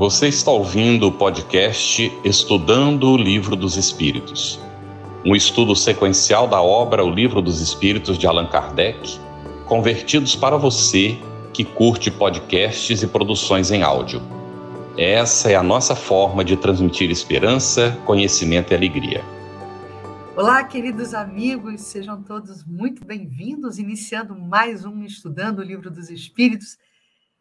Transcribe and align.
Você 0.00 0.28
está 0.28 0.50
ouvindo 0.50 1.08
o 1.08 1.12
podcast 1.12 2.10
Estudando 2.24 3.10
o 3.10 3.18
Livro 3.18 3.54
dos 3.54 3.76
Espíritos, 3.76 4.58
um 5.26 5.36
estudo 5.36 5.76
sequencial 5.76 6.48
da 6.48 6.62
obra 6.62 7.04
O 7.04 7.10
Livro 7.10 7.42
dos 7.42 7.60
Espíritos 7.60 8.16
de 8.16 8.26
Allan 8.26 8.46
Kardec, 8.46 9.20
convertidos 9.66 10.34
para 10.34 10.56
você 10.56 11.18
que 11.52 11.66
curte 11.66 12.10
podcasts 12.10 13.02
e 13.02 13.06
produções 13.06 13.70
em 13.70 13.82
áudio. 13.82 14.22
Essa 14.96 15.50
é 15.50 15.54
a 15.54 15.62
nossa 15.62 15.94
forma 15.94 16.42
de 16.42 16.56
transmitir 16.56 17.10
esperança, 17.10 17.94
conhecimento 18.06 18.72
e 18.72 18.76
alegria. 18.76 19.22
Olá, 20.34 20.64
queridos 20.64 21.12
amigos, 21.12 21.82
sejam 21.82 22.22
todos 22.22 22.64
muito 22.64 23.04
bem-vindos, 23.04 23.78
iniciando 23.78 24.34
mais 24.34 24.86
um 24.86 25.04
Estudando 25.04 25.58
o 25.58 25.62
Livro 25.62 25.90
dos 25.90 26.08
Espíritos. 26.08 26.78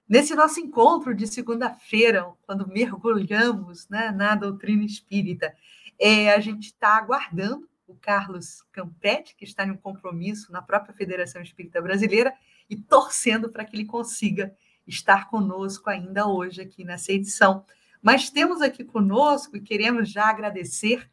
Nesse 0.09 0.33
nosso 0.33 0.59
encontro 0.59 1.13
de 1.13 1.27
segunda-feira, 1.27 2.33
quando 2.41 2.67
mergulhamos 2.67 3.87
né, 3.87 4.09
na 4.09 4.33
doutrina 4.33 4.83
espírita, 4.83 5.53
é, 5.99 6.33
a 6.33 6.39
gente 6.39 6.65
está 6.65 6.97
aguardando 6.97 7.69
o 7.85 7.93
Carlos 7.93 8.63
Campetti, 8.71 9.35
que 9.35 9.45
está 9.45 9.67
em 9.67 9.69
um 9.69 9.77
compromisso 9.77 10.51
na 10.51 10.63
própria 10.63 10.95
Federação 10.95 11.43
Espírita 11.43 11.79
Brasileira, 11.79 12.33
e 12.67 12.75
torcendo 12.75 13.49
para 13.49 13.63
que 13.63 13.75
ele 13.75 13.85
consiga 13.85 14.51
estar 14.87 15.29
conosco 15.29 15.91
ainda 15.91 16.27
hoje 16.27 16.59
aqui 16.59 16.83
nessa 16.83 17.11
edição. 17.11 17.63
Mas 18.01 18.31
temos 18.31 18.63
aqui 18.63 18.83
conosco 18.83 19.57
e 19.57 19.61
queremos 19.61 20.09
já 20.09 20.25
agradecer 20.25 21.07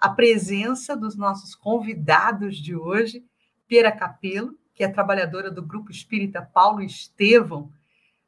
a 0.00 0.08
presença 0.08 0.96
dos 0.96 1.14
nossos 1.14 1.54
convidados 1.54 2.56
de 2.56 2.74
hoje, 2.74 3.24
Pera 3.68 3.92
Capelo, 3.92 4.58
que 4.74 4.82
é 4.82 4.88
trabalhadora 4.88 5.48
do 5.48 5.62
Grupo 5.62 5.92
Espírita 5.92 6.42
Paulo 6.42 6.82
Estevão, 6.82 7.70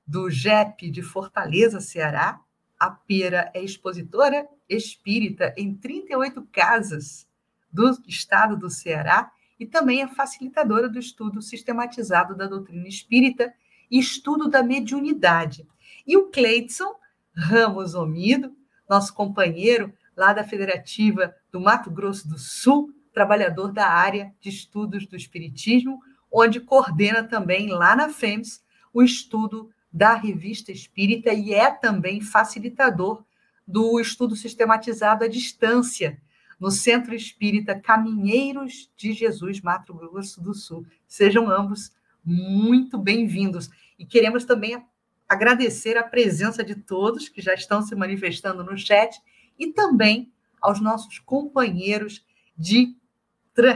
do 0.06 0.30
JEP 0.30 0.90
de 0.90 1.02
Fortaleza, 1.02 1.80
Ceará. 1.80 2.40
A 2.78 2.90
Pera 2.90 3.50
é 3.54 3.62
expositora 3.62 4.46
espírita 4.68 5.54
em 5.56 5.74
38 5.74 6.42
casas 6.52 7.26
do 7.72 7.90
estado 8.06 8.56
do 8.56 8.68
Ceará 8.68 9.30
e 9.58 9.66
também 9.66 10.02
é 10.02 10.08
facilitadora 10.08 10.88
do 10.88 10.98
estudo 10.98 11.40
sistematizado 11.40 12.34
da 12.34 12.46
doutrina 12.46 12.88
espírita 12.88 13.52
e 13.90 13.98
estudo 13.98 14.48
da 14.48 14.62
mediunidade. 14.62 15.66
E 16.06 16.16
o 16.16 16.30
Cleidson 16.30 16.94
Ramos 17.34 17.94
Omido, 17.94 18.54
nosso 18.88 19.14
companheiro 19.14 19.92
lá 20.16 20.32
da 20.32 20.44
Federativa 20.44 21.34
do 21.50 21.60
Mato 21.60 21.90
Grosso 21.90 22.28
do 22.28 22.38
Sul, 22.38 22.92
trabalhador 23.12 23.72
da 23.72 23.88
área 23.88 24.32
de 24.40 24.48
estudos 24.48 25.06
do 25.06 25.16
Espiritismo, 25.16 26.00
onde 26.30 26.60
coordena 26.60 27.24
também 27.24 27.68
lá 27.68 27.96
na 27.96 28.08
FEMS 28.08 28.62
o 28.92 29.02
estudo 29.02 29.70
da 29.94 30.14
Revista 30.14 30.72
Espírita 30.72 31.32
e 31.32 31.54
é 31.54 31.70
também 31.70 32.20
facilitador 32.20 33.24
do 33.64 34.00
estudo 34.00 34.34
sistematizado 34.34 35.22
à 35.22 35.28
distância 35.28 36.20
no 36.58 36.68
Centro 36.68 37.14
Espírita 37.14 37.78
Caminheiros 37.78 38.90
de 38.96 39.12
Jesus, 39.12 39.60
Mato 39.60 39.94
Grosso 39.94 40.42
do 40.42 40.52
Sul. 40.52 40.84
Sejam 41.06 41.48
ambos 41.48 41.92
muito 42.24 42.98
bem-vindos. 42.98 43.70
E 43.96 44.04
queremos 44.04 44.44
também 44.44 44.84
agradecer 45.28 45.96
a 45.96 46.02
presença 46.02 46.64
de 46.64 46.74
todos 46.74 47.28
que 47.28 47.40
já 47.40 47.54
estão 47.54 47.80
se 47.80 47.94
manifestando 47.94 48.64
no 48.64 48.76
chat 48.76 49.22
e 49.56 49.68
também 49.68 50.32
aos 50.60 50.80
nossos 50.80 51.20
companheiros 51.20 52.26
de 52.58 52.96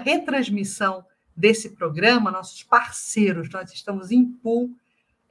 retransmissão 0.05 1.05
desse 1.36 1.77
programa, 1.77 2.33
nossos 2.33 2.64
parceiros. 2.64 3.48
Nós 3.50 3.72
estamos 3.72 4.11
em 4.11 4.24
pool 4.24 4.74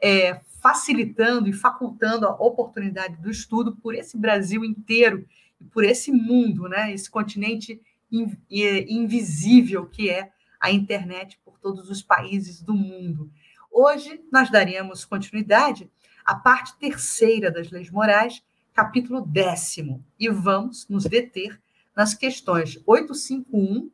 é, 0.01 0.41
facilitando 0.61 1.47
e 1.47 1.53
facultando 1.53 2.27
a 2.27 2.31
oportunidade 2.31 3.17
do 3.17 3.29
estudo 3.29 3.75
por 3.75 3.95
esse 3.95 4.17
Brasil 4.17 4.63
inteiro 4.63 5.25
e 5.59 5.63
por 5.63 5.83
esse 5.83 6.11
mundo, 6.11 6.67
né? 6.67 6.93
esse 6.93 7.09
continente 7.09 7.81
invisível 8.11 9.85
que 9.85 10.09
é 10.09 10.31
a 10.59 10.71
internet 10.71 11.39
por 11.43 11.59
todos 11.59 11.89
os 11.89 12.01
países 12.01 12.61
do 12.61 12.73
mundo. 12.73 13.31
Hoje 13.71 14.21
nós 14.31 14.49
daremos 14.49 15.05
continuidade 15.05 15.89
à 16.25 16.35
parte 16.35 16.75
terceira 16.77 17.51
das 17.51 17.69
leis 17.69 17.89
morais, 17.89 18.41
capítulo 18.73 19.21
décimo, 19.21 20.03
e 20.19 20.29
vamos 20.29 20.87
nos 20.87 21.03
deter 21.03 21.59
nas 21.95 22.13
questões 22.13 22.81
851 22.85 23.89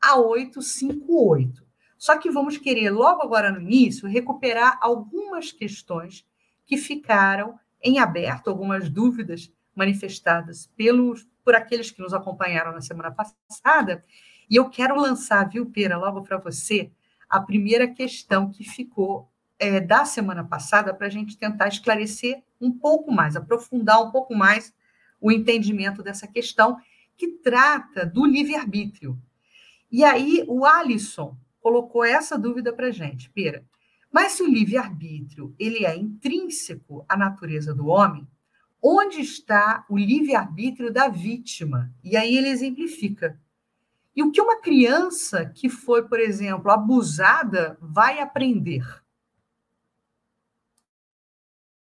a 0.00 0.18
858. 0.18 1.65
Só 1.98 2.18
que 2.18 2.30
vamos 2.30 2.58
querer, 2.58 2.90
logo 2.90 3.22
agora 3.22 3.50
no 3.50 3.60
início, 3.60 4.08
recuperar 4.08 4.78
algumas 4.80 5.52
questões 5.52 6.26
que 6.66 6.76
ficaram 6.76 7.58
em 7.82 7.98
aberto, 7.98 8.48
algumas 8.48 8.90
dúvidas 8.90 9.52
manifestadas 9.74 10.66
pelos, 10.76 11.26
por 11.44 11.54
aqueles 11.54 11.90
que 11.90 12.00
nos 12.00 12.12
acompanharam 12.12 12.72
na 12.72 12.80
semana 12.80 13.10
passada. 13.10 14.04
E 14.48 14.56
eu 14.56 14.68
quero 14.68 15.00
lançar, 15.00 15.48
viu, 15.48 15.66
Pera, 15.66 15.96
logo 15.96 16.22
para 16.22 16.38
você, 16.38 16.90
a 17.28 17.40
primeira 17.40 17.86
questão 17.88 18.50
que 18.50 18.64
ficou 18.64 19.30
é, 19.58 19.80
da 19.80 20.04
semana 20.04 20.44
passada 20.44 20.94
para 20.94 21.06
a 21.06 21.10
gente 21.10 21.36
tentar 21.36 21.68
esclarecer 21.68 22.42
um 22.60 22.70
pouco 22.70 23.12
mais, 23.12 23.36
aprofundar 23.36 24.02
um 24.02 24.10
pouco 24.10 24.34
mais 24.34 24.72
o 25.20 25.32
entendimento 25.32 26.02
dessa 26.02 26.26
questão 26.26 26.78
que 27.16 27.28
trata 27.28 28.04
do 28.04 28.24
livre-arbítrio. 28.24 29.18
E 29.90 30.04
aí 30.04 30.44
o 30.46 30.64
Alisson 30.64 31.36
colocou 31.66 32.04
essa 32.04 32.38
dúvida 32.38 32.72
para 32.72 32.86
a 32.86 32.90
gente, 32.92 33.28
Pera. 33.30 33.64
Mas 34.12 34.34
se 34.34 34.42
o 34.44 34.46
livre-arbítrio 34.46 35.52
ele 35.58 35.84
é 35.84 35.96
intrínseco 35.96 37.04
à 37.08 37.16
natureza 37.16 37.74
do 37.74 37.88
homem, 37.88 38.24
onde 38.80 39.20
está 39.20 39.84
o 39.90 39.98
livre-arbítrio 39.98 40.92
da 40.92 41.08
vítima? 41.08 41.92
E 42.04 42.16
aí 42.16 42.36
ele 42.36 42.50
exemplifica. 42.50 43.36
E 44.14 44.22
o 44.22 44.30
que 44.30 44.40
uma 44.40 44.60
criança 44.60 45.44
que 45.46 45.68
foi, 45.68 46.06
por 46.06 46.20
exemplo, 46.20 46.70
abusada 46.70 47.76
vai 47.80 48.20
aprender? 48.20 48.86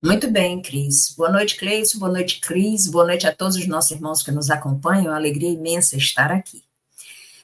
Muito 0.03 0.31
bem, 0.31 0.63
Cris. 0.63 1.15
Boa 1.15 1.31
noite, 1.31 1.57
Cleice. 1.57 1.99
Boa 1.99 2.11
noite, 2.11 2.41
Cris. 2.41 2.87
Boa 2.87 3.05
noite 3.05 3.27
a 3.27 3.37
todos 3.37 3.55
os 3.57 3.67
nossos 3.67 3.91
irmãos 3.91 4.23
que 4.23 4.33
nos 4.33 4.49
acompanham. 4.49 5.09
É 5.09 5.11
uma 5.11 5.17
alegria 5.17 5.51
imensa 5.51 5.95
estar 5.95 6.33
aqui. 6.33 6.65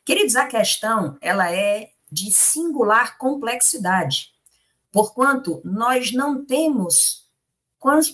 Queridos, 0.07 0.37
a 0.37 0.47
questão 0.47 1.19
ela 1.21 1.53
é 1.53 1.91
de 2.10 2.32
singular 2.32 3.19
complexidade, 3.19 4.32
porquanto 4.91 5.60
nós 5.65 6.12
não 6.12 6.44
temos 6.44 7.28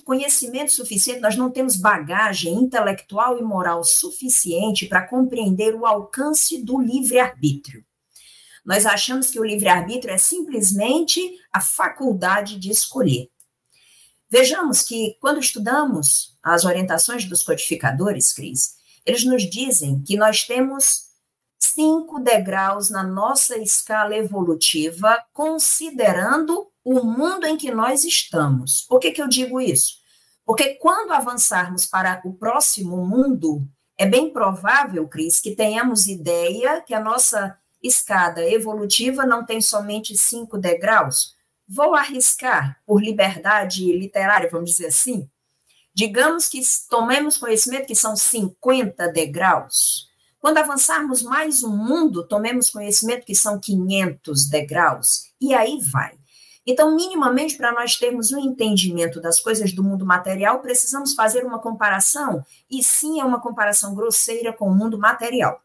conhecimento 0.04 0.72
suficiente, 0.72 1.20
nós 1.20 1.36
não 1.36 1.50
temos 1.50 1.76
bagagem 1.76 2.54
intelectual 2.54 3.38
e 3.38 3.42
moral 3.42 3.82
suficiente 3.82 4.86
para 4.86 5.06
compreender 5.06 5.74
o 5.74 5.84
alcance 5.84 6.62
do 6.62 6.80
livre-arbítrio. 6.80 7.84
Nós 8.64 8.86
achamos 8.86 9.30
que 9.30 9.40
o 9.40 9.44
livre-arbítrio 9.44 10.12
é 10.12 10.18
simplesmente 10.18 11.20
a 11.52 11.60
faculdade 11.60 12.58
de 12.58 12.70
escolher. 12.70 13.28
Vejamos 14.28 14.82
que, 14.82 15.16
quando 15.20 15.40
estudamos 15.40 16.36
as 16.42 16.64
orientações 16.64 17.24
dos 17.24 17.42
codificadores, 17.42 18.32
Cris, 18.32 18.76
eles 19.04 19.24
nos 19.24 19.48
dizem 19.48 20.02
que 20.02 20.16
nós 20.16 20.44
temos 20.44 21.05
cinco 21.58 22.18
degraus 22.20 22.90
na 22.90 23.02
nossa 23.02 23.58
escala 23.58 24.16
evolutiva, 24.16 25.22
considerando 25.32 26.68
o 26.84 27.02
mundo 27.02 27.46
em 27.46 27.56
que 27.56 27.70
nós 27.70 28.04
estamos. 28.04 28.82
Por 28.88 29.00
que, 29.00 29.10
que 29.10 29.20
eu 29.20 29.28
digo 29.28 29.60
isso? 29.60 29.94
Porque 30.44 30.74
quando 30.74 31.12
avançarmos 31.12 31.86
para 31.86 32.20
o 32.24 32.34
próximo 32.34 33.04
mundo, 33.04 33.66
é 33.98 34.06
bem 34.06 34.32
provável, 34.32 35.08
Cris, 35.08 35.40
que 35.40 35.56
tenhamos 35.56 36.06
ideia 36.06 36.80
que 36.80 36.94
a 36.94 37.00
nossa 37.00 37.58
escada 37.82 38.44
evolutiva 38.48 39.26
não 39.26 39.44
tem 39.44 39.60
somente 39.60 40.16
cinco 40.16 40.56
degraus, 40.56 41.36
Vou 41.68 41.96
arriscar, 41.96 42.80
por 42.86 43.02
liberdade 43.02 43.92
literária, 43.92 44.48
vamos 44.48 44.70
dizer 44.70 44.86
assim, 44.86 45.28
digamos 45.92 46.48
que 46.48 46.60
tomemos 46.88 47.36
conhecimento 47.36 47.88
que 47.88 47.96
são 47.96 48.14
50 48.14 49.08
degraus. 49.08 50.05
Quando 50.46 50.58
avançarmos 50.58 51.22
mais 51.22 51.64
um 51.64 51.76
mundo, 51.76 52.24
tomemos 52.24 52.70
conhecimento 52.70 53.26
que 53.26 53.34
são 53.34 53.58
500 53.58 54.48
degraus. 54.48 55.22
E 55.40 55.52
aí 55.52 55.80
vai. 55.90 56.16
Então, 56.64 56.94
minimamente, 56.94 57.56
para 57.56 57.72
nós 57.72 57.96
termos 57.96 58.30
um 58.30 58.38
entendimento 58.38 59.20
das 59.20 59.40
coisas 59.40 59.72
do 59.72 59.82
mundo 59.82 60.06
material, 60.06 60.60
precisamos 60.60 61.14
fazer 61.14 61.44
uma 61.44 61.58
comparação, 61.58 62.44
e 62.70 62.80
sim 62.80 63.20
é 63.20 63.24
uma 63.24 63.40
comparação 63.40 63.92
grosseira 63.92 64.52
com 64.52 64.68
o 64.68 64.72
mundo 64.72 64.96
material. 64.96 65.60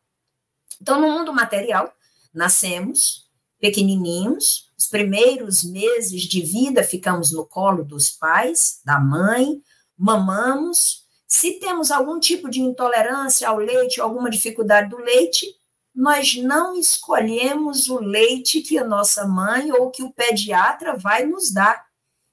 Então, 0.82 1.00
no 1.00 1.12
mundo 1.12 1.32
material, 1.32 1.94
nascemos 2.34 3.30
pequenininhos, 3.60 4.72
os 4.76 4.88
primeiros 4.88 5.64
meses 5.64 6.24
de 6.24 6.42
vida 6.42 6.84
ficamos 6.84 7.32
no 7.32 7.46
colo 7.46 7.86
dos 7.86 8.10
pais, 8.10 8.82
da 8.84 9.00
mãe, 9.00 9.62
mamamos. 9.96 11.01
Se 11.34 11.54
temos 11.54 11.92
algum 11.92 12.20
tipo 12.20 12.50
de 12.50 12.60
intolerância 12.60 13.48
ao 13.48 13.58
leite, 13.58 14.02
alguma 14.02 14.30
dificuldade 14.30 14.90
do 14.90 14.98
leite, 14.98 15.48
nós 15.96 16.36
não 16.36 16.76
escolhemos 16.76 17.88
o 17.88 18.00
leite 18.00 18.60
que 18.60 18.78
a 18.78 18.84
nossa 18.84 19.26
mãe 19.26 19.72
ou 19.72 19.90
que 19.90 20.04
o 20.04 20.12
pediatra 20.12 20.98
vai 20.98 21.26
nos 21.26 21.50
dar. 21.50 21.86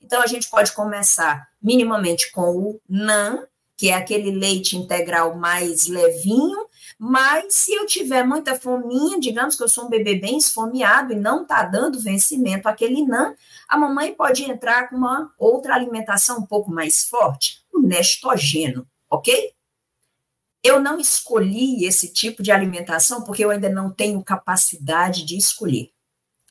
Então, 0.02 0.20
a 0.20 0.26
gente 0.26 0.50
pode 0.50 0.72
começar 0.72 1.46
minimamente 1.62 2.32
com 2.32 2.50
o 2.56 2.80
NAN, 2.88 3.46
que 3.76 3.88
é 3.88 3.94
aquele 3.94 4.32
leite 4.32 4.76
integral 4.76 5.36
mais 5.36 5.86
levinho, 5.86 6.66
mas 6.98 7.54
se 7.54 7.72
eu 7.72 7.86
tiver 7.86 8.24
muita 8.24 8.58
fominha, 8.58 9.20
digamos 9.20 9.54
que 9.54 9.62
eu 9.62 9.68
sou 9.68 9.84
um 9.84 9.88
bebê 9.88 10.16
bem 10.16 10.36
esfomeado 10.36 11.12
e 11.12 11.16
não 11.16 11.42
está 11.42 11.62
dando 11.62 12.00
vencimento 12.00 12.68
àquele 12.68 13.06
NAN, 13.06 13.36
a 13.68 13.78
mamãe 13.78 14.12
pode 14.12 14.42
entrar 14.42 14.90
com 14.90 14.96
uma 14.96 15.32
outra 15.38 15.76
alimentação 15.76 16.38
um 16.38 16.46
pouco 16.46 16.72
mais 16.72 17.04
forte, 17.04 17.62
o 17.78 17.82
nestogênio, 17.82 18.86
ok? 19.10 19.52
Eu 20.62 20.80
não 20.80 20.98
escolhi 20.98 21.84
esse 21.84 22.12
tipo 22.12 22.42
de 22.42 22.50
alimentação 22.50 23.22
porque 23.22 23.44
eu 23.44 23.50
ainda 23.50 23.68
não 23.68 23.90
tenho 23.90 24.22
capacidade 24.22 25.24
de 25.24 25.36
escolher. 25.36 25.90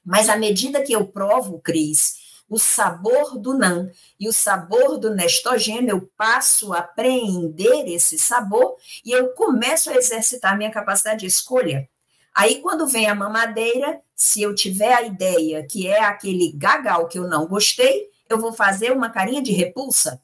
Mas 0.04 0.30
à 0.30 0.38
medida 0.38 0.82
que 0.82 0.94
eu 0.94 1.06
provo, 1.06 1.60
Cris, 1.60 2.16
o 2.50 2.58
sabor 2.58 3.38
do 3.38 3.58
NAN 3.58 3.92
e 4.18 4.30
o 4.30 4.34
sabor 4.34 4.98
do 4.98 5.14
nestogênio, 5.14 5.90
eu 5.90 6.10
passo 6.18 6.74
a 6.74 6.80
apreender 6.80 7.88
esse 7.88 8.18
sabor 8.18 8.78
e 9.04 9.12
eu 9.12 9.34
começo 9.34 9.90
a 9.90 9.96
exercitar 9.96 10.58
minha 10.58 10.72
capacidade 10.72 11.22
de 11.22 11.26
escolha. 11.26 11.90
Aí, 12.34 12.62
quando 12.62 12.88
vem 12.88 13.08
a 13.08 13.16
mamadeira, 13.16 14.00
se 14.16 14.42
eu 14.42 14.56
tiver 14.56 14.94
a 14.94 15.02
ideia 15.02 15.66
que 15.66 15.88
é 15.88 16.00
aquele 16.00 16.54
gagal 16.54 17.08
que 17.08 17.20
eu 17.20 17.28
não 17.28 17.48
gostei, 17.48 18.10
eu 18.30 18.40
vou 18.40 18.54
fazer 18.54 18.92
uma 18.92 19.10
carinha 19.10 19.42
de 19.42 19.52
repulsa. 19.52 20.22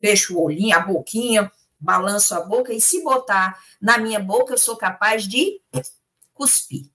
Fecho 0.00 0.36
o 0.36 0.42
olhinho, 0.42 0.76
a 0.76 0.80
boquinha, 0.80 1.50
balanço 1.78 2.34
a 2.34 2.40
boca, 2.40 2.72
e 2.72 2.80
se 2.80 3.02
botar 3.02 3.58
na 3.80 3.98
minha 3.98 4.20
boca, 4.20 4.54
eu 4.54 4.58
sou 4.58 4.76
capaz 4.76 5.24
de 5.26 5.60
cuspir. 6.32 6.90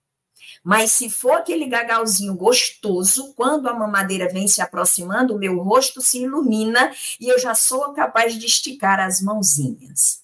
Mas 0.64 0.94
se 0.94 1.10
for 1.10 1.34
aquele 1.34 1.66
gagalzinho 1.66 2.34
gostoso, 2.36 3.34
quando 3.34 3.68
a 3.68 3.74
mamadeira 3.74 4.30
vem 4.32 4.48
se 4.48 4.62
aproximando, 4.62 5.36
o 5.36 5.38
meu 5.38 5.60
rosto 5.60 6.02
se 6.02 6.24
ilumina 6.24 6.94
e 7.20 7.28
eu 7.28 7.38
já 7.38 7.54
sou 7.54 7.92
capaz 7.94 8.40
de 8.40 8.46
esticar 8.46 9.00
as 9.00 9.22
mãozinhas. 9.22 10.24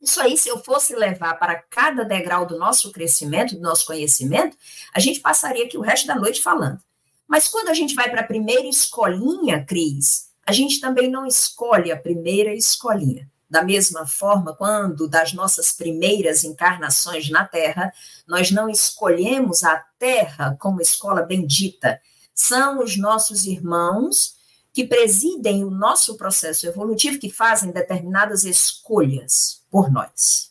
Isso 0.00 0.20
aí, 0.20 0.36
se 0.36 0.48
eu 0.48 0.58
fosse 0.58 0.94
levar 0.94 1.38
para 1.38 1.54
cada 1.54 2.04
degrau 2.04 2.44
do 2.44 2.58
nosso 2.58 2.92
crescimento, 2.92 3.54
do 3.54 3.62
nosso 3.62 3.86
conhecimento, 3.86 4.56
a 4.92 5.00
gente 5.00 5.20
passaria 5.20 5.64
aqui 5.64 5.78
o 5.78 5.82
resto 5.82 6.06
da 6.06 6.16
noite 6.16 6.42
falando. 6.42 6.80
Mas 7.26 7.48
quando 7.48 7.68
a 7.68 7.74
gente 7.74 7.94
vai 7.94 8.10
para 8.10 8.20
a 8.20 8.26
primeira 8.26 8.66
escolinha, 8.66 9.64
Cris, 9.64 10.31
a 10.46 10.52
gente 10.52 10.80
também 10.80 11.10
não 11.10 11.26
escolhe 11.26 11.92
a 11.92 11.96
primeira 11.96 12.54
escolinha. 12.54 13.30
Da 13.48 13.62
mesma 13.62 14.06
forma, 14.06 14.54
quando 14.54 15.06
das 15.06 15.32
nossas 15.34 15.72
primeiras 15.72 16.42
encarnações 16.42 17.28
na 17.28 17.44
Terra, 17.44 17.92
nós 18.26 18.50
não 18.50 18.68
escolhemos 18.68 19.62
a 19.62 19.76
Terra 19.98 20.56
como 20.58 20.80
escola 20.80 21.22
bendita, 21.22 22.00
são 22.34 22.82
os 22.82 22.96
nossos 22.96 23.44
irmãos 23.46 24.36
que 24.72 24.86
presidem 24.86 25.64
o 25.64 25.70
nosso 25.70 26.16
processo 26.16 26.66
evolutivo, 26.66 27.18
que 27.18 27.30
fazem 27.30 27.70
determinadas 27.70 28.44
escolhas 28.44 29.62
por 29.70 29.92
nós. 29.92 30.50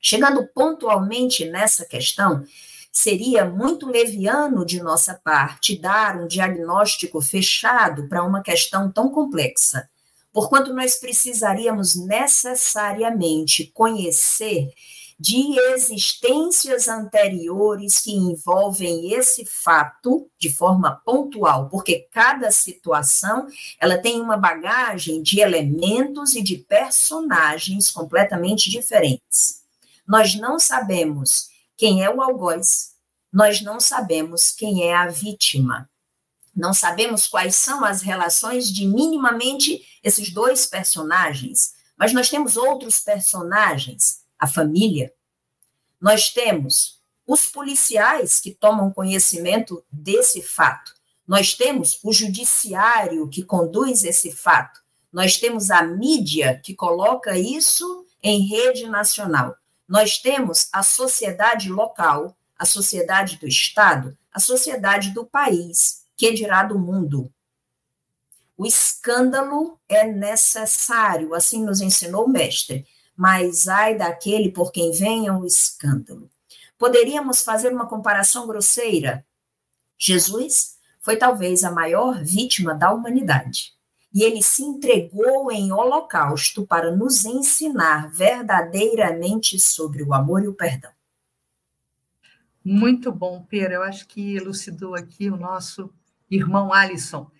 Chegando 0.00 0.46
pontualmente 0.48 1.44
nessa 1.44 1.84
questão, 1.84 2.44
seria 2.96 3.44
muito 3.44 3.86
leviano 3.86 4.64
de 4.64 4.82
nossa 4.82 5.14
parte 5.14 5.78
dar 5.78 6.16
um 6.16 6.26
diagnóstico 6.26 7.20
fechado 7.20 8.08
para 8.08 8.22
uma 8.22 8.42
questão 8.42 8.90
tão 8.90 9.10
complexa 9.10 9.88
porquanto 10.36 10.74
nós 10.74 10.96
precisaríamos 10.96 11.94
necessariamente 11.94 13.70
conhecer 13.72 14.68
de 15.18 15.58
existências 15.72 16.88
anteriores 16.88 18.00
que 18.00 18.12
envolvem 18.12 19.14
esse 19.14 19.46
fato 19.46 20.28
de 20.38 20.50
forma 20.50 21.00
pontual, 21.06 21.70
porque 21.70 22.06
cada 22.12 22.50
situação 22.50 23.46
ela 23.80 23.96
tem 23.96 24.20
uma 24.20 24.36
bagagem 24.36 25.22
de 25.22 25.40
elementos 25.40 26.34
e 26.34 26.42
de 26.42 26.58
personagens 26.58 27.90
completamente 27.90 28.68
diferentes. 28.68 29.62
Nós 30.06 30.34
não 30.34 30.58
sabemos 30.58 31.48
quem 31.76 32.02
é 32.02 32.10
o 32.10 32.22
algoz, 32.22 32.94
nós 33.32 33.60
não 33.60 33.78
sabemos 33.78 34.50
quem 34.50 34.84
é 34.84 34.94
a 34.94 35.08
vítima. 35.08 35.90
Não 36.54 36.72
sabemos 36.72 37.26
quais 37.26 37.54
são 37.56 37.84
as 37.84 38.00
relações 38.00 38.72
de 38.72 38.86
minimamente 38.86 39.86
esses 40.02 40.32
dois 40.32 40.64
personagens, 40.64 41.74
mas 41.98 42.14
nós 42.14 42.30
temos 42.30 42.56
outros 42.56 43.00
personagens, 43.00 44.22
a 44.38 44.46
família. 44.46 45.12
Nós 46.00 46.30
temos 46.30 47.00
os 47.26 47.46
policiais 47.46 48.40
que 48.40 48.54
tomam 48.54 48.90
conhecimento 48.90 49.84
desse 49.90 50.40
fato. 50.40 50.94
Nós 51.26 51.54
temos 51.54 51.98
o 52.02 52.12
judiciário 52.12 53.28
que 53.28 53.42
conduz 53.42 54.04
esse 54.04 54.32
fato. 54.32 54.80
Nós 55.12 55.36
temos 55.36 55.70
a 55.70 55.82
mídia 55.82 56.60
que 56.62 56.74
coloca 56.74 57.36
isso 57.36 58.06
em 58.22 58.46
rede 58.46 58.88
nacional. 58.88 59.56
Nós 59.88 60.18
temos 60.18 60.68
a 60.72 60.82
sociedade 60.82 61.70
local, 61.70 62.36
a 62.58 62.64
sociedade 62.64 63.38
do 63.38 63.46
Estado, 63.46 64.16
a 64.32 64.40
sociedade 64.40 65.12
do 65.12 65.24
país 65.24 66.04
que 66.16 66.32
dirá 66.32 66.64
do 66.64 66.78
mundo. 66.78 67.32
O 68.56 68.66
escândalo 68.66 69.78
é 69.88 70.04
necessário, 70.04 71.34
assim 71.34 71.62
nos 71.62 71.80
ensinou 71.80 72.24
o 72.24 72.28
mestre, 72.28 72.86
mas 73.14 73.68
ai 73.68 73.96
daquele 73.96 74.50
por 74.50 74.72
quem 74.72 74.92
venha 74.92 75.36
o 75.36 75.46
escândalo. 75.46 76.30
Poderíamos 76.78 77.42
fazer 77.42 77.72
uma 77.72 77.86
comparação 77.86 78.46
grosseira. 78.46 79.24
Jesus 79.98 80.76
foi 81.00 81.16
talvez 81.16 81.64
a 81.64 81.70
maior 81.70 82.22
vítima 82.22 82.74
da 82.74 82.92
humanidade. 82.92 83.75
E 84.12 84.22
ele 84.22 84.42
se 84.42 84.62
entregou 84.62 85.50
em 85.52 85.72
holocausto 85.72 86.66
para 86.66 86.94
nos 86.94 87.24
ensinar 87.24 88.10
verdadeiramente 88.10 89.58
sobre 89.58 90.02
o 90.02 90.14
amor 90.14 90.42
e 90.42 90.48
o 90.48 90.54
perdão. 90.54 90.90
Muito 92.64 93.12
bom, 93.12 93.44
Pera. 93.44 93.74
Eu 93.74 93.82
acho 93.82 94.08
que 94.08 94.34
elucidou 94.34 94.94
aqui 94.94 95.30
o 95.30 95.36
nosso 95.36 95.92
irmão 96.30 96.72
Alisson. 96.72 97.30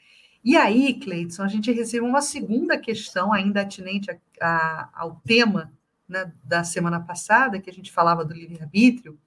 E 0.44 0.56
aí, 0.56 0.94
Cleiton, 1.00 1.42
a 1.42 1.48
gente 1.48 1.72
recebeu 1.72 2.08
uma 2.08 2.22
segunda 2.22 2.78
questão, 2.78 3.32
ainda 3.32 3.62
atinente 3.62 4.08
a, 4.08 4.18
a, 4.40 4.90
ao 4.94 5.16
tema 5.24 5.72
né, 6.08 6.32
da 6.44 6.62
semana 6.62 7.00
passada, 7.00 7.58
que 7.58 7.68
a 7.68 7.72
gente 7.72 7.90
falava 7.90 8.24
do 8.24 8.32
livre-arbítrio, 8.32 9.18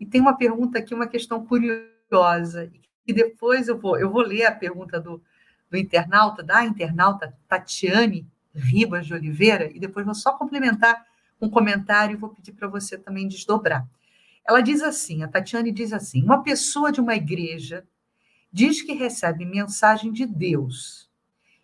e 0.00 0.04
tem 0.04 0.20
uma 0.20 0.36
pergunta 0.36 0.80
aqui, 0.80 0.92
uma 0.92 1.06
questão 1.06 1.46
curiosa, 1.46 2.68
e 3.06 3.12
depois 3.12 3.68
eu 3.68 3.78
vou, 3.78 3.96
eu 3.96 4.10
vou 4.10 4.22
ler 4.22 4.46
a 4.46 4.52
pergunta 4.52 5.00
do, 5.00 5.22
do 5.70 5.76
internauta, 5.76 6.42
da 6.42 6.64
internauta 6.64 7.36
Tatiane 7.48 8.26
Ribas 8.54 9.06
de 9.06 9.14
Oliveira, 9.14 9.70
e 9.74 9.80
depois 9.80 10.06
vou 10.06 10.14
só 10.14 10.32
complementar 10.32 11.04
um 11.40 11.50
comentário 11.50 12.14
e 12.14 12.16
vou 12.16 12.30
pedir 12.30 12.52
para 12.52 12.68
você 12.68 12.96
também 12.96 13.26
desdobrar. 13.26 13.86
Ela 14.46 14.60
diz 14.60 14.82
assim, 14.82 15.22
a 15.22 15.28
Tatiane 15.28 15.72
diz 15.72 15.92
assim, 15.92 16.22
uma 16.22 16.42
pessoa 16.42 16.92
de 16.92 17.00
uma 17.00 17.14
igreja 17.14 17.84
diz 18.52 18.82
que 18.82 18.92
recebe 18.92 19.44
mensagem 19.44 20.12
de 20.12 20.26
Deus 20.26 21.10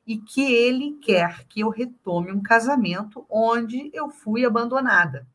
e 0.06 0.18
que 0.18 0.40
ele 0.52 0.98
quer 1.00 1.44
que 1.44 1.60
eu 1.60 1.68
retome 1.68 2.32
um 2.32 2.42
casamento 2.42 3.24
onde 3.30 3.90
eu 3.94 4.10
fui 4.10 4.44
abandonada. 4.44 5.26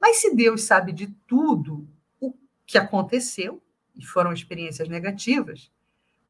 Mas 0.00 0.18
se 0.22 0.34
Deus 0.34 0.62
sabe 0.62 0.92
de 0.92 1.08
tudo 1.26 1.86
o 2.18 2.32
que 2.64 2.78
aconteceu, 2.78 3.62
e 3.94 4.04
foram 4.04 4.32
experiências 4.32 4.88
negativas, 4.88 5.70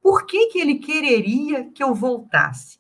por 0.07 0.25
que, 0.25 0.51
que 0.51 0.61
ele 0.61 0.77
quereria 0.77 1.65
que 1.65 1.83
eu 1.83 1.93
voltasse? 1.93 2.79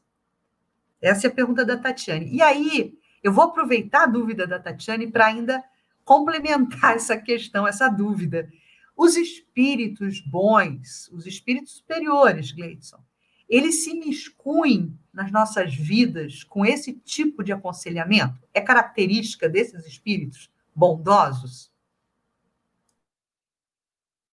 Essa 1.02 1.26
é 1.26 1.28
a 1.28 1.34
pergunta 1.34 1.64
da 1.64 1.76
Tatiane. 1.76 2.32
E 2.32 2.40
aí, 2.40 2.96
eu 3.20 3.32
vou 3.32 3.46
aproveitar 3.46 4.04
a 4.04 4.06
dúvida 4.06 4.46
da 4.46 4.60
Tatiane 4.60 5.10
para 5.10 5.26
ainda 5.26 5.60
complementar 6.04 6.94
essa 6.94 7.16
questão, 7.16 7.66
essa 7.66 7.88
dúvida. 7.88 8.48
Os 8.96 9.16
espíritos 9.16 10.20
bons, 10.20 11.10
os 11.12 11.26
espíritos 11.26 11.72
superiores, 11.72 12.52
Gleidson, 12.52 13.02
eles 13.48 13.82
se 13.82 13.94
miscuem 13.94 14.96
nas 15.12 15.32
nossas 15.32 15.74
vidas 15.74 16.44
com 16.44 16.64
esse 16.64 16.92
tipo 16.92 17.42
de 17.42 17.50
aconselhamento? 17.50 18.38
É 18.54 18.60
característica 18.60 19.48
desses 19.48 19.84
espíritos 19.84 20.48
bondosos? 20.72 21.72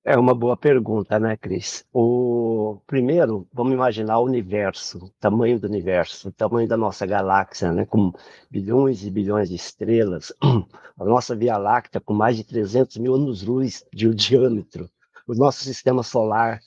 É 0.05 0.17
uma 0.17 0.35
boa 0.35 0.57
pergunta, 0.57 1.17
né, 1.17 1.37
Cris? 1.37 1.85
O 1.93 2.81
primeiro, 2.85 3.47
vamos 3.53 3.71
imaginar 3.71 4.19
o 4.19 4.25
universo, 4.25 5.05
o 5.05 5.09
tamanho 5.11 5.57
do 5.57 5.65
universo, 5.65 6.27
o 6.27 6.31
tamanho 6.31 6.67
da 6.67 6.75
nossa 6.75 7.05
galáxia, 7.05 7.71
né, 7.71 7.85
com 7.85 8.11
bilhões 8.51 9.05
e 9.05 9.09
bilhões 9.09 9.47
de 9.47 9.55
estrelas, 9.55 10.33
a 10.99 11.05
nossa 11.05 11.33
Via 11.33 11.55
Láctea 11.55 12.01
com 12.01 12.13
mais 12.13 12.35
de 12.35 12.43
300 12.43 12.97
mil 12.97 13.15
anos-luz 13.15 13.85
de 13.93 14.13
diâmetro, 14.13 14.89
o 15.25 15.33
nosso 15.33 15.63
sistema 15.63 16.03
solar, 16.03 16.59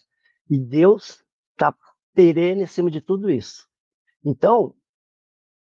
e 0.48 0.58
Deus 0.58 1.22
está 1.52 1.74
perene 2.14 2.62
acima 2.62 2.90
de 2.90 3.02
tudo 3.02 3.30
isso. 3.30 3.68
Então, 4.24 4.74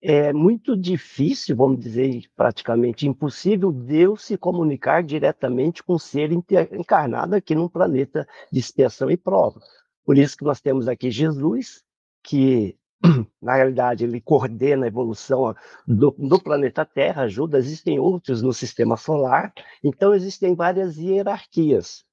é 0.06 0.34
muito 0.34 0.76
difícil, 0.76 1.56
vamos 1.56 1.80
dizer, 1.80 2.24
praticamente 2.36 3.08
impossível, 3.08 3.72
Deus 3.72 4.26
se 4.26 4.38
comunicar 4.38 5.02
diretamente 5.02 5.82
com 5.82 5.94
um 5.94 6.00
ser 6.00 6.30
encarnado 6.34 7.36
aqui 7.36 7.56
num 7.56 7.70
planeta 7.70 8.28
de 8.52 8.60
expiação 8.60 9.10
e 9.10 9.16
prova. 9.16 9.62
Por 10.06 10.18
isso 10.18 10.36
que 10.36 10.44
nós 10.44 10.60
temos 10.60 10.90
aqui 10.90 11.10
Jesus, 11.10 11.86
que 12.22 12.78
na 13.42 13.56
realidade, 13.56 14.04
ele 14.04 14.20
coordena 14.20 14.86
a 14.86 14.88
evolução 14.90 15.56
do, 15.88 16.12
do, 16.18 16.38
planeta 16.38 16.86
Terra, 16.86 17.24
ajuda, 17.24 17.58
existem 17.58 17.98
outros 17.98 18.42
no 18.42 18.54
sistema 18.54 18.98
solar, 18.98 19.54
então 19.82 20.14
existem 20.14 20.54
várias 20.54 20.98
hierarquias. 20.98 22.04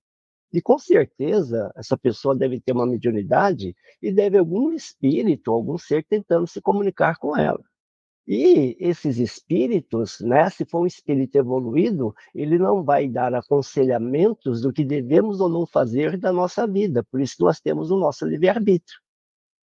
E 0.52 0.62
com 0.62 0.78
certeza, 0.78 1.73
essa 1.76 1.97
pessoa 1.97 2.37
deve 2.37 2.61
ter 2.61 2.73
uma 2.73 2.87
mediunidade 2.87 3.75
e 4.00 4.12
deve 4.12 4.38
algum 4.38 4.73
espírito, 4.73 5.50
algum 5.50 5.76
ser 5.76 6.04
tentando 6.04 6.47
se 6.47 6.61
comunicar 6.61 7.16
com 7.18 7.37
ela. 7.37 7.61
E 8.26 8.76
esses 8.78 9.18
espíritos, 9.18 10.20
né, 10.20 10.48
se 10.50 10.64
for 10.64 10.82
um 10.82 10.86
espírito 10.86 11.36
evoluído, 11.36 12.14
ele 12.34 12.58
não 12.58 12.84
vai 12.84 13.08
dar 13.08 13.34
aconselhamentos 13.34 14.60
do 14.60 14.72
que 14.72 14.84
devemos 14.84 15.40
ou 15.40 15.48
não 15.48 15.66
fazer 15.66 16.16
da 16.16 16.32
nossa 16.32 16.66
vida. 16.66 17.02
Por 17.04 17.20
isso 17.20 17.36
nós 17.40 17.60
temos 17.60 17.90
o 17.90 17.98
nosso 17.98 18.24
livre-arbítrio. 18.26 19.00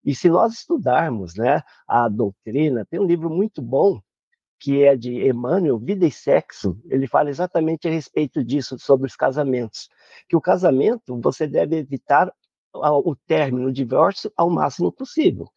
E 0.03 0.15
se 0.15 0.29
nós 0.29 0.53
estudarmos 0.53 1.35
né, 1.35 1.61
a 1.87 2.09
doutrina, 2.09 2.85
tem 2.85 2.99
um 2.99 3.05
livro 3.05 3.29
muito 3.29 3.61
bom 3.61 4.01
que 4.59 4.83
é 4.83 4.95
de 4.95 5.27
Emmanuel, 5.27 5.77
Vida 5.77 6.05
e 6.05 6.11
Sexo. 6.11 6.79
Ele 6.89 7.07
fala 7.07 7.29
exatamente 7.29 7.87
a 7.87 7.91
respeito 7.91 8.43
disso, 8.43 8.77
sobre 8.79 9.07
os 9.07 9.15
casamentos. 9.15 9.87
Que 10.27 10.35
o 10.35 10.41
casamento, 10.41 11.19
você 11.21 11.47
deve 11.47 11.77
evitar 11.77 12.33
o 12.73 13.15
término, 13.15 13.67
o 13.67 13.73
divórcio, 13.73 14.31
ao 14.35 14.49
máximo 14.49 14.91
possível. 14.91 15.47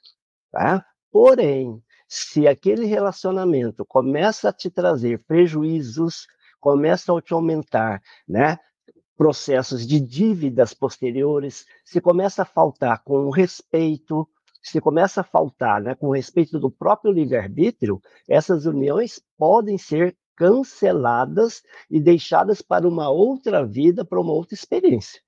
Tá? 0.51 0.85
Porém, 1.11 1.83
se 2.13 2.49
aquele 2.49 2.87
relacionamento 2.87 3.87
começa 3.87 4.49
a 4.49 4.53
te 4.53 4.69
trazer 4.69 5.23
prejuízos, 5.29 6.27
começa 6.59 7.17
a 7.17 7.23
te 7.23 7.33
aumentar, 7.33 8.03
né? 8.29 8.59
Processos 9.17 9.87
de 9.87 10.01
dívidas 10.01 10.75
posteriores, 10.75 11.65
se 11.85 12.01
começa 12.01 12.43
a 12.43 12.45
faltar 12.45 13.05
com 13.05 13.27
o 13.27 13.31
respeito, 13.31 14.29
se 14.61 14.81
começa 14.81 15.21
a 15.21 15.25
faltar 15.25 15.81
né, 15.81 15.95
com 15.95 16.11
respeito 16.11 16.59
do 16.59 16.69
próprio 16.69 17.13
livre-arbítrio, 17.13 18.03
essas 18.29 18.67
uniões 18.67 19.23
podem 19.39 19.79
ser 19.79 20.17
canceladas 20.35 21.63
e 21.89 22.01
deixadas 22.01 22.61
para 22.61 22.89
uma 22.89 23.09
outra 23.09 23.65
vida, 23.65 24.05
para 24.05 24.21
uma 24.21 24.33
outra 24.33 24.55
experiência. 24.55 25.21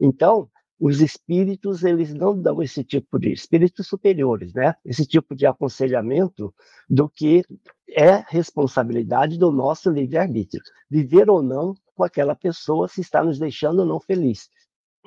Então, 0.00 0.48
os 0.80 1.00
espíritos 1.00 1.82
eles 1.82 2.14
não 2.14 2.40
dão 2.40 2.62
esse 2.62 2.84
tipo 2.84 3.18
de 3.18 3.32
espíritos 3.32 3.86
superiores, 3.86 4.54
né? 4.54 4.74
Esse 4.84 5.04
tipo 5.04 5.34
de 5.34 5.46
aconselhamento 5.46 6.54
do 6.88 7.08
que 7.08 7.44
é 7.88 8.24
responsabilidade 8.28 9.38
do 9.38 9.50
nosso 9.50 9.90
livre-arbítrio, 9.90 10.62
viver 10.88 11.28
ou 11.28 11.42
não 11.42 11.74
com 11.94 12.04
aquela 12.04 12.34
pessoa 12.34 12.86
se 12.86 13.00
está 13.00 13.24
nos 13.24 13.38
deixando 13.38 13.80
ou 13.80 13.86
não 13.86 13.98
feliz. 13.98 14.48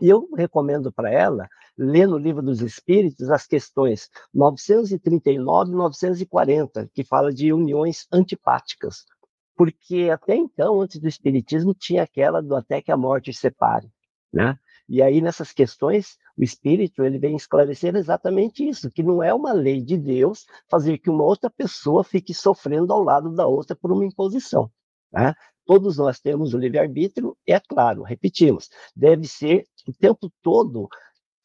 E 0.02 0.10
eu 0.10 0.28
recomendo 0.36 0.92
para 0.92 1.12
ela 1.12 1.48
ler 1.78 2.08
no 2.08 2.18
livro 2.18 2.42
dos 2.42 2.62
Espíritos 2.62 3.30
as 3.30 3.48
questões 3.48 4.10
939 4.34 5.72
e 5.72 5.76
940, 5.76 6.90
que 6.94 7.04
fala 7.04 7.32
de 7.32 7.54
uniões 7.54 8.08
antipáticas. 8.12 9.06
Porque 9.56 10.10
até 10.12 10.36
então, 10.36 10.82
antes 10.82 11.00
do 11.00 11.08
Espiritismo, 11.08 11.74
tinha 11.74 12.04
aquela 12.04 12.42
do 12.42 12.56
até 12.56 12.82
que 12.82 12.92
a 12.92 12.98
morte 12.98 13.32
separe. 13.32 13.88
Né? 14.34 14.58
E 14.94 15.02
aí, 15.02 15.22
nessas 15.22 15.54
questões, 15.54 16.18
o 16.38 16.44
Espírito 16.44 17.02
ele 17.02 17.18
vem 17.18 17.34
esclarecer 17.34 17.96
exatamente 17.96 18.68
isso, 18.68 18.92
que 18.92 19.02
não 19.02 19.24
é 19.24 19.34
uma 19.34 19.54
lei 19.54 19.82
de 19.82 19.96
Deus 19.98 20.46
fazer 20.70 20.98
que 20.98 21.10
uma 21.10 21.24
outra 21.24 21.50
pessoa 21.50 22.04
fique 22.04 22.34
sofrendo 22.34 22.92
ao 22.92 23.02
lado 23.02 23.34
da 23.34 23.48
outra 23.48 23.74
por 23.74 23.90
uma 23.90 24.06
imposição. 24.06 24.70
Né? 25.10 25.34
Todos 25.66 25.96
nós 25.96 26.20
temos 26.20 26.54
o 26.54 26.58
livre-arbítrio, 26.58 27.38
é 27.48 27.58
claro, 27.58 28.04
repetimos, 28.04 28.70
deve 28.94 29.30
ser 29.30 29.64
o 29.88 29.94
tempo 29.94 30.30
todo 30.42 30.90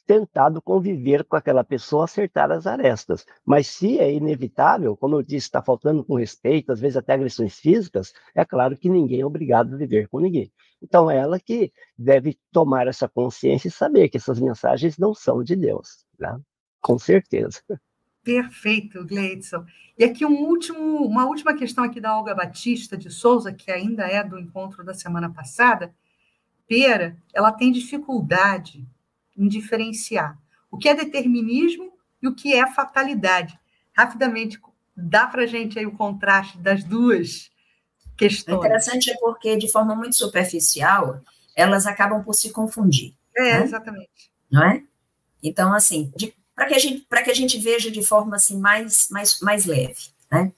tentado 0.07 0.63
conviver 0.63 1.25
com 1.25 1.37
aquela 1.37 1.65
pessoa, 1.65 2.05
acertar 2.05 2.51
as 2.53 2.67
arestas. 2.67 3.27
Mas 3.45 3.67
se 3.67 3.99
é 3.99 4.13
inevitável, 4.13 4.97
como 4.97 5.17
eu 5.17 5.23
disse, 5.23 5.49
está 5.49 5.61
faltando 5.61 6.05
com 6.05 6.15
respeito, 6.15 6.73
às 6.73 6.81
vezes 6.81 6.97
até 6.97 7.15
agressões 7.15 7.59
físicas, 7.59 8.13
é 8.35 8.45
claro 8.45 8.77
que 8.77 8.89
ninguém 8.89 9.21
é 9.21 9.27
obrigado 9.27 9.75
a 9.75 9.77
viver 9.77 10.09
com 10.09 10.21
ninguém. 10.21 10.53
Então, 10.81 11.11
é 11.11 11.17
ela 11.17 11.41
que 11.41 11.73
deve 11.99 12.39
tomar 12.53 12.87
essa 12.87 13.09
consciência 13.09 13.69
e 13.69 13.73
saber 13.73 14.09
que 14.09 14.17
essas 14.17 14.39
mensagens 14.39 14.97
não 14.97 15.15
são 15.15 15.43
de 15.43 15.57
Deus, 15.57 16.05
né? 16.19 16.39
com 16.81 16.99
certeza. 16.99 17.61
Perfeito, 18.23 19.05
Gleidson. 19.05 19.65
E 19.99 20.05
aqui 20.05 20.25
um 20.25 20.45
último, 20.47 21.07
uma 21.07 21.27
última 21.27 21.55
questão 21.55 21.83
aqui 21.83 22.01
da 22.01 22.17
Olga 22.17 22.35
Batista 22.35 22.97
de 22.97 23.11
Souza, 23.11 23.53
que 23.53 23.71
ainda 23.71 24.05
é 24.05 24.23
do 24.23 24.39
encontro 24.39 24.85
da 24.85 24.95
semana 24.95 25.33
passada. 25.33 25.95
Pera, 26.69 27.17
ela 27.35 27.53
tem 27.53 27.73
dificuldade 27.73 28.87
em 29.37 29.49
diferenciar 29.49 30.39
o 30.71 30.79
que 30.79 30.89
é 30.89 30.95
determinismo 30.95 31.93
e 32.23 32.29
o 32.29 32.35
que 32.35 32.55
é 32.55 32.67
fatalidade. 32.73 33.59
Rapidamente, 33.93 34.61
dá 34.97 35.27
para 35.27 35.43
a 35.43 35.47
gente 35.47 35.79
aí 35.79 35.87
o 35.87 35.97
contraste 35.97 36.59
das 36.59 36.85
duas 36.85 37.51
questões. 38.17 38.57
O 38.57 38.61
interessante 38.61 39.11
é 39.11 39.17
porque, 39.19 39.57
de 39.57 39.71
forma 39.71 39.95
muito 39.95 40.17
superficial, 40.17 41.23
elas 41.55 41.87
acabam 41.87 42.23
por 42.23 42.35
se 42.35 42.51
confundir. 42.51 43.15
É, 43.37 43.59
né? 43.59 43.65
exatamente. 43.65 44.31
Não 44.51 44.65
é? 44.65 44.83
Então, 45.43 45.73
assim, 45.73 46.13
para 46.55 46.67
que, 46.67 46.75
a 46.75 46.79
gente, 46.79 47.07
que 47.07 47.31
a 47.31 47.35
gente 47.35 47.59
veja 47.59 47.91
de 47.91 48.03
forma 48.03 48.37
assim, 48.37 48.59
mais, 48.59 49.09
mais, 49.11 49.41
mais 49.41 49.67
leve. 49.67 50.11
Né? 50.31 50.53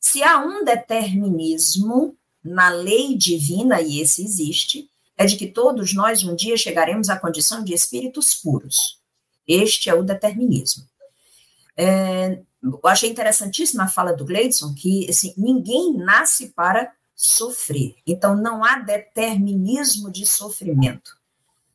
Se 0.00 0.22
há 0.22 0.38
um 0.38 0.64
determinismo 0.64 2.16
na 2.42 2.68
lei 2.68 3.16
divina, 3.16 3.80
e 3.80 4.00
esse 4.00 4.22
existe, 4.22 4.88
é 5.18 5.26
de 5.26 5.36
que 5.36 5.48
todos 5.48 5.92
nós 5.92 6.22
um 6.22 6.36
dia 6.36 6.56
chegaremos 6.56 7.10
à 7.10 7.18
condição 7.18 7.64
de 7.64 7.74
espíritos 7.74 8.34
puros. 8.34 9.00
Este 9.46 9.90
é 9.90 9.94
o 9.94 10.04
determinismo. 10.04 10.84
É, 11.76 12.40
eu 12.62 12.80
achei 12.84 13.10
interessantíssima 13.10 13.84
a 13.84 13.88
fala 13.88 14.12
do 14.12 14.24
Gleidson, 14.24 14.72
que 14.74 15.10
assim, 15.10 15.34
ninguém 15.36 15.92
nasce 15.96 16.50
para 16.50 16.92
sofrer. 17.16 17.96
Então, 18.06 18.36
não 18.36 18.64
há 18.64 18.78
determinismo 18.78 20.08
de 20.08 20.24
sofrimento. 20.24 21.18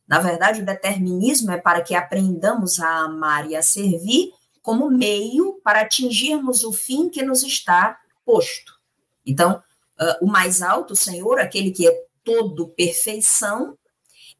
Na 0.08 0.20
verdade, 0.20 0.62
o 0.62 0.66
determinismo 0.66 1.50
é 1.50 1.58
para 1.58 1.82
que 1.82 1.94
aprendamos 1.94 2.80
a 2.80 3.04
amar 3.04 3.50
e 3.50 3.54
a 3.54 3.62
servir 3.62 4.32
como 4.62 4.90
meio 4.90 5.60
para 5.62 5.82
atingirmos 5.82 6.64
o 6.64 6.72
fim 6.72 7.10
que 7.10 7.22
nos 7.22 7.42
está 7.42 7.98
posto. 8.24 8.72
Então, 9.26 9.62
uh, 10.00 10.24
o 10.24 10.26
mais 10.26 10.62
alto, 10.62 10.96
Senhor, 10.96 11.38
aquele 11.38 11.70
que 11.70 11.86
é 11.86 12.04
todo 12.24 12.68
perfeição, 12.68 13.76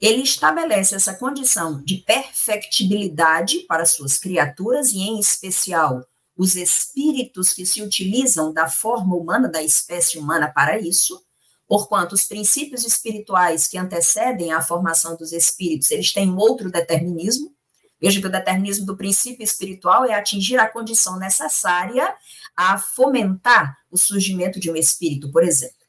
ele 0.00 0.23
estabelece 0.23 0.95
essa 0.95 1.14
condição 1.14 1.83
de 1.83 1.99
perfectibilidade 1.99 3.61
para 3.61 3.87
suas 3.87 4.19
criaturas 4.19 4.93
e, 4.93 4.99
em 4.99 5.21
especial, 5.21 6.05
os 6.37 6.57
espíritos 6.57 7.53
que 7.53 7.64
se 7.64 7.81
utilizam 7.81 8.53
da 8.53 8.69
forma 8.69 9.14
humana, 9.14 9.49
da 9.49 9.62
espécie 9.62 10.19
humana 10.19 10.50
para 10.53 10.79
isso, 10.79 11.23
porquanto 11.67 12.14
os 12.14 12.25
princípios 12.25 12.85
espirituais 12.85 13.69
que 13.69 13.79
antecedem 13.79 14.53
a 14.53 14.61
formação 14.61 15.17
dos 15.17 15.33
espíritos, 15.33 15.91
eles 15.91 16.12
têm 16.12 16.35
outro 16.35 16.71
determinismo. 16.71 17.55
Veja 18.00 18.21
que 18.21 18.26
o 18.26 18.33
determinismo 18.33 18.85
do 18.85 18.97
princípio 18.97 19.45
espiritual 19.45 20.05
é 20.05 20.14
atingir 20.14 20.59
a 20.59 20.69
condição 20.69 21.19
necessária 21.19 22.14
a 22.57 22.76
fomentar 22.76 23.79
o 23.91 23.97
surgimento 23.97 24.61
de 24.61 24.71
um 24.71 24.76
espírito, 24.76 25.31
por 25.31 25.43
exemplo. 25.43 25.84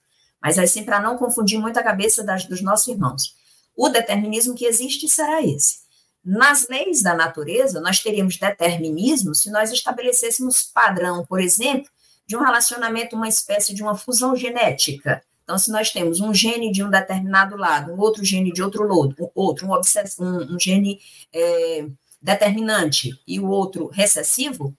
Mas 0.45 0.59
assim, 0.59 0.83
para 0.83 0.99
não 0.99 1.17
confundir 1.17 1.59
muito 1.59 1.79
a 1.79 1.83
cabeça 1.83 2.23
das, 2.23 2.45
dos 2.45 2.61
nossos 2.61 2.87
irmãos, 2.87 3.35
o 3.75 3.89
determinismo 3.89 4.53
que 4.53 4.65
existe 4.65 5.09
será 5.09 5.41
esse. 5.41 5.79
Nas 6.23 6.67
leis 6.67 7.01
da 7.01 7.15
natureza, 7.15 7.81
nós 7.81 7.99
teríamos 7.99 8.37
determinismo 8.37 9.33
se 9.33 9.49
nós 9.49 9.71
estabelecêssemos 9.71 10.61
padrão, 10.61 11.25
por 11.25 11.41
exemplo, 11.41 11.89
de 12.27 12.37
um 12.37 12.41
relacionamento, 12.41 13.15
uma 13.15 13.27
espécie 13.27 13.73
de 13.73 13.81
uma 13.81 13.97
fusão 13.97 14.35
genética. 14.35 15.23
Então, 15.43 15.57
se 15.57 15.71
nós 15.71 15.89
temos 15.89 16.19
um 16.19 16.31
gene 16.31 16.71
de 16.71 16.83
um 16.83 16.91
determinado 16.91 17.57
lado, 17.57 17.91
um 17.91 17.99
outro 17.99 18.23
gene 18.23 18.53
de 18.53 18.61
outro 18.61 18.83
lado, 18.83 19.31
outro, 19.33 19.67
um, 19.67 19.73
um, 19.73 20.55
um 20.55 20.59
gene 20.59 20.99
é, 21.33 21.87
determinante 22.21 23.19
e 23.25 23.39
o 23.39 23.47
outro 23.47 23.87
recessivo, 23.87 24.77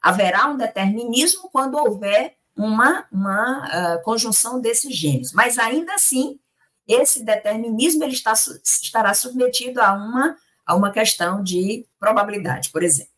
haverá 0.00 0.48
um 0.48 0.56
determinismo 0.56 1.50
quando 1.52 1.76
houver 1.76 2.39
uma, 2.64 3.06
uma 3.10 3.66
uh, 3.96 4.02
conjunção 4.02 4.60
desses 4.60 4.94
genes. 4.94 5.32
Mas 5.32 5.58
ainda 5.58 5.94
assim, 5.94 6.38
esse 6.86 7.24
determinismo 7.24 8.04
ele 8.04 8.12
está, 8.12 8.32
estará 8.32 9.14
submetido 9.14 9.80
a 9.80 9.92
uma 9.92 10.36
a 10.70 10.74
uma 10.76 10.92
questão 10.92 11.42
de 11.42 11.84
probabilidade, 11.98 12.70
por 12.70 12.84
exemplo. 12.84 13.12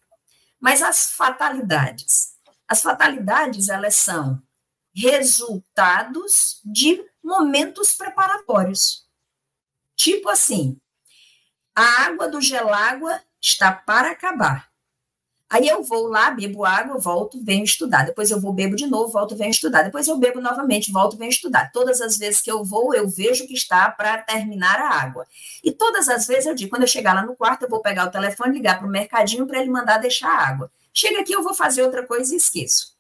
Mas 0.59 0.81
as 0.81 1.13
fatalidades, 1.13 2.33
as 2.67 2.81
fatalidades 2.81 3.69
elas 3.69 3.97
são 3.97 4.43
resultados 4.95 6.63
de 6.65 7.05
momentos 7.23 7.93
preparatórios. 7.93 9.07
Tipo 9.95 10.31
assim, 10.31 10.81
a 11.75 12.07
água 12.07 12.27
do 12.27 12.41
gelágua 12.41 13.21
está 13.39 13.71
para 13.71 14.13
acabar. 14.13 14.72
Aí 15.53 15.69
eu 15.69 15.83
vou 15.83 16.07
lá, 16.07 16.31
bebo 16.31 16.65
água, 16.65 16.97
volto, 16.99 17.39
venho 17.45 17.63
estudar. 17.63 18.07
Depois 18.07 18.31
eu 18.31 18.41
vou, 18.41 18.55
bebo 18.55 18.75
de 18.75 18.87
novo, 18.87 19.13
volto, 19.13 19.37
venho 19.37 19.51
estudar. 19.51 19.83
Depois 19.83 20.09
eu 20.09 20.17
bebo 20.17 20.41
novamente, 20.41 20.91
volto, 20.91 21.19
venho 21.19 21.29
estudar. 21.29 21.71
Todas 21.71 22.01
as 22.01 22.17
vezes 22.17 22.41
que 22.41 22.51
eu 22.51 22.65
vou, 22.65 22.95
eu 22.95 23.07
vejo 23.07 23.47
que 23.47 23.53
está 23.53 23.91
para 23.91 24.17
terminar 24.23 24.79
a 24.81 24.89
água. 24.89 25.27
E 25.63 25.71
todas 25.71 26.09
as 26.09 26.27
vezes 26.27 26.47
eu 26.47 26.55
digo, 26.55 26.71
quando 26.71 26.85
eu 26.85 26.89
chegar 26.89 27.13
lá 27.13 27.23
no 27.23 27.37
quarto, 27.37 27.65
eu 27.65 27.69
vou 27.69 27.83
pegar 27.83 28.07
o 28.07 28.11
telefone, 28.11 28.55
ligar 28.55 28.79
para 28.79 28.89
o 28.89 28.91
mercadinho 28.91 29.47
para 29.47 29.61
ele 29.61 29.69
mandar 29.69 29.99
deixar 29.99 30.31
a 30.31 30.49
água. 30.49 30.71
Chega 30.91 31.21
aqui, 31.21 31.35
eu 31.35 31.43
vou 31.43 31.53
fazer 31.53 31.83
outra 31.83 32.07
coisa 32.07 32.33
e 32.33 32.39
esqueço. 32.39 32.97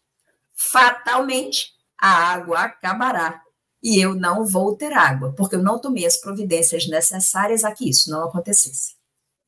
Fatalmente, 0.55 1.73
a 1.99 2.35
água 2.35 2.65
acabará 2.65 3.41
e 3.83 3.99
eu 3.99 4.15
não 4.15 4.45
vou 4.45 4.77
ter 4.77 4.93
água, 4.93 5.33
porque 5.33 5.57
eu 5.57 5.63
não 5.63 5.81
tomei 5.81 6.05
as 6.05 6.19
providências 6.19 6.87
necessárias 6.87 7.65
a 7.65 7.73
que 7.73 7.89
isso 7.89 8.11
não 8.11 8.25
acontecesse. 8.25 8.95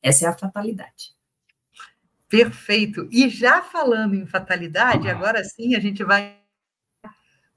Essa 0.01 0.25
é 0.25 0.27
a 0.27 0.35
fatalidade. 0.35 1.14
Perfeito. 2.27 3.07
E 3.11 3.29
já 3.29 3.61
falando 3.61 4.15
em 4.15 4.25
fatalidade, 4.25 5.07
agora 5.07 5.43
sim 5.43 5.75
a 5.75 5.79
gente 5.79 6.03
vai 6.03 6.39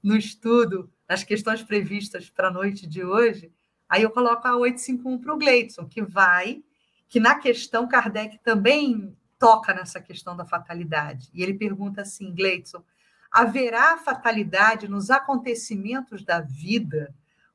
no 0.01 0.15
estudo, 0.15 0.91
nas 1.07 1.23
questões 1.23 1.63
previstas 1.63 2.29
para 2.29 2.47
a 2.47 2.51
noite 2.51 2.87
de 2.87 3.03
hoje. 3.03 3.51
Aí 3.87 4.03
eu 4.03 4.11
coloco 4.11 4.47
a 4.47 4.55
851 4.55 5.19
para 5.19 5.33
o 5.33 5.37
Gleidson, 5.37 5.87
que 5.87 6.01
vai, 6.01 6.63
que 7.07 7.19
na 7.19 7.35
questão 7.35 7.87
Kardec 7.87 8.37
também 8.43 9.17
toca 9.39 9.73
nessa 9.73 9.99
questão 9.99 10.37
da 10.37 10.45
fatalidade. 10.45 11.29
E 11.33 11.41
ele 11.41 11.55
pergunta 11.55 12.01
assim, 12.01 12.33
Gleidson, 12.33 12.83
haverá 13.31 13.97
fatalidade 13.97 14.87
nos 14.87 15.09
acontecimentos 15.09 16.23
da 16.23 16.41
vida 16.41 17.13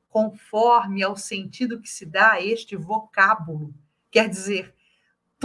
conforme 0.09 1.03
ao 1.03 1.15
sentido 1.15 1.81
que 1.81 1.89
se 1.89 2.05
dá 2.05 2.33
a 2.33 2.41
este 2.41 2.75
vocábulo? 2.75 3.73
Quer 4.11 4.29
dizer, 4.29 4.74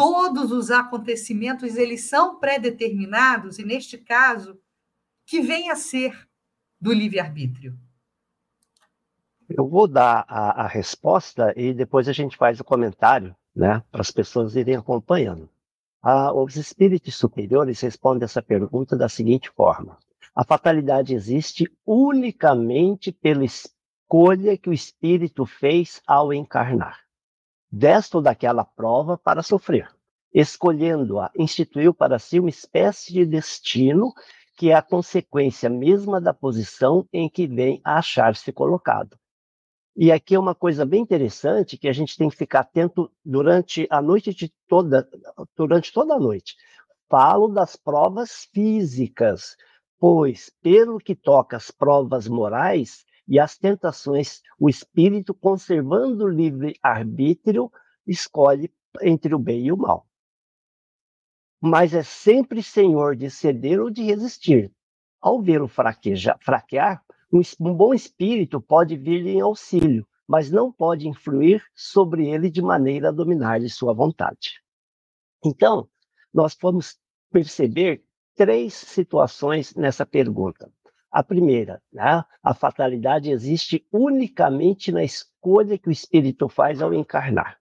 todos 0.00 0.50
os 0.50 0.70
acontecimentos 0.70 1.76
eles 1.76 2.04
são 2.04 2.38
pré-determinados 2.38 3.58
e 3.58 3.64
neste 3.66 3.98
caso 3.98 4.58
que 5.26 5.42
vem 5.42 5.70
a 5.70 5.76
ser 5.76 6.26
do 6.80 6.90
livre-arbítrio. 6.90 7.78
Eu 9.46 9.68
vou 9.68 9.86
dar 9.86 10.24
a, 10.26 10.62
a, 10.62 10.66
resposta 10.66 11.52
e 11.54 11.74
depois 11.74 12.08
a 12.08 12.14
gente 12.14 12.34
faz 12.34 12.58
o 12.58 12.64
comentário, 12.64 13.36
né, 13.54 13.82
para 13.92 14.00
as 14.00 14.10
pessoas 14.10 14.56
irem 14.56 14.76
acompanhando. 14.76 15.50
Ah, 16.02 16.32
os 16.32 16.56
espíritos 16.56 17.14
superiores 17.14 17.78
respondem 17.82 18.24
essa 18.24 18.40
pergunta 18.40 18.96
da 18.96 19.06
seguinte 19.06 19.50
forma: 19.50 19.98
a 20.34 20.42
fatalidade 20.42 21.14
existe 21.14 21.70
unicamente 21.84 23.12
pela 23.12 23.44
escolha 23.44 24.56
que 24.56 24.70
o 24.70 24.72
espírito 24.72 25.44
fez 25.44 26.00
ao 26.06 26.32
encarnar. 26.32 27.09
Desta 27.70 28.18
ou 28.18 28.22
daquela 28.22 28.64
prova 28.64 29.16
para 29.16 29.42
sofrer. 29.42 29.88
Escolhendo-a, 30.32 31.30
instituiu 31.36 31.92
para 31.92 32.18
si 32.18 32.40
uma 32.40 32.48
espécie 32.48 33.12
de 33.12 33.26
destino 33.26 34.12
que 34.56 34.70
é 34.70 34.74
a 34.74 34.82
consequência 34.82 35.70
mesma 35.70 36.20
da 36.20 36.34
posição 36.34 37.08
em 37.12 37.30
que 37.30 37.46
vem 37.46 37.80
a 37.82 37.98
achar-se 37.98 38.52
colocado. 38.52 39.16
E 39.96 40.12
aqui 40.12 40.34
é 40.34 40.38
uma 40.38 40.54
coisa 40.54 40.84
bem 40.84 41.02
interessante 41.02 41.78
que 41.78 41.88
a 41.88 41.92
gente 41.92 42.16
tem 42.16 42.28
que 42.28 42.36
ficar 42.36 42.60
atento 42.60 43.10
durante 43.24 43.86
a 43.90 44.02
noite 44.02 44.34
de 44.34 44.52
toda, 44.68 45.08
durante 45.56 45.92
toda 45.92 46.14
a 46.14 46.20
noite. 46.20 46.56
Falo 47.08 47.48
das 47.48 47.74
provas 47.74 48.48
físicas, 48.52 49.56
pois, 49.98 50.50
pelo 50.62 50.98
que 50.98 51.14
toca 51.14 51.56
às 51.56 51.70
provas 51.70 52.28
morais 52.28 53.04
e 53.30 53.38
às 53.38 53.56
tentações, 53.56 54.42
o 54.58 54.68
espírito, 54.68 55.32
conservando 55.32 56.24
o 56.24 56.28
livre-arbítrio, 56.28 57.70
escolhe 58.04 58.74
entre 59.00 59.32
o 59.32 59.38
bem 59.38 59.66
e 59.66 59.72
o 59.72 59.76
mal. 59.76 60.04
Mas 61.62 61.94
é 61.94 62.02
sempre 62.02 62.60
senhor 62.60 63.14
de 63.14 63.30
ceder 63.30 63.80
ou 63.80 63.88
de 63.88 64.02
resistir. 64.02 64.72
Ao 65.20 65.40
vê-lo 65.40 65.68
fraquear, 65.68 67.04
um 67.32 67.72
bom 67.72 67.94
espírito 67.94 68.60
pode 68.60 68.96
vir 68.96 69.24
em 69.24 69.40
auxílio, 69.40 70.04
mas 70.26 70.50
não 70.50 70.72
pode 70.72 71.06
influir 71.06 71.62
sobre 71.72 72.28
ele 72.28 72.50
de 72.50 72.60
maneira 72.60 73.10
a 73.10 73.12
dominar 73.12 73.60
de 73.60 73.70
sua 73.70 73.94
vontade. 73.94 74.60
Então, 75.44 75.88
nós 76.34 76.56
vamos 76.60 76.98
perceber 77.30 78.04
três 78.34 78.74
situações 78.74 79.72
nessa 79.76 80.04
pergunta. 80.04 80.72
A 81.10 81.22
primeira, 81.22 81.82
né? 81.92 82.24
a 82.42 82.54
fatalidade 82.54 83.30
existe 83.30 83.84
unicamente 83.92 84.92
na 84.92 85.02
escolha 85.02 85.76
que 85.76 85.88
o 85.88 85.92
espírito 85.92 86.48
faz 86.48 86.80
ao 86.80 86.94
encarnar. 86.94 87.58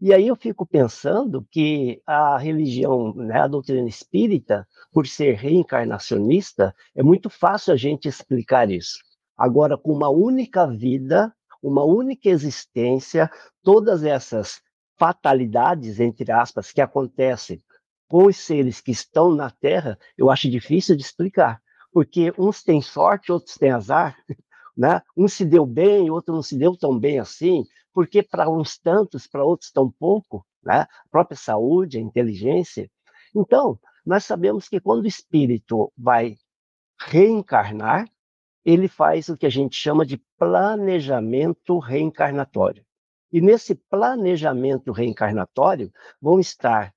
E 0.00 0.12
aí 0.12 0.28
eu 0.28 0.36
fico 0.36 0.66
pensando 0.66 1.46
que 1.50 2.02
a 2.06 2.36
religião, 2.36 3.14
né, 3.14 3.40
a 3.40 3.46
doutrina 3.46 3.88
espírita, 3.88 4.66
por 4.92 5.06
ser 5.06 5.36
reencarnacionista, 5.36 6.74
é 6.94 7.02
muito 7.02 7.30
fácil 7.30 7.72
a 7.72 7.76
gente 7.76 8.06
explicar 8.06 8.70
isso. 8.70 8.98
Agora, 9.36 9.78
com 9.78 9.92
uma 9.92 10.10
única 10.10 10.66
vida, 10.66 11.34
uma 11.62 11.84
única 11.84 12.28
existência, 12.28 13.30
todas 13.62 14.04
essas 14.04 14.60
fatalidades, 14.98 15.98
entre 15.98 16.30
aspas, 16.30 16.72
que 16.72 16.80
acontecem 16.80 17.62
com 18.08 18.26
os 18.26 18.36
seres 18.36 18.80
que 18.80 18.90
estão 18.90 19.34
na 19.34 19.50
Terra, 19.50 19.98
eu 20.18 20.30
acho 20.30 20.50
difícil 20.50 20.96
de 20.96 21.02
explicar, 21.02 21.62
porque 21.92 22.32
uns 22.38 22.62
têm 22.62 22.80
sorte, 22.80 23.32
outros 23.32 23.56
têm 23.56 23.70
azar, 23.70 24.16
né? 24.76 25.02
Um 25.16 25.28
se 25.28 25.44
deu 25.44 25.66
bem, 25.66 26.10
outro 26.10 26.34
não 26.34 26.42
se 26.42 26.56
deu 26.56 26.76
tão 26.76 26.98
bem 26.98 27.18
assim, 27.18 27.64
porque 27.92 28.22
para 28.22 28.48
uns 28.48 28.78
tantos, 28.78 29.26
para 29.26 29.44
outros 29.44 29.70
tão 29.70 29.90
pouco, 29.90 30.46
né? 30.62 30.82
A 30.82 31.08
própria 31.10 31.36
saúde, 31.36 31.98
a 31.98 32.00
inteligência. 32.00 32.90
Então, 33.34 33.78
nós 34.04 34.24
sabemos 34.24 34.68
que 34.68 34.80
quando 34.80 35.04
o 35.04 35.08
espírito 35.08 35.92
vai 35.96 36.36
reencarnar, 36.98 38.06
ele 38.64 38.88
faz 38.88 39.28
o 39.28 39.36
que 39.36 39.46
a 39.46 39.50
gente 39.50 39.74
chama 39.76 40.04
de 40.04 40.18
planejamento 40.38 41.78
reencarnatório. 41.78 42.84
E 43.32 43.40
nesse 43.40 43.74
planejamento 43.74 44.92
reencarnatório 44.92 45.92
vão 46.20 46.40
estar 46.40 46.92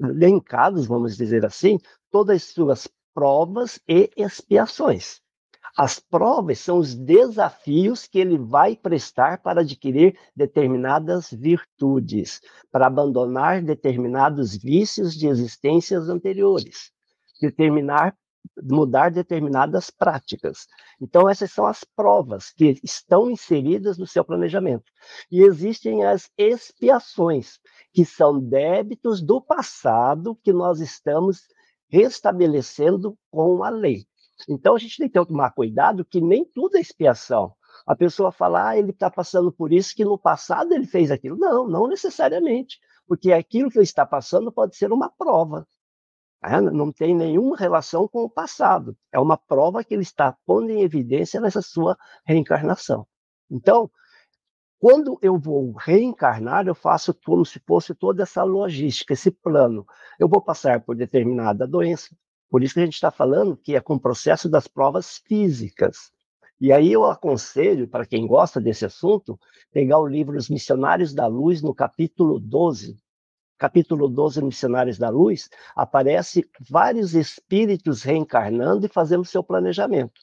elencados, 0.00 0.86
vamos 0.86 1.16
dizer 1.16 1.44
assim, 1.46 1.78
todas 2.10 2.36
as 2.36 2.44
suas 2.44 2.88
provas 3.14 3.80
e 3.88 4.10
expiações. 4.16 5.22
As 5.76 5.98
provas 5.98 6.60
são 6.60 6.78
os 6.78 6.94
desafios 6.94 8.06
que 8.06 8.18
ele 8.18 8.38
vai 8.38 8.76
prestar 8.76 9.42
para 9.42 9.62
adquirir 9.62 10.16
determinadas 10.36 11.30
virtudes, 11.30 12.40
para 12.70 12.86
abandonar 12.86 13.62
determinados 13.62 14.56
vícios 14.56 15.14
de 15.14 15.26
existências 15.26 16.08
anteriores, 16.08 16.92
determinar 17.40 18.16
mudar 18.62 19.10
determinadas 19.10 19.90
práticas. 19.90 20.66
Então 21.00 21.28
essas 21.28 21.50
são 21.50 21.66
as 21.66 21.82
provas 21.82 22.50
que 22.50 22.78
estão 22.82 23.30
inseridas 23.30 23.98
no 23.98 24.06
seu 24.06 24.24
planejamento. 24.24 24.84
E 25.30 25.42
existem 25.42 26.04
as 26.04 26.30
expiações, 26.36 27.58
que 27.92 28.04
são 28.04 28.38
débitos 28.38 29.22
do 29.22 29.40
passado 29.40 30.38
que 30.42 30.52
nós 30.52 30.80
estamos 30.80 31.48
restabelecendo 31.94 33.16
com 33.30 33.62
a 33.62 33.70
lei. 33.70 34.04
Então 34.48 34.74
a 34.74 34.78
gente 34.78 34.98
tem 34.98 35.08
que 35.08 35.24
tomar 35.24 35.52
cuidado 35.52 36.04
que 36.04 36.20
nem 36.20 36.44
tudo 36.44 36.76
é 36.76 36.80
expiação. 36.80 37.54
A 37.86 37.94
pessoa 37.94 38.32
fala, 38.32 38.70
ah, 38.70 38.78
ele 38.78 38.90
está 38.90 39.08
passando 39.08 39.52
por 39.52 39.72
isso 39.72 39.94
que 39.94 40.04
no 40.04 40.18
passado 40.18 40.72
ele 40.72 40.86
fez 40.86 41.10
aquilo. 41.12 41.36
Não, 41.36 41.68
não 41.68 41.86
necessariamente, 41.86 42.80
porque 43.06 43.32
aquilo 43.32 43.70
que 43.70 43.78
ele 43.78 43.84
está 43.84 44.04
passando 44.04 44.50
pode 44.50 44.76
ser 44.76 44.92
uma 44.92 45.08
prova. 45.08 45.66
Né? 46.42 46.60
Não 46.60 46.90
tem 46.90 47.14
nenhuma 47.14 47.56
relação 47.56 48.08
com 48.08 48.24
o 48.24 48.30
passado. 48.30 48.96
É 49.12 49.20
uma 49.20 49.36
prova 49.36 49.84
que 49.84 49.94
ele 49.94 50.02
está 50.02 50.36
pondo 50.44 50.70
em 50.70 50.82
evidência 50.82 51.40
nessa 51.40 51.62
sua 51.62 51.96
reencarnação. 52.26 53.06
Então, 53.48 53.88
quando 54.78 55.18
eu 55.22 55.38
vou 55.38 55.72
reencarnar, 55.72 56.66
eu 56.66 56.74
faço 56.74 57.14
como 57.14 57.44
se 57.44 57.58
fosse 57.60 57.94
toda 57.94 58.22
essa 58.22 58.42
logística, 58.42 59.14
esse 59.14 59.30
plano. 59.30 59.86
Eu 60.18 60.28
vou 60.28 60.42
passar 60.42 60.80
por 60.80 60.94
determinada 60.94 61.66
doença, 61.66 62.14
por 62.50 62.62
isso 62.62 62.74
que 62.74 62.80
a 62.80 62.84
gente 62.84 62.94
está 62.94 63.10
falando 63.10 63.56
que 63.56 63.74
é 63.74 63.80
com 63.80 63.94
o 63.94 64.00
processo 64.00 64.48
das 64.48 64.68
provas 64.68 65.18
físicas. 65.26 66.12
E 66.60 66.72
aí 66.72 66.92
eu 66.92 67.04
aconselho, 67.04 67.88
para 67.88 68.06
quem 68.06 68.26
gosta 68.26 68.60
desse 68.60 68.86
assunto, 68.86 69.38
pegar 69.72 69.98
o 69.98 70.06
livro 70.06 70.36
Os 70.36 70.48
Missionários 70.48 71.12
da 71.12 71.26
Luz, 71.26 71.60
no 71.60 71.74
capítulo 71.74 72.38
12. 72.38 72.96
Capítulo 73.58 74.08
12, 74.08 74.42
Missionários 74.42 74.98
da 74.98 75.08
Luz, 75.08 75.48
aparece 75.74 76.48
vários 76.70 77.14
espíritos 77.14 78.02
reencarnando 78.02 78.86
e 78.86 78.88
fazendo 78.88 79.24
seu 79.24 79.42
planejamento. 79.42 80.20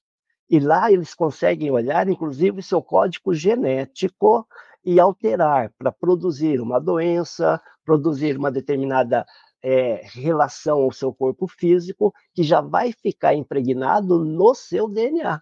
E 0.51 0.59
lá 0.59 0.91
eles 0.91 1.13
conseguem 1.13 1.71
olhar, 1.71 2.09
inclusive, 2.09 2.61
seu 2.61 2.81
código 2.81 3.33
genético 3.33 4.45
e 4.83 4.99
alterar 4.99 5.71
para 5.77 5.93
produzir 5.93 6.59
uma 6.59 6.77
doença, 6.77 7.61
produzir 7.85 8.37
uma 8.37 8.51
determinada 8.51 9.25
é, 9.63 10.01
relação 10.03 10.79
ao 10.79 10.91
seu 10.91 11.13
corpo 11.13 11.47
físico, 11.47 12.13
que 12.33 12.43
já 12.43 12.59
vai 12.59 12.91
ficar 12.91 13.33
impregnado 13.33 14.25
no 14.25 14.53
seu 14.53 14.89
DNA. 14.89 15.41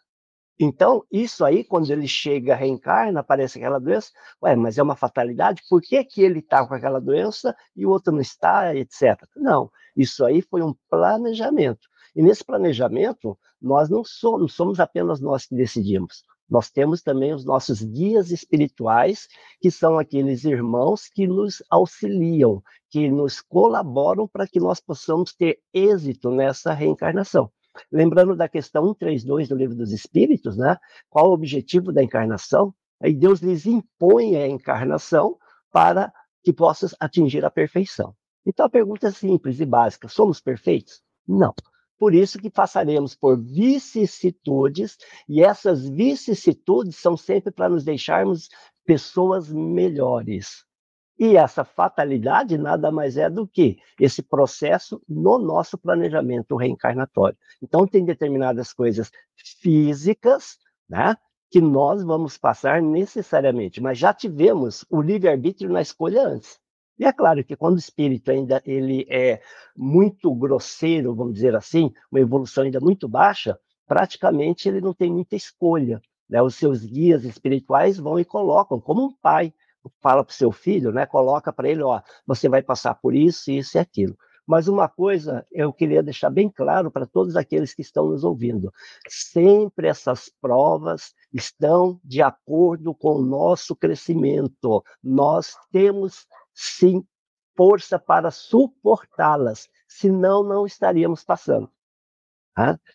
Então, 0.59 1.03
isso 1.11 1.43
aí, 1.43 1.63
quando 1.63 1.89
ele 1.89 2.07
chega, 2.07 2.53
reencarna, 2.53 3.21
aparece 3.21 3.57
aquela 3.57 3.79
doença, 3.79 4.11
ué, 4.43 4.55
mas 4.55 4.77
é 4.77 4.83
uma 4.83 4.95
fatalidade? 4.95 5.63
Por 5.67 5.81
que, 5.81 6.03
que 6.03 6.21
ele 6.21 6.37
está 6.37 6.67
com 6.67 6.75
aquela 6.75 7.01
doença 7.01 7.55
e 7.75 7.83
o 7.83 7.89
outro 7.89 8.13
não 8.13 8.21
está, 8.21 8.75
etc. 8.75 9.17
Não, 9.35 9.71
isso 9.95 10.23
aí 10.23 10.43
foi 10.43 10.61
um 10.61 10.75
planejamento. 10.87 11.88
E 12.15 12.21
nesse 12.21 12.43
planejamento, 12.43 13.37
nós 13.61 13.89
não 13.89 14.03
somos, 14.03 14.53
somos 14.53 14.79
apenas 14.79 15.19
nós 15.19 15.45
que 15.45 15.55
decidimos. 15.55 16.23
Nós 16.49 16.71
temos 16.71 17.03
também 17.03 17.33
os 17.33 17.45
nossos 17.45 17.81
guias 17.83 18.31
espirituais, 18.31 19.27
que 19.61 19.69
são 19.69 19.99
aqueles 19.99 20.43
irmãos 20.43 21.07
que 21.07 21.27
nos 21.27 21.61
auxiliam, 21.69 22.61
que 22.89 23.09
nos 23.09 23.39
colaboram 23.39 24.27
para 24.27 24.47
que 24.47 24.59
nós 24.59 24.79
possamos 24.79 25.33
ter 25.33 25.59
êxito 25.71 26.31
nessa 26.31 26.73
reencarnação. 26.73 27.51
Lembrando 27.91 28.35
da 28.35 28.49
questão 28.49 28.83
132 28.87 29.47
do 29.47 29.55
Livro 29.55 29.75
dos 29.75 29.91
Espíritos, 29.91 30.57
né? 30.57 30.75
Qual 31.07 31.29
o 31.29 31.33
objetivo 31.33 31.93
da 31.93 32.03
encarnação? 32.03 32.73
Aí 32.99 33.13
Deus 33.13 33.41
lhes 33.41 33.65
impõe 33.65 34.35
a 34.35 34.47
encarnação 34.47 35.37
para 35.71 36.11
que 36.43 36.51
possas 36.51 36.95
atingir 36.99 37.45
a 37.45 37.51
perfeição. 37.51 38.15
Então 38.45 38.65
a 38.65 38.69
pergunta 38.69 39.07
é 39.07 39.11
simples 39.11 39.59
e 39.59 39.65
básica: 39.65 40.07
somos 40.07 40.41
perfeitos? 40.41 41.01
Não. 41.27 41.53
Por 41.99 42.15
isso 42.15 42.39
que 42.39 42.49
passaremos 42.49 43.13
por 43.13 43.37
vicissitudes, 43.37 44.97
e 45.27 45.43
essas 45.43 45.87
vicissitudes 45.87 46.95
são 46.95 47.17
sempre 47.17 47.51
para 47.51 47.67
nos 47.67 47.83
deixarmos 47.83 48.49
pessoas 48.85 49.51
melhores. 49.51 50.63
E 51.19 51.35
essa 51.35 51.65
fatalidade 51.65 52.57
nada 52.57 52.89
mais 52.89 53.17
é 53.17 53.29
do 53.29 53.45
que 53.45 53.77
esse 53.99 54.23
processo 54.23 55.01
no 55.07 55.37
nosso 55.37 55.77
planejamento 55.77 56.55
reencarnatório. 56.55 57.37
Então, 57.61 57.85
tem 57.85 58.05
determinadas 58.05 58.71
coisas 58.71 59.11
físicas, 59.61 60.57
né, 60.89 61.17
que 61.51 61.59
nós 61.59 62.01
vamos 62.03 62.37
passar 62.37 62.81
necessariamente, 62.81 63.81
mas 63.81 63.97
já 63.97 64.13
tivemos 64.13 64.85
o 64.89 65.01
livre-arbítrio 65.01 65.69
na 65.69 65.81
escolha 65.81 66.25
antes. 66.25 66.57
E 66.99 67.05
é 67.05 67.13
claro 67.13 67.43
que 67.45 67.55
quando 67.55 67.75
o 67.75 67.79
espírito 67.79 68.29
ainda 68.29 68.61
ele 68.65 69.07
é 69.09 69.41
muito 69.75 70.35
grosseiro, 70.35 71.15
vamos 71.15 71.33
dizer 71.33 71.55
assim, 71.55 71.93
uma 72.11 72.19
evolução 72.19 72.65
ainda 72.65 72.81
muito 72.81 73.07
baixa, 73.07 73.57
praticamente 73.87 74.67
ele 74.67 74.81
não 74.81 74.93
tem 74.93 75.09
muita 75.09 75.37
escolha. 75.37 76.01
Né? 76.29 76.41
Os 76.41 76.55
seus 76.55 76.85
guias 76.85 77.23
espirituais 77.23 77.97
vão 77.97 78.19
e 78.19 78.25
colocam, 78.25 78.81
como 78.81 79.05
um 79.05 79.13
pai 79.21 79.53
fala 80.01 80.25
para 80.25 80.31
o 80.31 80.35
seu 80.35 80.51
filho, 80.51 80.91
né? 80.91 81.05
coloca 81.05 81.53
para 81.53 81.69
ele, 81.69 81.81
ó, 81.81 82.01
você 82.27 82.49
vai 82.49 82.61
passar 82.61 82.93
por 82.95 83.15
isso, 83.15 83.49
isso 83.49 83.77
e 83.77 83.79
aquilo. 83.79 84.17
Mas 84.49 84.67
uma 84.67 84.89
coisa 84.89 85.45
eu 85.51 85.71
queria 85.71 86.01
deixar 86.01 86.31
bem 86.31 86.49
claro 86.49 86.89
para 86.89 87.05
todos 87.05 87.35
aqueles 87.35 87.71
que 87.71 87.83
estão 87.83 88.07
nos 88.07 88.23
ouvindo: 88.23 88.73
sempre 89.07 89.87
essas 89.87 90.31
provas 90.41 91.13
estão 91.31 92.01
de 92.03 92.19
acordo 92.19 92.95
com 92.95 93.17
o 93.17 93.21
nosso 93.21 93.75
crescimento. 93.75 94.83
Nós 95.03 95.53
temos 95.71 96.25
sim 96.59 97.05
força 97.55 97.97
para 97.97 98.31
suportá-las, 98.31 99.69
senão 99.87 100.43
não 100.43 100.65
estaríamos 100.65 101.23
passando. 101.23 101.71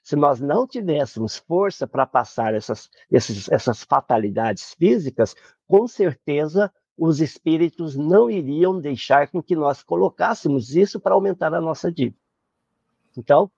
Se 0.02 0.14
nós 0.14 0.38
não 0.38 0.66
tivéssemos 0.66 1.38
força 1.38 1.86
para 1.86 2.04
passar 2.04 2.54
essas, 2.54 2.90
esses, 3.10 3.50
essas 3.50 3.82
fatalidades 3.82 4.74
físicas, 4.74 5.34
com 5.66 5.88
certeza 5.88 6.70
os 6.96 7.20
espíritos 7.20 7.96
não 7.96 8.30
iriam 8.30 8.78
deixar 8.78 9.28
com 9.28 9.42
que 9.42 9.56
nós 9.56 9.82
colocássemos 9.82 10.76
isso 10.76 11.00
para 11.00 11.14
aumentar 11.14 11.54
a 11.54 11.60
nossa 11.60 11.90
dívida. 11.90 12.20
Então, 13.16 13.50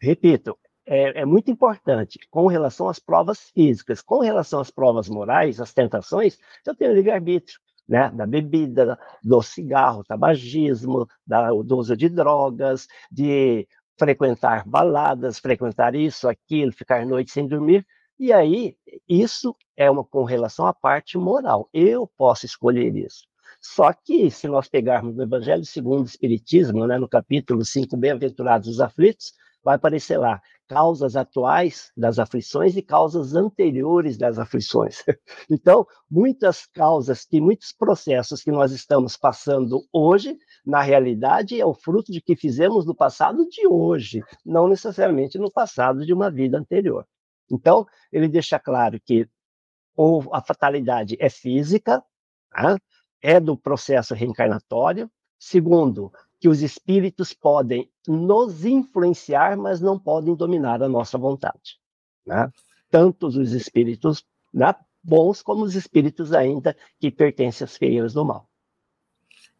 repito, 0.00 0.58
é, 0.86 1.20
é, 1.20 1.24
muito 1.26 1.50
importante 1.50 2.18
com 2.30 2.46
relação 2.46 2.88
às 2.88 2.98
provas 2.98 3.50
físicas, 3.50 4.00
com 4.00 4.20
relação 4.20 4.60
às 4.60 4.70
provas 4.70 5.06
morais, 5.06 5.60
às 5.60 5.74
tentações, 5.74 6.38
eu 6.66 6.74
tenho 6.74 6.94
livre-arbítrio 6.94 7.60
né, 7.88 8.10
da 8.10 8.26
bebida, 8.26 8.98
do 9.22 9.40
cigarro, 9.42 10.04
tabagismo, 10.04 11.08
da, 11.26 11.50
do 11.50 11.78
uso 11.78 11.96
de 11.96 12.08
drogas, 12.08 12.86
de 13.10 13.66
frequentar 13.98 14.68
baladas, 14.68 15.38
frequentar 15.38 15.94
isso, 15.94 16.28
aquilo, 16.28 16.72
ficar 16.72 17.04
noite 17.06 17.32
sem 17.32 17.46
dormir. 17.46 17.86
E 18.18 18.32
aí, 18.32 18.76
isso 19.08 19.54
é 19.76 19.90
uma 19.90 20.04
com 20.04 20.24
relação 20.24 20.66
à 20.66 20.74
parte 20.74 21.16
moral. 21.16 21.68
Eu 21.72 22.06
posso 22.16 22.44
escolher 22.44 22.94
isso. 22.96 23.26
Só 23.60 23.92
que, 23.92 24.30
se 24.30 24.46
nós 24.46 24.68
pegarmos 24.68 25.16
no 25.16 25.22
Evangelho 25.22 25.64
segundo 25.64 26.02
o 26.02 26.06
Espiritismo, 26.06 26.86
né, 26.86 26.98
no 26.98 27.08
capítulo 27.08 27.64
5, 27.64 27.96
Bem-aventurados 27.96 28.68
os 28.68 28.80
aflitos, 28.80 29.32
vai 29.68 29.76
aparecer 29.76 30.16
lá 30.16 30.40
causas 30.66 31.14
atuais 31.14 31.92
das 31.94 32.18
aflições 32.18 32.74
e 32.74 32.80
causas 32.80 33.34
anteriores 33.34 34.16
das 34.16 34.38
aflições. 34.38 35.04
Então, 35.50 35.86
muitas 36.10 36.64
causas 36.66 37.26
e 37.30 37.40
muitos 37.40 37.72
processos 37.72 38.42
que 38.42 38.50
nós 38.50 38.72
estamos 38.72 39.16
passando 39.16 39.84
hoje, 39.92 40.38
na 40.64 40.80
realidade, 40.80 41.60
é 41.60 41.66
o 41.66 41.74
fruto 41.74 42.10
de 42.12 42.20
que 42.20 42.34
fizemos 42.34 42.86
no 42.86 42.94
passado 42.94 43.46
de 43.48 43.66
hoje, 43.66 44.22
não 44.44 44.68
necessariamente 44.68 45.38
no 45.38 45.50
passado 45.50 46.04
de 46.04 46.14
uma 46.14 46.30
vida 46.30 46.58
anterior. 46.58 47.06
Então, 47.50 47.86
ele 48.10 48.28
deixa 48.28 48.58
claro 48.58 48.98
que 49.04 49.28
ou 49.94 50.34
a 50.34 50.40
fatalidade 50.40 51.16
é 51.20 51.28
física, 51.28 52.02
tá? 52.50 52.78
é 53.20 53.38
do 53.38 53.56
processo 53.56 54.14
reencarnatório. 54.14 55.10
Segundo, 55.38 56.10
que 56.40 56.48
os 56.48 56.62
espíritos 56.62 57.32
podem 57.32 57.90
nos 58.06 58.64
influenciar, 58.64 59.56
mas 59.56 59.80
não 59.80 59.98
podem 59.98 60.34
dominar 60.34 60.82
a 60.82 60.88
nossa 60.88 61.18
vontade. 61.18 61.78
Né? 62.26 62.50
Tanto 62.90 63.26
os 63.26 63.52
espíritos 63.52 64.24
né, 64.52 64.74
bons 65.02 65.42
como 65.42 65.64
os 65.64 65.74
espíritos 65.74 66.32
ainda 66.32 66.76
que 67.00 67.10
pertencem 67.10 67.64
às 67.64 67.76
feiras 67.76 68.12
do 68.12 68.24
mal. 68.24 68.48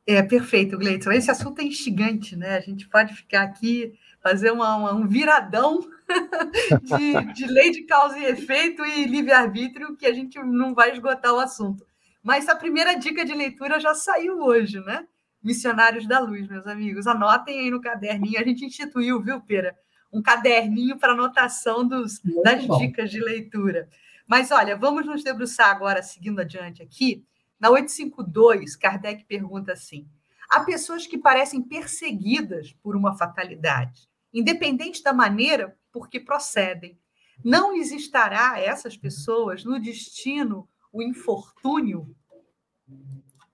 É 0.07 0.23
perfeito, 0.23 0.79
Gleison. 0.79 1.13
Esse 1.13 1.31
assunto 1.31 1.61
é 1.61 1.65
instigante, 1.65 2.35
né? 2.35 2.57
A 2.57 2.61
gente 2.61 2.89
pode 2.89 3.15
ficar 3.15 3.43
aqui, 3.43 3.93
fazer 4.23 4.51
uma, 4.51 4.75
uma, 4.75 4.95
um 4.95 5.07
viradão 5.07 5.81
de, 6.83 7.33
de 7.35 7.47
lei 7.47 7.71
de 7.71 7.83
causa 7.83 8.19
e 8.19 8.25
efeito 8.25 8.83
e 8.87 9.05
livre-arbítrio, 9.05 9.95
que 9.97 10.07
a 10.07 10.13
gente 10.15 10.39
não 10.43 10.75
vai 10.75 10.93
esgotar 10.93 11.35
o 11.35 11.39
assunto. 11.39 11.87
Mas 12.23 12.49
a 12.49 12.57
primeira 12.57 12.95
dica 12.95 13.23
de 13.23 13.35
leitura 13.35 13.79
já 13.79 13.95
saiu 13.95 14.39
hoje, 14.41 14.81
né? 14.81 15.07
Missionários 15.43 16.07
da 16.07 16.19
Luz, 16.19 16.49
meus 16.49 16.67
amigos. 16.67 17.07
Anotem 17.07 17.61
aí 17.61 17.71
no 17.71 17.81
caderninho. 17.81 18.41
A 18.41 18.45
gente 18.45 18.65
instituiu, 18.65 19.23
viu, 19.23 19.41
Pera? 19.41 19.77
Um 20.13 20.23
caderninho 20.23 20.99
para 20.99 21.13
anotação 21.13 21.87
dos, 21.87 22.21
das 22.43 22.65
bom. 22.65 22.79
dicas 22.79 23.11
de 23.11 23.21
leitura. 23.21 23.89
Mas 24.27 24.51
olha, 24.51 24.77
vamos 24.77 25.07
nos 25.07 25.23
debruçar 25.23 25.71
agora, 25.71 26.03
seguindo 26.03 26.41
adiante 26.41 26.83
aqui. 26.83 27.25
Na 27.59 27.71
852, 27.71 28.77
Kardec 28.77 29.25
pergunta 29.25 29.73
assim: 29.73 30.07
há 30.51 30.61
pessoas 30.61 31.07
que 31.07 31.19
parecem 31.19 31.63
perseguidas 31.63 32.73
por 32.83 32.95
uma 32.95 33.17
fatalidade, 33.17 34.09
independente 34.33 35.03
da 35.03 35.13
maneira 35.13 35.77
por 35.91 36.09
que 36.09 36.21
procedem. 36.21 36.99
Não 37.45 37.75
existará 37.75 38.53
a 38.53 38.61
essas 38.61 38.97
pessoas 38.97 39.65
no 39.65 39.81
destino 39.81 40.69
o 40.93 41.03
infortúnio? 41.03 42.15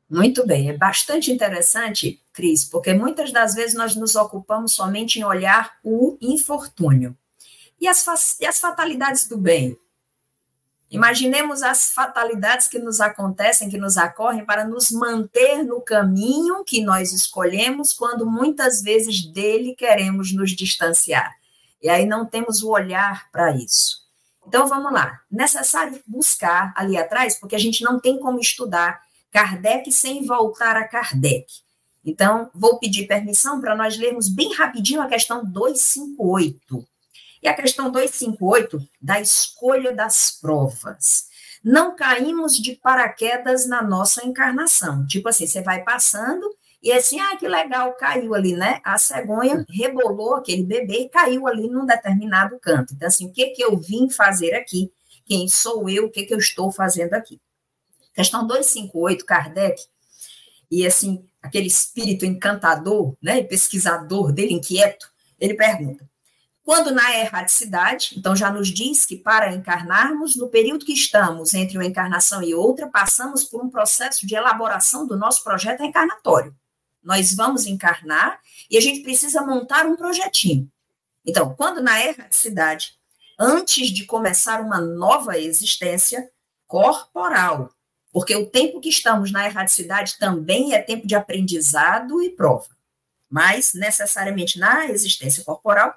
Muito 0.08 0.46
bem, 0.46 0.68
é 0.68 0.76
bastante 0.76 1.32
interessante, 1.32 2.22
Cris, 2.32 2.64
porque 2.64 2.92
muitas 2.92 3.32
das 3.32 3.54
vezes 3.54 3.74
nós 3.74 3.96
nos 3.96 4.14
ocupamos 4.14 4.74
somente 4.74 5.18
em 5.18 5.24
olhar 5.24 5.78
o 5.82 6.18
infortúnio. 6.20 7.16
E 7.80 7.88
as, 7.88 8.38
e 8.38 8.46
as 8.46 8.60
fatalidades 8.60 9.26
do 9.26 9.36
bem? 9.36 9.78
Imaginemos 10.90 11.62
as 11.62 11.90
fatalidades 11.92 12.68
que 12.68 12.78
nos 12.78 13.00
acontecem, 13.00 13.68
que 13.68 13.78
nos 13.78 13.96
ocorrem 13.96 14.44
para 14.44 14.64
nos 14.64 14.92
manter 14.92 15.64
no 15.64 15.80
caminho 15.80 16.62
que 16.64 16.84
nós 16.84 17.12
escolhemos, 17.12 17.92
quando 17.92 18.24
muitas 18.24 18.80
vezes 18.80 19.26
dele 19.32 19.74
queremos 19.74 20.32
nos 20.32 20.52
distanciar. 20.52 21.34
E 21.82 21.88
aí 21.88 22.06
não 22.06 22.24
temos 22.24 22.62
o 22.62 22.70
olhar 22.70 23.28
para 23.32 23.56
isso. 23.56 24.04
Então 24.46 24.68
vamos 24.68 24.92
lá. 24.92 25.20
Necessário 25.30 26.00
buscar 26.06 26.72
ali 26.76 26.96
atrás, 26.96 27.40
porque 27.40 27.56
a 27.56 27.58
gente 27.58 27.82
não 27.82 27.98
tem 27.98 28.20
como 28.20 28.38
estudar 28.38 29.00
Kardec 29.34 29.90
sem 29.90 30.24
voltar 30.24 30.76
a 30.76 30.86
Kardec. 30.86 31.46
Então, 32.04 32.48
vou 32.54 32.78
pedir 32.78 33.08
permissão 33.08 33.60
para 33.60 33.74
nós 33.74 33.98
lermos 33.98 34.28
bem 34.28 34.54
rapidinho 34.54 35.00
a 35.02 35.08
questão 35.08 35.44
258. 35.44 36.86
E 37.42 37.48
a 37.48 37.52
questão 37.52 37.90
258 37.90 38.78
da 39.02 39.20
escolha 39.20 39.92
das 39.92 40.38
provas. 40.40 41.24
Não 41.64 41.96
caímos 41.96 42.56
de 42.56 42.76
paraquedas 42.76 43.66
na 43.66 43.82
nossa 43.82 44.24
encarnação. 44.24 45.04
Tipo 45.04 45.30
assim, 45.30 45.48
você 45.48 45.62
vai 45.62 45.82
passando 45.82 46.48
e 46.80 46.92
assim, 46.92 47.18
ah, 47.18 47.36
que 47.36 47.48
legal, 47.48 47.92
caiu 47.94 48.36
ali, 48.36 48.52
né? 48.52 48.80
A 48.84 48.96
cegonha 48.98 49.66
rebolou 49.68 50.36
aquele 50.36 50.62
bebê 50.62 51.00
e 51.00 51.08
caiu 51.08 51.48
ali 51.48 51.68
num 51.68 51.84
determinado 51.84 52.56
canto. 52.60 52.94
Então, 52.94 53.08
assim, 53.08 53.26
o 53.26 53.32
que, 53.32 53.48
que 53.48 53.64
eu 53.64 53.76
vim 53.76 54.08
fazer 54.08 54.54
aqui? 54.54 54.92
Quem 55.26 55.48
sou 55.48 55.88
eu? 55.88 56.04
O 56.04 56.10
que, 56.10 56.24
que 56.24 56.34
eu 56.34 56.38
estou 56.38 56.70
fazendo 56.70 57.14
aqui? 57.14 57.40
Questão 58.14 58.46
258, 58.46 59.24
Kardec, 59.24 59.82
e 60.70 60.86
assim, 60.86 61.26
aquele 61.42 61.66
espírito 61.66 62.24
encantador, 62.24 63.16
né, 63.22 63.42
pesquisador 63.42 64.32
dele, 64.32 64.54
inquieto, 64.54 65.06
ele 65.38 65.54
pergunta: 65.54 66.08
quando 66.62 66.92
na 66.92 67.16
erraticidade, 67.18 68.14
então 68.16 68.34
já 68.34 68.50
nos 68.50 68.68
diz 68.68 69.04
que 69.04 69.16
para 69.16 69.52
encarnarmos, 69.52 70.36
no 70.36 70.48
período 70.48 70.86
que 70.86 70.92
estamos 70.92 71.52
entre 71.54 71.76
uma 71.76 71.84
encarnação 71.84 72.42
e 72.42 72.54
outra, 72.54 72.88
passamos 72.88 73.44
por 73.44 73.62
um 73.62 73.68
processo 73.68 74.26
de 74.26 74.34
elaboração 74.34 75.06
do 75.06 75.16
nosso 75.16 75.42
projeto 75.42 75.82
encarnatório. 75.82 76.54
Nós 77.02 77.34
vamos 77.34 77.66
encarnar 77.66 78.40
e 78.70 78.78
a 78.78 78.80
gente 78.80 79.02
precisa 79.02 79.42
montar 79.42 79.86
um 79.86 79.96
projetinho. 79.96 80.70
Então, 81.26 81.54
quando 81.54 81.82
na 81.82 82.02
erraticidade 82.02 82.94
antes 83.38 83.88
de 83.88 84.04
começar 84.04 84.60
uma 84.60 84.80
nova 84.80 85.38
existência 85.38 86.30
corporal. 86.66 87.73
Porque 88.14 88.36
o 88.36 88.46
tempo 88.46 88.80
que 88.80 88.88
estamos 88.88 89.32
na 89.32 89.44
erradicidade 89.44 90.16
também 90.20 90.72
é 90.72 90.80
tempo 90.80 91.04
de 91.04 91.16
aprendizado 91.16 92.22
e 92.22 92.30
prova. 92.30 92.68
Mas, 93.28 93.74
necessariamente, 93.74 94.56
na 94.56 94.86
existência 94.86 95.42
corporal, 95.42 95.92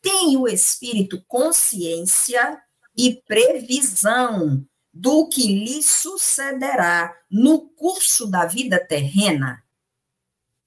tem 0.00 0.36
o 0.36 0.46
espírito 0.46 1.20
consciência 1.26 2.56
e 2.96 3.20
previsão 3.26 4.64
do 4.94 5.26
que 5.26 5.42
lhe 5.42 5.82
sucederá 5.82 7.12
no 7.28 7.62
curso 7.70 8.28
da 8.28 8.46
vida 8.46 8.78
terrena. 8.78 9.60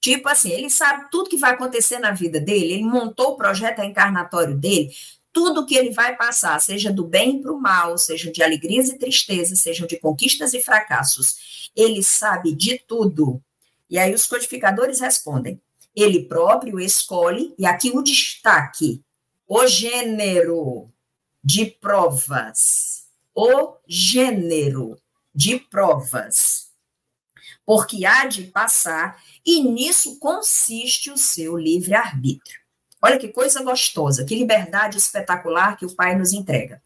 Tipo 0.02 0.28
assim, 0.28 0.50
ele 0.50 0.68
sabe 0.68 1.08
tudo 1.10 1.30
que 1.30 1.38
vai 1.38 1.52
acontecer 1.52 1.98
na 1.98 2.10
vida 2.10 2.38
dele, 2.38 2.74
ele 2.74 2.84
montou 2.84 3.32
o 3.32 3.36
projeto 3.38 3.80
encarnatório 3.80 4.54
dele, 4.54 4.94
tudo 5.34 5.66
que 5.66 5.74
ele 5.74 5.90
vai 5.90 6.16
passar, 6.16 6.60
seja 6.60 6.92
do 6.92 7.04
bem 7.04 7.42
para 7.42 7.52
o 7.52 7.60
mal, 7.60 7.98
seja 7.98 8.30
de 8.30 8.40
alegrias 8.40 8.88
e 8.88 8.96
tristezas, 8.96 9.58
sejam 9.58 9.84
de 9.84 9.98
conquistas 9.98 10.54
e 10.54 10.62
fracassos, 10.62 11.70
ele 11.74 12.04
sabe 12.04 12.54
de 12.54 12.78
tudo. 12.78 13.42
E 13.90 13.98
aí 13.98 14.14
os 14.14 14.26
codificadores 14.26 15.00
respondem: 15.00 15.60
ele 15.94 16.24
próprio 16.24 16.78
escolhe, 16.78 17.52
e 17.58 17.66
aqui 17.66 17.90
o 17.90 18.00
destaque, 18.00 19.02
o 19.46 19.66
gênero 19.66 20.88
de 21.42 21.66
provas. 21.66 23.04
O 23.34 23.74
gênero 23.88 24.96
de 25.34 25.58
provas. 25.58 26.70
Porque 27.66 28.06
há 28.06 28.26
de 28.26 28.44
passar, 28.44 29.20
e 29.44 29.60
nisso 29.64 30.16
consiste 30.20 31.10
o 31.10 31.18
seu 31.18 31.56
livre-arbítrio. 31.56 32.63
Olha 33.04 33.18
que 33.18 33.28
coisa 33.28 33.62
gostosa, 33.62 34.24
que 34.24 34.34
liberdade 34.34 34.96
espetacular 34.96 35.76
que 35.76 35.84
o 35.84 35.94
Pai 35.94 36.16
nos 36.16 36.32
entrega. 36.32 36.82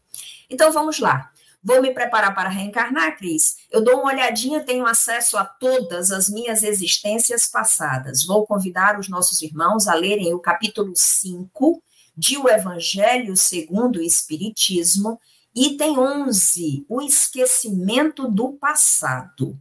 Então 0.49 0.69
vamos 0.69 0.99
lá. 0.99 1.31
Vou 1.63 1.81
me 1.81 1.93
preparar 1.93 2.35
para 2.35 2.49
reencarnar, 2.49 3.17
Cris? 3.17 3.55
Eu 3.71 3.81
dou 3.81 4.01
uma 4.01 4.11
olhadinha, 4.11 4.59
tenho 4.59 4.85
acesso 4.85 5.37
a 5.37 5.45
todas 5.45 6.11
as 6.11 6.29
minhas 6.29 6.61
existências 6.61 7.47
passadas. 7.47 8.25
Vou 8.25 8.45
convidar 8.45 8.99
os 8.99 9.07
nossos 9.07 9.41
irmãos 9.41 9.87
a 9.87 9.93
lerem 9.93 10.33
o 10.33 10.39
capítulo 10.39 10.91
5 10.93 11.81
de 12.17 12.37
O 12.37 12.49
Evangelho 12.49 13.37
segundo 13.37 13.99
o 13.99 14.03
Espiritismo, 14.03 15.21
item 15.55 15.97
11, 15.99 16.85
o 16.89 17.01
esquecimento 17.01 18.29
do 18.29 18.57
passado. 18.57 19.57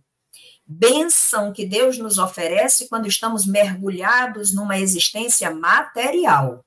Benção 0.70 1.50
que 1.50 1.64
Deus 1.64 1.96
nos 1.96 2.18
oferece 2.18 2.90
quando 2.90 3.08
estamos 3.08 3.46
mergulhados 3.46 4.52
numa 4.52 4.78
existência 4.78 5.50
material, 5.50 6.62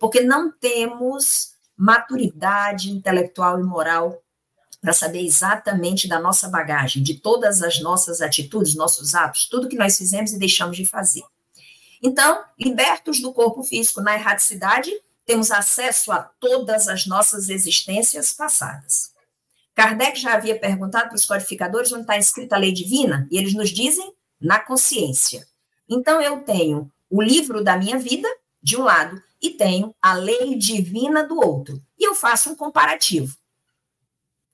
porque 0.00 0.20
não 0.20 0.50
temos 0.50 1.52
maturidade 1.76 2.90
intelectual 2.90 3.60
e 3.60 3.62
moral 3.62 4.20
para 4.80 4.92
saber 4.92 5.24
exatamente 5.24 6.08
da 6.08 6.18
nossa 6.18 6.48
bagagem, 6.48 7.04
de 7.04 7.20
todas 7.20 7.62
as 7.62 7.80
nossas 7.80 8.20
atitudes, 8.20 8.74
nossos 8.74 9.14
atos, 9.14 9.46
tudo 9.46 9.68
que 9.68 9.76
nós 9.76 9.96
fizemos 9.96 10.32
e 10.32 10.38
deixamos 10.38 10.76
de 10.76 10.84
fazer. 10.84 11.22
Então, 12.02 12.42
libertos 12.58 13.20
do 13.20 13.32
corpo 13.32 13.62
físico 13.62 14.00
na 14.00 14.14
erradicidade, 14.14 14.90
temos 15.24 15.52
acesso 15.52 16.10
a 16.10 16.18
todas 16.18 16.88
as 16.88 17.06
nossas 17.06 17.48
existências 17.48 18.32
passadas. 18.32 19.09
Kardec 19.80 20.20
já 20.20 20.34
havia 20.34 20.58
perguntado 20.58 21.08
para 21.08 21.16
os 21.16 21.24
codificadores 21.24 21.90
onde 21.90 22.02
está 22.02 22.18
escrita 22.18 22.54
a 22.54 22.58
lei 22.58 22.70
divina, 22.70 23.26
e 23.30 23.38
eles 23.38 23.54
nos 23.54 23.70
dizem 23.70 24.12
na 24.38 24.58
consciência. 24.58 25.48
Então, 25.88 26.20
eu 26.20 26.40
tenho 26.42 26.92
o 27.08 27.22
livro 27.22 27.64
da 27.64 27.78
minha 27.78 27.98
vida, 27.98 28.28
de 28.62 28.76
um 28.76 28.82
lado, 28.82 29.22
e 29.40 29.48
tenho 29.48 29.94
a 30.02 30.12
lei 30.12 30.54
divina 30.54 31.24
do 31.24 31.40
outro. 31.40 31.82
E 31.98 32.06
eu 32.06 32.14
faço 32.14 32.50
um 32.50 32.54
comparativo. 32.54 33.34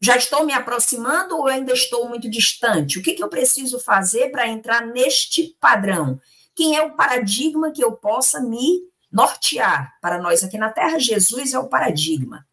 Já 0.00 0.16
estou 0.16 0.46
me 0.46 0.52
aproximando 0.52 1.36
ou 1.36 1.48
ainda 1.48 1.72
estou 1.72 2.08
muito 2.08 2.30
distante? 2.30 2.96
O 2.96 3.02
que, 3.02 3.14
que 3.14 3.22
eu 3.24 3.28
preciso 3.28 3.80
fazer 3.80 4.30
para 4.30 4.46
entrar 4.46 4.86
neste 4.86 5.56
padrão? 5.60 6.20
Quem 6.54 6.76
é 6.76 6.82
o 6.82 6.94
paradigma 6.94 7.72
que 7.72 7.82
eu 7.82 7.90
possa 7.90 8.40
me 8.40 8.80
nortear 9.10 9.98
para 10.00 10.22
nós 10.22 10.44
aqui 10.44 10.56
na 10.56 10.70
Terra? 10.70 11.00
Jesus 11.00 11.52
é 11.52 11.58
o 11.58 11.66
paradigma. 11.66 12.46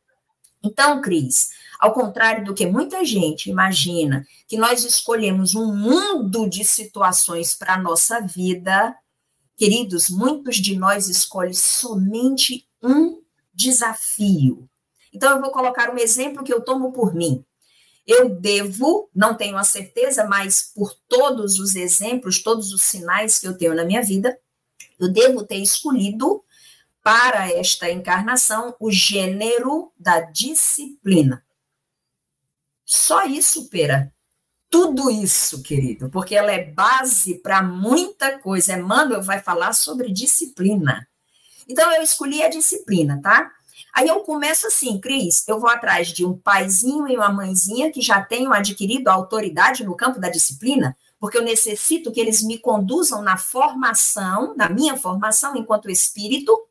Então, 0.63 1.01
Cris, 1.01 1.49
ao 1.83 1.91
contrário 1.91 2.45
do 2.45 2.53
que 2.53 2.65
muita 2.65 3.03
gente 3.03 3.49
imagina, 3.49 4.25
que 4.47 4.55
nós 4.55 4.85
escolhemos 4.85 5.53
um 5.53 5.75
mundo 5.75 6.49
de 6.49 6.63
situações 6.63 7.53
para 7.55 7.73
a 7.73 7.77
nossa 7.77 8.21
vida, 8.21 8.95
queridos, 9.57 10.09
muitos 10.09 10.55
de 10.55 10.77
nós 10.77 11.09
escolhem 11.09 11.53
somente 11.53 12.65
um 12.81 13.21
desafio. 13.53 14.65
Então, 15.13 15.35
eu 15.35 15.41
vou 15.41 15.51
colocar 15.51 15.93
um 15.93 15.97
exemplo 15.97 16.41
que 16.41 16.53
eu 16.53 16.61
tomo 16.61 16.93
por 16.93 17.13
mim. 17.13 17.43
Eu 18.07 18.29
devo, 18.29 19.09
não 19.13 19.35
tenho 19.35 19.57
a 19.57 19.65
certeza, 19.65 20.23
mas 20.23 20.71
por 20.73 20.95
todos 21.09 21.59
os 21.59 21.75
exemplos, 21.75 22.41
todos 22.41 22.71
os 22.71 22.83
sinais 22.83 23.39
que 23.39 23.45
eu 23.45 23.57
tenho 23.57 23.75
na 23.75 23.83
minha 23.83 24.01
vida, 24.01 24.39
eu 24.97 25.11
devo 25.11 25.45
ter 25.45 25.57
escolhido 25.57 26.41
para 27.03 27.51
esta 27.51 27.91
encarnação 27.91 28.73
o 28.79 28.89
gênero 28.89 29.91
da 29.99 30.21
disciplina. 30.21 31.43
Só 32.85 33.25
isso, 33.25 33.69
Pera. 33.69 34.13
Tudo 34.69 35.11
isso, 35.11 35.61
querido, 35.61 36.09
porque 36.09 36.35
ela 36.35 36.51
é 36.51 36.63
base 36.63 37.35
para 37.35 37.61
muita 37.61 38.39
coisa. 38.39 38.73
Emmanuel 38.73 39.21
vai 39.21 39.39
falar 39.39 39.73
sobre 39.73 40.11
disciplina. 40.11 41.07
Então, 41.69 41.91
eu 41.93 42.01
escolhi 42.01 42.41
a 42.41 42.49
disciplina, 42.49 43.21
tá? 43.21 43.51
Aí 43.93 44.07
eu 44.07 44.21
começo 44.21 44.65
assim, 44.65 44.99
Cris, 44.99 45.47
eu 45.47 45.59
vou 45.59 45.69
atrás 45.69 46.07
de 46.07 46.25
um 46.25 46.35
paizinho 46.35 47.07
e 47.07 47.15
uma 47.15 47.31
mãezinha 47.31 47.91
que 47.91 48.01
já 48.01 48.19
tenham 48.23 48.51
adquirido 48.51 49.07
autoridade 49.07 49.83
no 49.83 49.95
campo 49.95 50.19
da 50.19 50.29
disciplina, 50.29 50.97
porque 51.19 51.37
eu 51.37 51.43
necessito 51.43 52.11
que 52.11 52.19
eles 52.19 52.41
me 52.41 52.57
conduzam 52.57 53.21
na 53.21 53.37
formação, 53.37 54.55
na 54.57 54.67
minha 54.67 54.97
formação 54.97 55.55
enquanto 55.55 55.91
espírito 55.91 56.67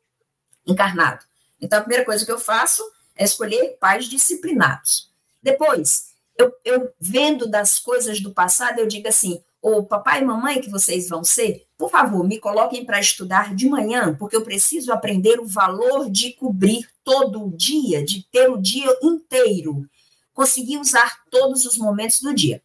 encarnado. 0.67 1.23
Então, 1.61 1.79
a 1.79 1.81
primeira 1.81 2.03
coisa 2.03 2.25
que 2.25 2.31
eu 2.31 2.39
faço 2.39 2.83
é 3.15 3.23
escolher 3.23 3.77
pais 3.79 4.05
disciplinados. 4.05 5.12
Depois, 5.43 6.13
eu, 6.37 6.51
eu 6.63 6.93
vendo 6.99 7.47
das 7.47 7.77
coisas 7.77 8.21
do 8.21 8.33
passado, 8.33 8.79
eu 8.79 8.87
digo 8.87 9.07
assim: 9.07 9.43
o 9.61 9.83
papai 9.83 10.21
e 10.21 10.25
mamãe 10.25 10.61
que 10.61 10.69
vocês 10.69 11.09
vão 11.09 11.23
ser, 11.23 11.67
por 11.77 11.91
favor, 11.91 12.27
me 12.27 12.39
coloquem 12.39 12.85
para 12.85 12.99
estudar 12.99 13.53
de 13.53 13.67
manhã, 13.67 14.15
porque 14.15 14.35
eu 14.35 14.43
preciso 14.43 14.91
aprender 14.91 15.39
o 15.39 15.45
valor 15.45 16.09
de 16.09 16.33
cobrir 16.33 16.87
todo 17.03 17.45
o 17.45 17.55
dia, 17.55 18.03
de 18.03 18.23
ter 18.31 18.49
o 18.49 18.57
dia 18.57 18.97
inteiro, 19.03 19.85
conseguir 20.33 20.77
usar 20.77 21.23
todos 21.29 21.65
os 21.65 21.77
momentos 21.77 22.19
do 22.21 22.33
dia. 22.33 22.63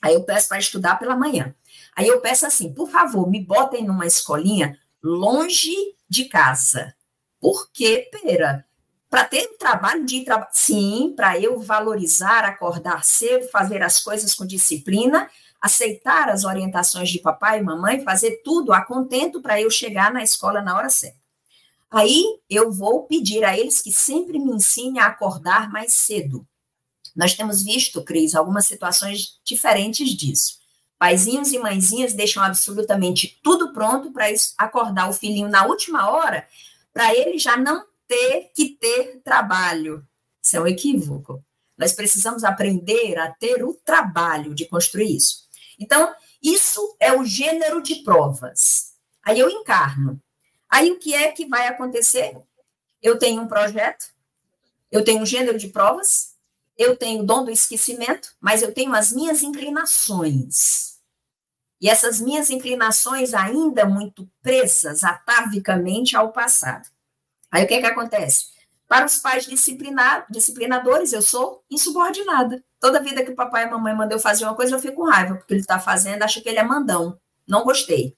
Aí 0.00 0.14
eu 0.14 0.22
peço 0.22 0.48
para 0.48 0.58
estudar 0.58 0.98
pela 0.98 1.16
manhã. 1.16 1.54
Aí 1.96 2.06
eu 2.06 2.20
peço 2.20 2.46
assim, 2.46 2.72
por 2.72 2.88
favor, 2.88 3.28
me 3.28 3.44
botem 3.44 3.84
numa 3.84 4.06
escolinha 4.06 4.78
longe 5.02 5.74
de 6.08 6.26
casa. 6.26 6.94
Por 7.40 7.70
quê, 7.72 8.08
Pera? 8.10 8.66
Para 9.10 9.24
ter 9.24 9.50
um 9.52 9.58
trabalho 9.58 10.06
de 10.06 10.24
trabalho. 10.24 10.50
Sim, 10.52 11.12
para 11.16 11.38
eu 11.38 11.58
valorizar, 11.58 12.44
acordar 12.44 13.04
cedo, 13.04 13.48
fazer 13.48 13.82
as 13.82 14.00
coisas 14.00 14.32
com 14.34 14.46
disciplina, 14.46 15.28
aceitar 15.60 16.30
as 16.30 16.44
orientações 16.44 17.10
de 17.10 17.18
papai 17.18 17.58
e 17.58 17.62
mamãe, 17.62 18.04
fazer 18.04 18.40
tudo 18.44 18.72
a 18.72 18.82
contento 18.82 19.42
para 19.42 19.60
eu 19.60 19.68
chegar 19.68 20.12
na 20.12 20.22
escola 20.22 20.62
na 20.62 20.76
hora 20.76 20.88
certa. 20.88 21.18
Aí 21.90 22.24
eu 22.48 22.70
vou 22.70 23.02
pedir 23.02 23.44
a 23.44 23.58
eles 23.58 23.82
que 23.82 23.92
sempre 23.92 24.38
me 24.38 24.52
ensinem 24.52 25.00
a 25.00 25.06
acordar 25.06 25.68
mais 25.70 25.94
cedo. 25.94 26.46
Nós 27.16 27.34
temos 27.34 27.62
visto, 27.62 28.04
Cris, 28.04 28.36
algumas 28.36 28.66
situações 28.66 29.40
diferentes 29.44 30.10
disso. 30.10 30.60
Paizinhos 30.96 31.52
e 31.52 31.58
mãezinhas 31.58 32.14
deixam 32.14 32.44
absolutamente 32.44 33.40
tudo 33.42 33.72
pronto 33.72 34.12
para 34.12 34.26
acordar 34.56 35.10
o 35.10 35.12
filhinho 35.12 35.48
na 35.48 35.66
última 35.66 36.10
hora, 36.10 36.46
para 36.92 37.12
ele 37.12 37.38
já 37.38 37.56
não 37.56 37.89
ter 38.10 38.50
que 38.52 38.70
ter 38.70 39.20
trabalho. 39.22 40.04
Isso 40.42 40.56
é 40.56 40.60
um 40.60 40.66
equívoco. 40.66 41.44
Nós 41.78 41.92
precisamos 41.92 42.42
aprender 42.42 43.16
a 43.16 43.30
ter 43.30 43.62
o 43.62 43.72
trabalho 43.72 44.52
de 44.52 44.66
construir 44.66 45.14
isso. 45.14 45.48
Então, 45.78 46.12
isso 46.42 46.96
é 46.98 47.12
o 47.12 47.24
gênero 47.24 47.80
de 47.80 48.02
provas. 48.02 48.94
Aí 49.22 49.38
eu 49.38 49.48
encarno. 49.48 50.20
Aí 50.68 50.90
o 50.90 50.98
que 50.98 51.14
é 51.14 51.30
que 51.30 51.46
vai 51.46 51.68
acontecer? 51.68 52.36
Eu 53.00 53.16
tenho 53.16 53.42
um 53.42 53.46
projeto, 53.46 54.06
eu 54.90 55.04
tenho 55.04 55.22
um 55.22 55.26
gênero 55.26 55.56
de 55.56 55.68
provas, 55.68 56.34
eu 56.76 56.96
tenho 56.96 57.22
o 57.22 57.26
dom 57.26 57.44
do 57.44 57.50
esquecimento, 57.52 58.34
mas 58.40 58.60
eu 58.60 58.74
tenho 58.74 58.92
as 58.92 59.12
minhas 59.12 59.44
inclinações. 59.44 60.98
E 61.80 61.88
essas 61.88 62.20
minhas 62.20 62.50
inclinações 62.50 63.34
ainda 63.34 63.86
muito 63.86 64.28
presas 64.42 65.04
atavicamente 65.04 66.16
ao 66.16 66.32
passado. 66.32 66.88
Aí 67.50 67.64
o 67.64 67.66
que, 67.66 67.74
é 67.74 67.80
que 67.80 67.86
acontece? 67.86 68.46
Para 68.90 69.06
os 69.06 69.18
pais 69.18 69.46
disciplinadores, 70.30 71.12
eu 71.12 71.22
sou 71.22 71.62
insubordinada. 71.70 72.62
Toda 72.80 73.02
vida 73.02 73.24
que 73.24 73.30
o 73.30 73.36
papai 73.36 73.62
e 73.62 73.66
a 73.66 73.70
mamãe 73.70 73.94
mandam 73.94 74.18
eu 74.18 74.22
fazer 74.22 74.44
uma 74.44 74.54
coisa, 74.54 74.74
eu 74.74 74.80
fico 74.80 74.96
com 74.96 75.08
raiva, 75.08 75.36
porque 75.36 75.54
ele 75.54 75.60
está 75.60 75.78
fazendo, 75.78 76.22
acho 76.22 76.42
que 76.42 76.48
ele 76.48 76.58
é 76.58 76.64
mandão. 76.64 77.16
Não 77.46 77.62
gostei. 77.62 78.16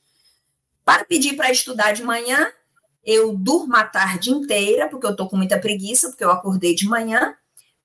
Para 0.85 1.05
pedir 1.05 1.37
para 1.37 1.51
estudar 1.51 1.92
de 1.92 2.03
manhã, 2.03 2.51
eu 3.05 3.37
durmo 3.37 3.77
a 3.77 3.85
tarde 3.85 4.31
inteira, 4.31 4.88
porque 4.88 5.07
eu 5.07 5.11
estou 5.11 5.29
com 5.29 5.37
muita 5.37 5.59
preguiça, 5.59 6.09
porque 6.09 6.25
eu 6.25 6.31
acordei 6.31 6.75
de 6.75 6.88
manhã, 6.88 7.35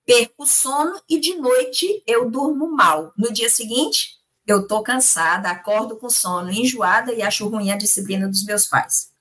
perco 0.05 0.43
o 0.43 0.47
sono 0.47 0.97
e 1.09 1.19
de 1.19 1.35
noite 1.35 2.01
eu 2.07 2.29
durmo 2.29 2.71
mal. 2.71 3.11
No 3.17 3.33
dia 3.33 3.49
seguinte, 3.49 4.15
eu 4.45 4.61
estou 4.61 4.81
cansada, 4.81 5.49
acordo 5.49 5.97
com 5.97 6.09
sono, 6.09 6.51
enjoada 6.51 7.13
e 7.13 7.21
acho 7.21 7.47
ruim 7.49 7.69
a 7.69 7.77
disciplina 7.77 8.27
dos 8.29 8.45
meus 8.45 8.65
pais. 8.65 9.11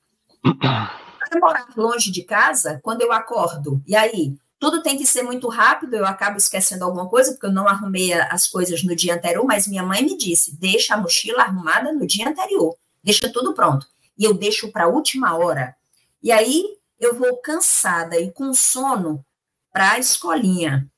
Para 1.28 1.40
morar 1.40 1.68
longe 1.76 2.10
de 2.10 2.22
casa, 2.22 2.80
quando 2.82 3.02
eu 3.02 3.12
acordo, 3.12 3.82
e 3.86 3.94
aí 3.96 4.36
tudo 4.58 4.82
tem 4.82 4.96
que 4.96 5.06
ser 5.06 5.22
muito 5.22 5.48
rápido, 5.48 5.94
eu 5.94 6.06
acabo 6.06 6.38
esquecendo 6.38 6.84
alguma 6.84 7.08
coisa, 7.08 7.32
porque 7.32 7.46
eu 7.46 7.52
não 7.52 7.68
arrumei 7.68 8.12
as 8.14 8.48
coisas 8.48 8.82
no 8.82 8.96
dia 8.96 9.14
anterior, 9.14 9.44
mas 9.44 9.66
minha 9.66 9.82
mãe 9.82 10.02
me 10.02 10.16
disse: 10.16 10.56
deixa 10.56 10.94
a 10.94 10.96
mochila 10.96 11.42
arrumada 11.42 11.92
no 11.92 12.06
dia 12.06 12.28
anterior, 12.28 12.74
deixa 13.02 13.30
tudo 13.30 13.54
pronto. 13.54 13.86
E 14.18 14.24
eu 14.24 14.32
deixo 14.32 14.72
para 14.72 14.84
a 14.84 14.88
última 14.88 15.36
hora. 15.36 15.76
E 16.22 16.32
aí 16.32 16.64
eu 16.98 17.14
vou 17.14 17.36
cansada 17.36 18.18
e 18.18 18.30
com 18.32 18.54
sono 18.54 19.24
para 19.70 19.92
a 19.92 19.98
escolinha. 19.98 20.90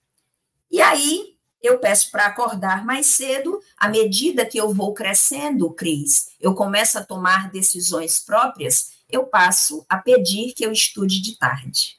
E 0.70 0.80
aí 0.80 1.36
eu 1.60 1.78
peço 1.78 2.10
para 2.12 2.26
acordar 2.26 2.84
mais 2.84 3.06
cedo, 3.06 3.60
à 3.76 3.88
medida 3.88 4.46
que 4.46 4.58
eu 4.58 4.72
vou 4.72 4.94
crescendo, 4.94 5.70
Cris, 5.72 6.28
eu 6.40 6.54
começo 6.54 6.96
a 6.96 7.04
tomar 7.04 7.50
decisões 7.50 8.20
próprias, 8.20 8.97
eu 9.08 9.26
passo 9.26 9.84
a 9.88 9.98
pedir 9.98 10.52
que 10.52 10.64
eu 10.64 10.72
estude 10.72 11.20
de 11.20 11.36
tarde. 11.36 11.98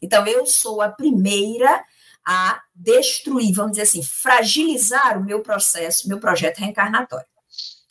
Então, 0.00 0.26
eu 0.26 0.46
sou 0.46 0.80
a 0.80 0.88
primeira 0.88 1.84
a 2.26 2.62
destruir, 2.74 3.52
vamos 3.52 3.72
dizer 3.72 3.82
assim, 3.82 4.02
fragilizar 4.02 5.18
o 5.18 5.24
meu 5.24 5.40
processo, 5.40 6.08
meu 6.08 6.18
projeto 6.18 6.58
reencarnatório. 6.58 7.26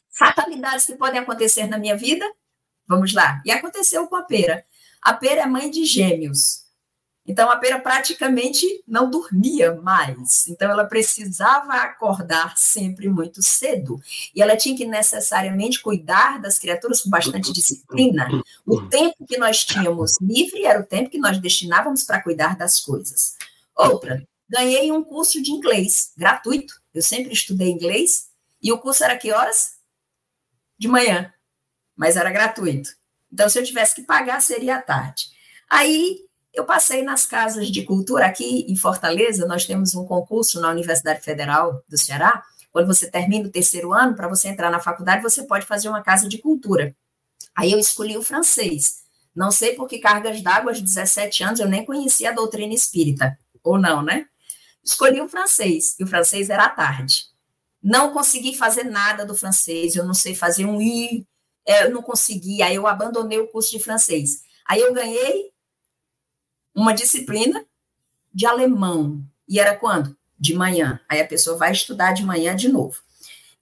Fatalidades 0.10 0.86
que 0.86 0.96
podem 0.96 1.20
acontecer 1.20 1.68
na 1.68 1.78
minha 1.78 1.98
vida? 1.98 2.26
Vamos 2.88 3.14
lá. 3.14 3.42
E 3.46 3.52
aconteceu 3.52 4.08
com 4.08 4.16
a 4.16 4.24
pera. 4.24 4.66
A 5.02 5.14
pera 5.14 5.42
é 5.42 5.46
mãe 5.46 5.70
de 5.70 5.86
gêmeos. 5.86 6.61
Então 7.26 7.52
a 7.52 7.58
pera 7.58 7.80
praticamente 7.80 8.66
não 8.88 9.10
dormia 9.10 9.76
mais. 9.76 10.48
Então 10.48 10.70
ela 10.70 10.86
precisava 10.86 11.74
acordar 11.76 12.58
sempre 12.58 13.08
muito 13.08 13.44
cedo. 13.44 14.02
E 14.36 14.42
ela 14.42 14.58
tinha 14.58 14.76
que 14.76 14.86
necessariamente 14.86 15.82
cuidar 15.82 16.42
das 16.42 16.58
criaturas 16.58 17.02
com 17.02 17.10
bastante 17.10 17.54
disciplina. 17.54 18.28
O 18.66 18.82
tempo 18.88 19.26
que 19.26 19.38
nós 19.38 19.64
tínhamos 19.64 20.14
livre 20.20 20.66
era 20.66 20.80
o 20.80 20.86
tempo 20.86 21.10
que 21.10 21.20
nós 21.20 21.38
destinávamos 21.38 22.04
para 22.04 22.22
cuidar 22.22 22.58
das 22.58 22.80
coisas. 22.80 23.38
Outra, 23.76 24.26
ganhei 24.50 24.92
um 24.92 25.04
curso 25.04 25.42
de 25.42 25.52
inglês 25.52 26.12
gratuito. 26.18 26.82
Eu 26.94 27.04
sempre 27.04 27.34
estudei 27.34 27.70
inglês 27.70 28.30
e 28.62 28.72
o 28.72 28.80
curso 28.80 29.04
era 29.04 29.18
que 29.18 29.32
horas? 29.32 29.76
De 30.78 30.88
manhã, 30.88 31.32
mas 31.96 32.18
era 32.18 32.32
gratuito. 32.32 32.90
Então 33.32 33.48
se 33.48 33.60
eu 33.60 33.64
tivesse 33.64 33.94
que 33.94 34.02
pagar 34.02 34.42
seria 34.42 34.78
à 34.78 34.82
tarde. 34.82 35.30
Aí 35.70 36.26
eu 36.54 36.66
passei 36.66 37.02
nas 37.02 37.26
casas 37.26 37.70
de 37.70 37.84
cultura 37.84 38.26
aqui 38.26 38.66
em 38.68 38.76
Fortaleza, 38.76 39.46
nós 39.46 39.66
temos 39.66 39.96
um 39.96 40.06
concurso 40.06 40.60
na 40.60 40.70
Universidade 40.70 41.22
Federal 41.22 41.82
do 41.88 41.98
Ceará. 41.98 42.44
Quando 42.72 42.88
você 42.88 43.10
termina 43.10 43.48
o 43.48 43.52
terceiro 43.52 43.94
ano, 43.94 44.16
para 44.16 44.28
você 44.28 44.50
entrar 44.50 44.70
na 44.70 44.80
faculdade, 44.80 45.24
você 45.24 45.44
pode 45.44 45.66
fazer 45.66 45.88
uma 45.88 46.02
casa 46.02 46.28
de 46.28 46.38
cultura. 46.38 46.96
Aí 47.56 47.72
eu 47.72 47.80
escolhi 47.80 48.18
o 48.18 48.24
francês. 48.24 49.02
Não 49.34 49.50
sei 49.50 49.76
por 49.76 49.88
que 49.88 50.00
cargas 50.00 50.42
d'água, 50.42 50.72
aos 50.72 50.82
17 50.82 51.44
anos, 51.44 51.60
eu 51.60 51.70
nem 51.70 51.86
conhecia 51.86 52.32
a 52.32 52.34
doutrina 52.34 52.74
espírita. 52.74 53.38
Ou 53.64 53.78
não, 53.78 54.02
né? 54.02 54.26
Escolhi 54.84 55.22
o 55.22 55.30
francês, 55.30 55.96
e 56.00 56.04
o 56.04 56.08
francês 56.08 56.50
era 56.50 56.66
à 56.66 56.70
tarde. 56.70 57.26
Não 57.82 58.14
consegui 58.14 58.56
fazer 58.58 58.84
nada 58.84 59.26
do 59.26 59.36
francês, 59.36 59.96
eu 59.96 60.06
não 60.06 60.14
sei 60.14 60.36
fazer 60.36 60.66
um 60.66 60.82
i, 60.82 61.26
é, 61.66 61.86
eu 61.86 61.92
não 61.92 62.02
consegui, 62.02 62.62
aí 62.62 62.76
eu 62.76 62.88
abandonei 62.88 63.40
o 63.40 63.48
curso 63.48 63.72
de 63.72 63.80
francês. 63.82 64.42
Aí 64.68 64.82
eu 64.82 64.94
ganhei 64.94 65.51
uma 66.76 66.94
disciplina 66.94 67.66
de 68.34 68.46
alemão. 68.46 69.24
E 69.48 69.60
era 69.60 69.76
quando? 69.76 70.16
De 70.40 70.54
manhã. 70.54 71.00
Aí 71.08 71.20
a 71.20 71.28
pessoa 71.28 71.58
vai 71.58 71.72
estudar 71.72 72.14
de 72.14 72.24
manhã 72.24 72.56
de 72.56 72.70
novo. 72.70 73.00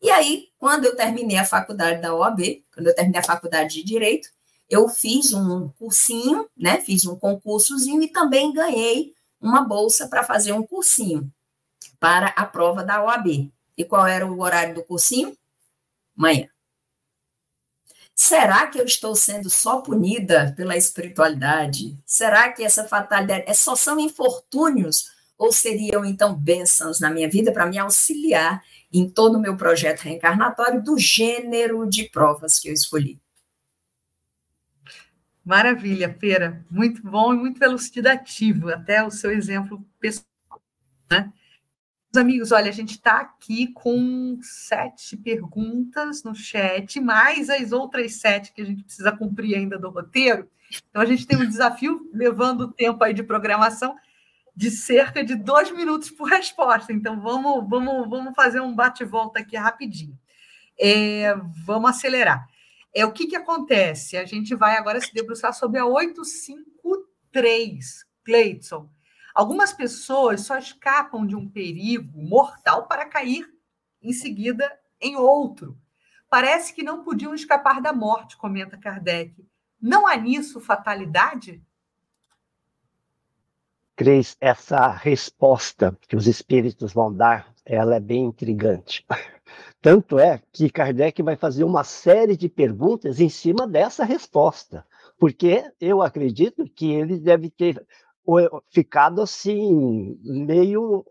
E 0.02 0.10
aí, 0.10 0.48
quando 0.58 0.86
eu 0.86 0.96
terminei 0.96 1.38
a 1.38 1.46
faculdade 1.46 2.02
da 2.02 2.16
OAB, 2.16 2.64
quando 2.74 2.88
eu 2.88 2.96
terminei 2.96 3.20
a 3.20 3.24
faculdade 3.24 3.76
de 3.76 3.84
Direito, 3.84 4.30
eu 4.70 4.88
fiz 4.88 5.34
um 5.34 5.70
cursinho, 5.70 6.48
né? 6.56 6.80
Fiz 6.82 7.06
um 7.06 7.18
concursozinho 7.18 8.02
e 8.02 8.08
também 8.08 8.54
ganhei 8.54 9.14
uma 9.42 9.62
bolsa 9.62 10.08
para 10.08 10.24
fazer 10.24 10.54
um 10.54 10.64
cursinho 10.66 11.30
para 12.00 12.28
a 12.28 12.46
prova 12.46 12.84
da 12.84 13.04
OAB. 13.04 13.52
E 13.78 13.84
qual 13.84 14.06
era 14.08 14.26
o 14.26 14.40
horário 14.40 14.76
do 14.76 14.84
cursinho? 14.84 15.36
Manhã. 16.16 16.48
Será 18.22 18.68
que 18.68 18.78
eu 18.78 18.84
estou 18.84 19.16
sendo 19.16 19.50
só 19.50 19.80
punida 19.80 20.54
pela 20.58 20.76
espiritualidade? 20.76 21.98
Será 22.06 22.52
que 22.52 22.66
essa 22.66 22.86
fatalidade 22.86 23.46
é 23.48 23.54
só 23.54 23.78
são 23.78 23.98
infortúnios 23.98 25.06
ou 25.38 25.54
seriam 25.54 26.04
então 26.04 26.36
bênçãos 26.36 27.00
na 27.00 27.10
minha 27.10 27.30
vida 27.30 27.54
para 27.54 27.66
me 27.66 27.78
auxiliar 27.78 28.62
em 28.92 29.10
todo 29.10 29.38
o 29.38 29.42
meu 29.42 29.56
projeto 29.56 30.02
reencarnatório 30.02 30.84
do 30.84 31.00
gênero 31.00 31.90
de 31.90 32.10
provas 32.10 32.60
que 32.60 32.68
eu 32.68 32.74
escolhi? 32.74 33.22
Maravilha, 35.46 36.14
Pera. 36.14 36.62
Muito 36.70 37.02
bom 37.02 37.34
e 37.34 37.38
muito 37.38 37.64
elucidativo, 37.64 38.68
até 38.68 39.02
o 39.02 39.10
seu 39.10 39.32
exemplo 39.32 39.82
pessoal. 39.98 40.28
Né? 41.10 41.32
Amigos, 42.18 42.52
olha, 42.52 42.70
a 42.70 42.74
gente 42.74 42.92
está 42.92 43.20
aqui 43.20 43.68
com 43.74 44.40
sete 44.42 45.16
perguntas 45.16 46.24
no 46.24 46.34
chat, 46.34 47.00
mais 47.00 47.50
as 47.50 47.72
outras 47.72 48.16
sete 48.16 48.52
que 48.52 48.62
a 48.62 48.66
gente 48.66 48.84
precisa 48.84 49.12
cumprir 49.12 49.56
ainda 49.56 49.78
do 49.78 49.90
roteiro. 49.90 50.50
Então, 50.90 51.02
a 51.02 51.06
gente 51.06 51.28
tem 51.28 51.38
um 51.38 51.48
desafio, 51.48 52.10
levando 52.14 52.62
o 52.62 52.72
tempo 52.72 53.04
aí 53.04 53.14
de 53.14 53.24
programação, 53.24 53.96
de 54.56 54.72
cerca 54.72 55.24
de 55.24 55.36
dois 55.36 55.72
minutos 55.72 56.12
por 56.12 56.28
resposta. 56.28 56.92
Então, 56.92 57.22
vamos, 57.22 57.70
vamos, 57.70 58.10
vamos 58.10 58.34
fazer 58.36 58.60
um 58.60 58.76
bate-volta 58.76 59.40
aqui 59.40 59.56
rapidinho. 59.56 60.18
É, 60.80 61.36
vamos 61.66 61.92
acelerar. 61.92 62.48
É, 62.94 63.06
o 63.06 63.12
que, 63.12 63.28
que 63.28 63.36
acontece? 63.36 64.18
A 64.18 64.26
gente 64.26 64.56
vai 64.56 64.78
agora 64.78 65.00
se 65.00 65.14
debruçar 65.14 65.54
sobre 65.54 65.80
a 65.80 65.86
853, 65.86 68.06
Cleiton. 68.24 68.90
Algumas 69.40 69.72
pessoas 69.72 70.42
só 70.42 70.58
escapam 70.58 71.26
de 71.26 71.34
um 71.34 71.48
perigo 71.48 72.22
mortal 72.22 72.88
para 72.88 73.06
cair 73.06 73.48
em 74.02 74.12
seguida 74.12 74.70
em 75.00 75.16
outro. 75.16 75.80
Parece 76.30 76.74
que 76.74 76.84
não 76.84 77.06
podiam 77.06 77.34
escapar 77.34 77.82
da 77.82 77.94
morte, 77.94 78.36
comenta 78.36 78.78
Kardec. 78.78 79.34
Não 79.82 80.06
há 80.06 80.18
nisso 80.18 80.60
fatalidade? 80.60 81.64
Cris, 83.96 84.36
essa 84.42 84.90
resposta 84.90 85.98
que 86.06 86.18
os 86.18 86.28
espíritos 86.28 86.92
vão 86.92 87.14
dar, 87.14 87.54
ela 87.66 87.96
é 87.96 88.00
bem 88.02 88.26
intrigante. 88.26 89.06
Tanto 89.82 90.20
é 90.20 90.42
que 90.52 90.70
Kardec 90.70 91.24
vai 91.24 91.38
fazer 91.38 91.64
uma 91.64 91.86
série 91.86 92.36
de 92.36 92.50
perguntas 92.50 93.22
em 93.22 93.30
cima 93.30 93.66
dessa 93.66 94.04
resposta, 94.04 94.86
porque 95.18 95.64
eu 95.80 96.02
acredito 96.02 96.66
que 96.66 96.92
ele 96.92 97.18
deve 97.18 97.50
ter 97.50 97.82
ficado 98.70 99.22
assim, 99.22 100.20
meio 100.24 101.06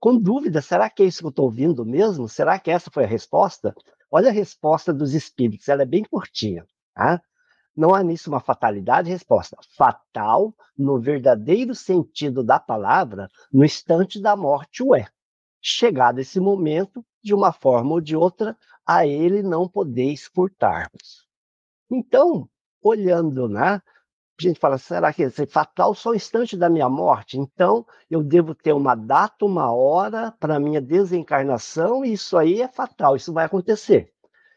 com 0.00 0.18
dúvida: 0.18 0.60
será 0.60 0.90
que 0.90 1.02
é 1.02 1.06
isso 1.06 1.20
que 1.20 1.26
eu 1.26 1.30
estou 1.30 1.44
ouvindo 1.44 1.84
mesmo? 1.86 2.28
Será 2.28 2.58
que 2.58 2.70
essa 2.70 2.90
foi 2.90 3.04
a 3.04 3.06
resposta? 3.06 3.74
Olha 4.10 4.30
a 4.30 4.32
resposta 4.32 4.92
dos 4.92 5.14
espíritos, 5.14 5.68
ela 5.68 5.82
é 5.82 5.86
bem 5.86 6.02
curtinha. 6.04 6.66
Tá? 6.94 7.22
Não 7.74 7.94
há 7.94 8.02
nisso 8.02 8.28
uma 8.28 8.40
fatalidade? 8.40 9.08
Resposta: 9.08 9.56
fatal, 9.76 10.54
no 10.76 11.00
verdadeiro 11.00 11.74
sentido 11.74 12.42
da 12.42 12.58
palavra, 12.58 13.28
no 13.52 13.64
instante 13.64 14.20
da 14.20 14.36
morte 14.36 14.82
o 14.82 14.94
é. 14.94 15.06
Chegado 15.60 16.18
esse 16.18 16.40
momento, 16.40 17.04
de 17.22 17.32
uma 17.32 17.52
forma 17.52 17.92
ou 17.92 18.00
de 18.00 18.16
outra, 18.16 18.56
a 18.84 19.06
ele 19.06 19.42
não 19.42 19.68
podeis 19.68 20.24
furtar-vos. 20.24 21.28
Então, 21.88 22.48
olhando, 22.82 23.48
né, 23.48 23.80
gente 24.42 24.60
fala, 24.60 24.78
será 24.78 25.12
que 25.12 25.24
é 25.24 25.30
fatal 25.46 25.94
só 25.94 26.10
o 26.10 26.14
instante 26.14 26.56
da 26.56 26.68
minha 26.68 26.88
morte? 26.88 27.38
Então, 27.38 27.86
eu 28.10 28.22
devo 28.22 28.54
ter 28.54 28.72
uma 28.72 28.94
data, 28.94 29.44
uma 29.44 29.72
hora 29.72 30.32
para 30.38 30.60
minha 30.60 30.80
desencarnação, 30.80 32.04
e 32.04 32.12
isso 32.12 32.36
aí 32.36 32.62
é 32.62 32.68
fatal, 32.68 33.16
isso 33.16 33.32
vai 33.32 33.44
acontecer. 33.44 34.12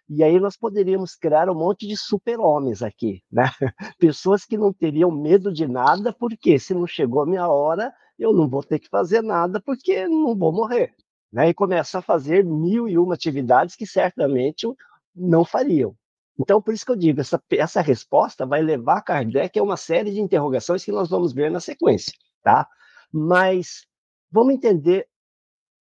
E 0.08 0.24
aí 0.24 0.40
nós 0.40 0.56
poderíamos 0.56 1.16
criar 1.16 1.50
um 1.50 1.56
monte 1.56 1.88
de 1.88 1.98
super-homens 1.98 2.84
aqui, 2.84 3.24
né? 3.32 3.46
Pessoas 3.98 4.46
que 4.46 4.58
não 4.58 4.72
teriam 4.72 5.10
medo 5.10 5.52
de 5.52 5.68
nada, 5.68 6.14
porque 6.14 6.60
se 6.60 6.74
não 6.74 6.86
chegou 6.86 7.24
a 7.24 7.26
minha 7.26 7.48
hora, 7.48 7.92
eu 8.18 8.32
não 8.32 8.48
vou 8.48 8.64
ter 8.64 8.80
que 8.80 8.88
fazer 8.88 9.22
nada, 9.24 9.60
porque 9.60 10.08
não 10.08 10.36
vou 10.36 10.52
morrer. 10.52 10.94
Né? 11.32 11.50
E 11.50 11.54
começa 11.54 12.00
a 12.00 12.02
fazer 12.02 12.46
mil 12.46 12.88
e 12.88 12.98
uma 12.98 13.16
atividades 13.16 13.76
que 13.76 13.86
certamente 13.86 14.68
não 15.16 15.44
fariam. 15.44 15.96
Então, 16.40 16.62
por 16.62 16.74
isso 16.74 16.86
que 16.86 16.92
eu 16.92 16.96
digo, 16.96 17.22
essa, 17.22 17.42
essa 17.52 17.82
resposta 17.82 18.46
vai 18.46 18.62
levar 18.62 19.02
Kardec 19.02 19.58
a 19.58 19.64
uma 19.64 19.78
série 19.78 20.12
de 20.12 20.20
interrogações 20.20 20.84
que 20.84 20.92
nós 20.92 21.10
vamos 21.10 21.34
ver 21.34 21.50
na 21.50 21.60
sequência, 21.60 22.14
tá? 22.44 22.68
Mas 23.12 23.86
vamos 24.30 24.54
entender 24.54 25.08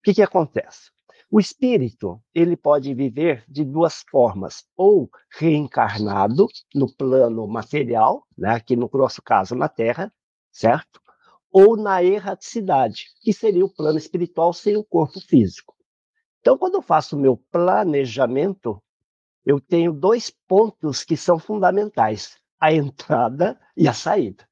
o 0.00 0.02
que, 0.02 0.14
que 0.14 0.22
acontece. 0.22 0.90
O 1.30 1.38
espírito, 1.38 2.20
ele 2.34 2.56
pode 2.56 2.92
viver 2.92 3.44
de 3.48 3.64
duas 3.64 4.02
formas, 4.10 4.64
ou 4.76 5.08
reencarnado 5.38 6.48
no 6.74 6.92
plano 6.92 7.46
material, 7.46 8.26
né, 8.36 8.50
aqui 8.50 8.74
no 8.74 8.90
nosso 8.92 9.22
caso 9.22 9.54
na 9.54 9.68
Terra, 9.68 10.12
certo? 10.50 11.00
Ou 11.52 11.76
na 11.76 12.02
erraticidade, 12.02 13.04
que 13.22 13.32
seria 13.32 13.64
o 13.64 13.72
plano 13.72 13.98
espiritual 13.98 14.52
sem 14.52 14.76
o 14.76 14.82
corpo 14.82 15.20
físico. 15.20 15.76
Então, 16.40 16.58
quando 16.58 16.74
eu 16.74 16.82
faço 16.82 17.16
o 17.16 17.20
meu 17.20 17.36
planejamento, 17.52 18.82
eu 19.44 19.60
tenho 19.60 19.92
dois 19.92 20.30
pontos 20.48 21.04
que 21.04 21.16
são 21.16 21.38
fundamentais: 21.38 22.36
a 22.60 22.72
entrada 22.72 23.58
e 23.76 23.88
a 23.88 23.92
saída. 23.92 24.48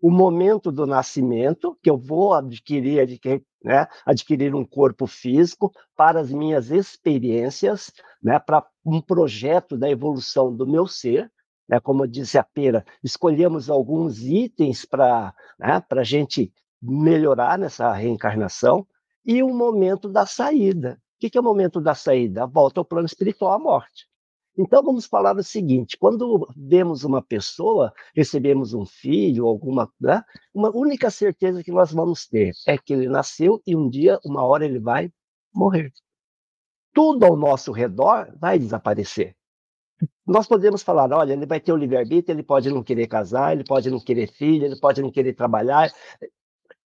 O 0.00 0.10
momento 0.10 0.70
do 0.70 0.86
nascimento, 0.86 1.78
que 1.82 1.88
eu 1.88 1.96
vou 1.96 2.34
adquirir, 2.34 3.00
adquirir, 3.00 3.44
né, 3.64 3.86
adquirir 4.04 4.54
um 4.54 4.64
corpo 4.64 5.06
físico 5.06 5.72
para 5.96 6.20
as 6.20 6.30
minhas 6.30 6.70
experiências, 6.70 7.90
né, 8.22 8.38
para 8.38 8.64
um 8.84 9.00
projeto 9.00 9.76
da 9.76 9.88
evolução 9.90 10.54
do 10.54 10.66
meu 10.66 10.86
ser. 10.86 11.30
Né, 11.68 11.80
como 11.80 12.06
disse 12.06 12.38
a 12.38 12.44
Pera, 12.44 12.84
escolhemos 13.02 13.68
alguns 13.68 14.22
itens 14.22 14.84
para 14.84 15.34
né, 15.58 15.82
a 15.90 16.04
gente 16.04 16.52
melhorar 16.80 17.58
nessa 17.58 17.92
reencarnação, 17.92 18.86
e 19.24 19.42
o 19.42 19.52
momento 19.52 20.08
da 20.08 20.24
saída. 20.24 21.00
O 21.16 21.28
que 21.28 21.36
é 21.36 21.40
o 21.40 21.44
momento 21.44 21.80
da 21.80 21.94
saída? 21.94 22.44
A 22.44 22.46
volta 22.46 22.78
ao 22.78 22.84
plano 22.84 23.06
espiritual, 23.06 23.52
a 23.52 23.58
morte. 23.58 24.06
Então, 24.58 24.82
vamos 24.82 25.06
falar 25.06 25.36
o 25.36 25.42
seguinte: 25.42 25.96
quando 25.98 26.48
vemos 26.56 27.04
uma 27.04 27.22
pessoa, 27.22 27.92
recebemos 28.14 28.72
um 28.72 28.86
filho, 28.86 29.46
alguma. 29.46 29.90
Né, 30.00 30.22
uma 30.54 30.74
única 30.74 31.10
certeza 31.10 31.62
que 31.62 31.70
nós 31.70 31.92
vamos 31.92 32.26
ter 32.26 32.52
é 32.66 32.78
que 32.78 32.92
ele 32.92 33.08
nasceu 33.08 33.62
e 33.66 33.76
um 33.76 33.88
dia, 33.88 34.18
uma 34.24 34.42
hora, 34.42 34.64
ele 34.64 34.78
vai 34.78 35.12
morrer. 35.54 35.92
Tudo 36.94 37.26
ao 37.26 37.36
nosso 37.36 37.72
redor 37.72 38.34
vai 38.40 38.58
desaparecer. 38.58 39.36
Nós 40.26 40.46
podemos 40.48 40.82
falar: 40.82 41.12
olha, 41.12 41.34
ele 41.34 41.46
vai 41.46 41.60
ter 41.60 41.72
o 41.72 41.76
livre-arbítrio, 41.76 42.34
ele 42.34 42.42
pode 42.42 42.70
não 42.70 42.82
querer 42.82 43.06
casar, 43.06 43.52
ele 43.52 43.64
pode 43.64 43.90
não 43.90 44.00
querer 44.00 44.28
filho, 44.28 44.64
ele 44.64 44.80
pode 44.80 45.02
não 45.02 45.10
querer 45.10 45.34
trabalhar. 45.34 45.92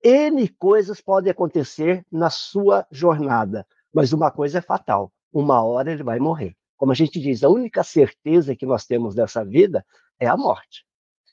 N 0.03 0.47
coisas 0.49 1.01
podem 1.01 1.32
acontecer 1.32 2.05
na 2.11 2.30
sua 2.30 2.86
jornada, 2.91 3.66
mas 3.91 4.13
uma 4.13 4.30
coisa 4.30 4.59
é 4.59 4.61
fatal: 4.61 5.11
uma 5.34 5.63
hora 5.63 5.91
ele 5.91 6.03
vai 6.03 6.20
morrer. 6.20 6.55
Como 6.78 6.92
a 6.92 6.96
gente 6.96 7.20
diz, 7.20 7.44
a 7.44 7.50
única 7.50 7.84
certeza 7.84 8.56
que 8.56 8.66
nós 8.66 8.86
temos 8.86 9.16
dessa 9.16 9.44
vida 9.44 9.86
é 10.20 10.28
a 10.28 10.38
morte. 10.38 10.86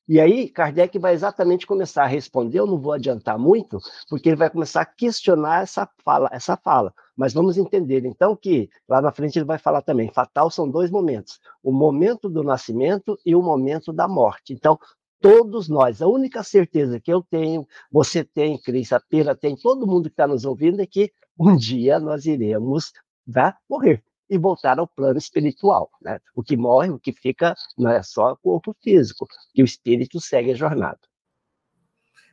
E 0.09 0.21
aí, 0.21 0.49
Kardec 0.49 0.99
vai 0.99 1.15
exatamente 1.15 1.67
começar 1.67 2.03
a 2.03 2.09
responder, 2.09 2.59
eu 2.59 2.67
não 2.67 2.79
vou 2.79 2.93
adiantar 2.93 3.39
muito, 3.39 3.79
porque 4.09 4.29
ele 4.29 4.37
vai 4.37 4.51
começar 4.51 4.83
a 4.83 4.87
questionar 4.87 5.63
essa 5.63 5.89
fala, 6.05 6.29
essa 6.33 6.57
fala. 6.57 6.93
Mas 7.17 7.33
vamos 7.33 7.57
entender, 7.57 8.05
então, 8.05 8.35
que 8.35 8.69
lá 8.89 9.01
na 9.01 9.13
frente 9.13 9.39
ele 9.39 9.47
vai 9.47 9.59
falar 9.59 9.81
também, 9.81 10.11
fatal 10.13 10.51
são 10.51 10.69
dois 10.69 10.91
momentos, 10.91 11.39
o 11.63 11.71
momento 11.71 12.29
do 12.29 12.43
nascimento 12.43 13.17
e 13.25 13.37
o 13.37 13.43
momento 13.43 13.93
da 13.93 14.09
morte. 14.09 14.53
Então, 14.53 14.77
todos 15.21 15.69
nós, 15.69 16.03
a 16.03 16.09
única 16.09 16.43
certeza 16.43 17.01
que 17.01 17.13
eu 17.13 17.23
tenho, 17.23 17.65
você 17.91 18.25
tem, 18.25 18.61
Cris, 18.61 18.93
a 18.93 18.99
Pira 18.99 19.37
tem, 19.37 19.55
todo 19.55 19.87
mundo 19.87 20.09
que 20.09 20.15
está 20.15 20.27
nos 20.27 20.45
ouvindo, 20.45 20.83
é 20.83 20.87
que 20.87 21.13
um 21.39 21.57
dia 21.57 22.01
nós 22.01 22.27
iremos 22.27 22.93
tá, 23.33 23.57
morrer 23.71 24.03
e 24.33 24.39
voltar 24.39 24.79
ao 24.79 24.89
plano 24.89 25.19
espiritual. 25.19 25.91
Né? 26.01 26.19
O 26.35 26.43
que 26.43 26.57
morre, 26.57 26.89
o 26.89 26.99
que 26.99 27.13
fica, 27.13 27.55
não 27.77 27.91
é 27.91 28.03
só 28.03 28.33
o 28.33 28.37
corpo 28.39 28.75
físico, 28.83 29.29
que 29.53 29.63
o 29.63 29.65
espírito 29.65 30.19
segue 30.19 30.53
a 30.53 30.55
jornada. 30.55 30.99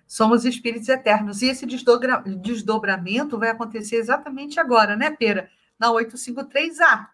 Somos 0.07 0.45
espíritos 0.45 0.87
eternos. 0.87 1.41
E 1.41 1.47
esse 1.47 1.65
desdobramento 2.37 3.37
vai 3.37 3.49
acontecer 3.49 3.97
exatamente 3.97 4.61
agora, 4.61 4.95
né, 4.95 5.11
Pera? 5.11 5.49
Na 5.77 5.89
853A. 5.91 7.07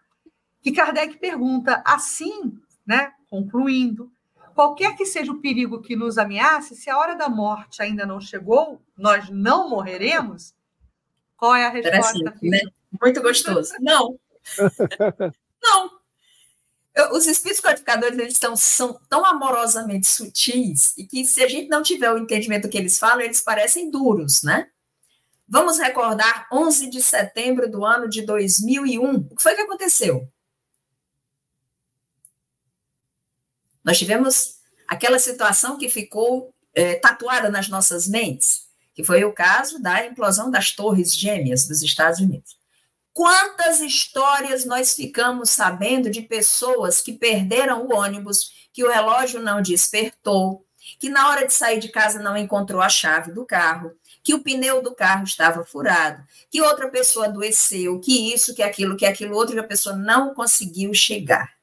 Que 0.62 0.70
Kardec 0.70 1.18
pergunta, 1.18 1.82
assim, 1.84 2.56
né, 2.86 3.12
concluindo, 3.28 4.10
qualquer 4.54 4.96
que 4.96 5.04
seja 5.04 5.32
o 5.32 5.40
perigo 5.40 5.82
que 5.82 5.96
nos 5.96 6.16
ameace, 6.16 6.76
se 6.76 6.88
a 6.88 6.96
hora 6.96 7.16
da 7.16 7.28
morte 7.28 7.82
ainda 7.82 8.06
não 8.06 8.20
chegou, 8.20 8.80
nós 8.96 9.28
não 9.30 9.68
morreremos? 9.68 10.54
Qual 11.36 11.56
é 11.56 11.66
a 11.66 11.70
resposta? 11.70 12.38
Né? 12.40 12.60
Muito 13.02 13.20
gostoso. 13.20 13.74
Não, 13.80 14.16
não. 15.62 15.90
Eu, 16.94 17.12
os 17.12 17.26
espíritos 17.26 17.60
codificadores 17.60 18.18
eles 18.18 18.32
estão, 18.32 18.56
são 18.56 18.98
tão 19.08 19.24
amorosamente 19.24 20.06
sutis 20.06 20.96
e 20.96 21.04
que 21.04 21.26
se 21.26 21.42
a 21.42 21.48
gente 21.48 21.68
não 21.68 21.82
tiver 21.82 22.10
o 22.10 22.18
entendimento 22.18 22.68
que 22.68 22.78
eles 22.78 22.98
falam, 22.98 23.20
eles 23.20 23.40
parecem 23.42 23.90
duros, 23.90 24.42
né? 24.42 24.70
Vamos 25.48 25.78
recordar 25.78 26.48
11 26.50 26.90
de 26.90 27.02
setembro 27.02 27.70
do 27.70 27.84
ano 27.84 28.08
de 28.08 28.22
2001. 28.22 29.14
O 29.14 29.36
que 29.36 29.42
foi 29.42 29.54
que 29.54 29.60
aconteceu? 29.60 30.28
Nós 33.84 33.98
tivemos 33.98 34.56
aquela 34.88 35.18
situação 35.18 35.78
que 35.78 35.88
ficou 35.88 36.52
é, 36.74 36.96
tatuada 36.96 37.48
nas 37.48 37.68
nossas 37.68 38.08
mentes, 38.08 38.66
que 38.94 39.04
foi 39.04 39.22
o 39.22 39.32
caso 39.32 39.80
da 39.80 40.04
implosão 40.04 40.50
das 40.50 40.72
Torres 40.72 41.14
Gêmeas 41.14 41.68
dos 41.68 41.82
Estados 41.82 42.18
Unidos. 42.18 42.58
Quantas 43.16 43.80
histórias 43.80 44.66
nós 44.66 44.92
ficamos 44.92 45.48
sabendo 45.48 46.10
de 46.10 46.20
pessoas 46.20 47.00
que 47.00 47.14
perderam 47.14 47.86
o 47.86 47.94
ônibus, 47.94 48.68
que 48.74 48.84
o 48.84 48.90
relógio 48.90 49.40
não 49.40 49.62
despertou, 49.62 50.66
que 50.98 51.08
na 51.08 51.30
hora 51.30 51.46
de 51.46 51.54
sair 51.54 51.80
de 51.80 51.88
casa 51.88 52.18
não 52.18 52.36
encontrou 52.36 52.78
a 52.78 52.90
chave 52.90 53.32
do 53.32 53.46
carro, 53.46 53.90
que 54.22 54.34
o 54.34 54.42
pneu 54.42 54.82
do 54.82 54.94
carro 54.94 55.24
estava 55.24 55.64
furado, 55.64 56.22
que 56.50 56.60
outra 56.60 56.90
pessoa 56.90 57.24
adoeceu, 57.24 57.98
que 58.00 58.34
isso, 58.34 58.54
que 58.54 58.62
aquilo, 58.62 58.98
que 58.98 59.06
aquilo 59.06 59.34
outro, 59.34 59.54
que 59.54 59.60
a 59.60 59.66
pessoa 59.66 59.96
não 59.96 60.34
conseguiu 60.34 60.92
chegar. 60.92 61.54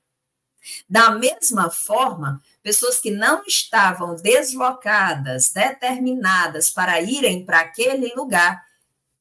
Da 0.90 1.12
mesma 1.12 1.70
forma, 1.70 2.42
pessoas 2.64 3.00
que 3.00 3.12
não 3.12 3.44
estavam 3.46 4.16
deslocadas, 4.16 5.52
determinadas 5.52 6.72
para 6.72 7.00
irem 7.00 7.46
para 7.46 7.60
aquele 7.60 8.12
lugar, 8.16 8.60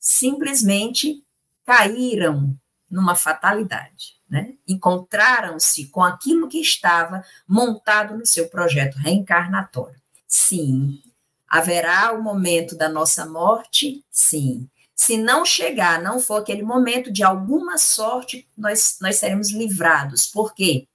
simplesmente 0.01 1.22
caíram 1.65 2.57
numa 2.91 3.15
fatalidade, 3.15 4.17
né? 4.29 4.55
encontraram-se 4.69 5.89
com 5.89 6.03
aquilo 6.03 6.49
que 6.49 6.61
estava 6.61 7.25
montado 7.49 8.17
no 8.17 8.27
seu 8.27 8.49
projeto 8.49 8.97
reencarnatório. 8.97 10.01
Sim. 10.29 11.01
Haverá 11.49 12.13
o 12.13 12.23
momento 12.23 12.77
da 12.77 12.89
nossa 12.89 13.27
morte? 13.27 14.05
Sim. 14.11 14.69
Se 14.95 15.17
não 15.17 15.45
chegar, 15.45 16.03
não 16.03 16.21
for 16.21 16.41
aquele 16.41 16.63
momento, 16.63 17.13
de 17.13 17.23
alguma 17.23 17.77
sorte, 17.79 18.49
nós, 18.57 18.99
nós 19.01 19.17
seremos 19.17 19.51
livrados. 19.51 20.27
Por 20.27 20.55
quê? 20.55 20.87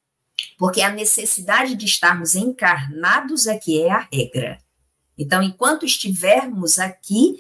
Porque 0.58 0.82
a 0.82 0.90
necessidade 0.90 1.76
de 1.76 1.86
estarmos 1.86 2.36
encarnados 2.36 3.48
aqui 3.48 3.82
é 3.82 3.92
a 3.92 4.08
regra. 4.12 4.60
Então, 5.18 5.42
enquanto 5.42 5.86
estivermos 5.86 6.78
aqui, 6.78 7.38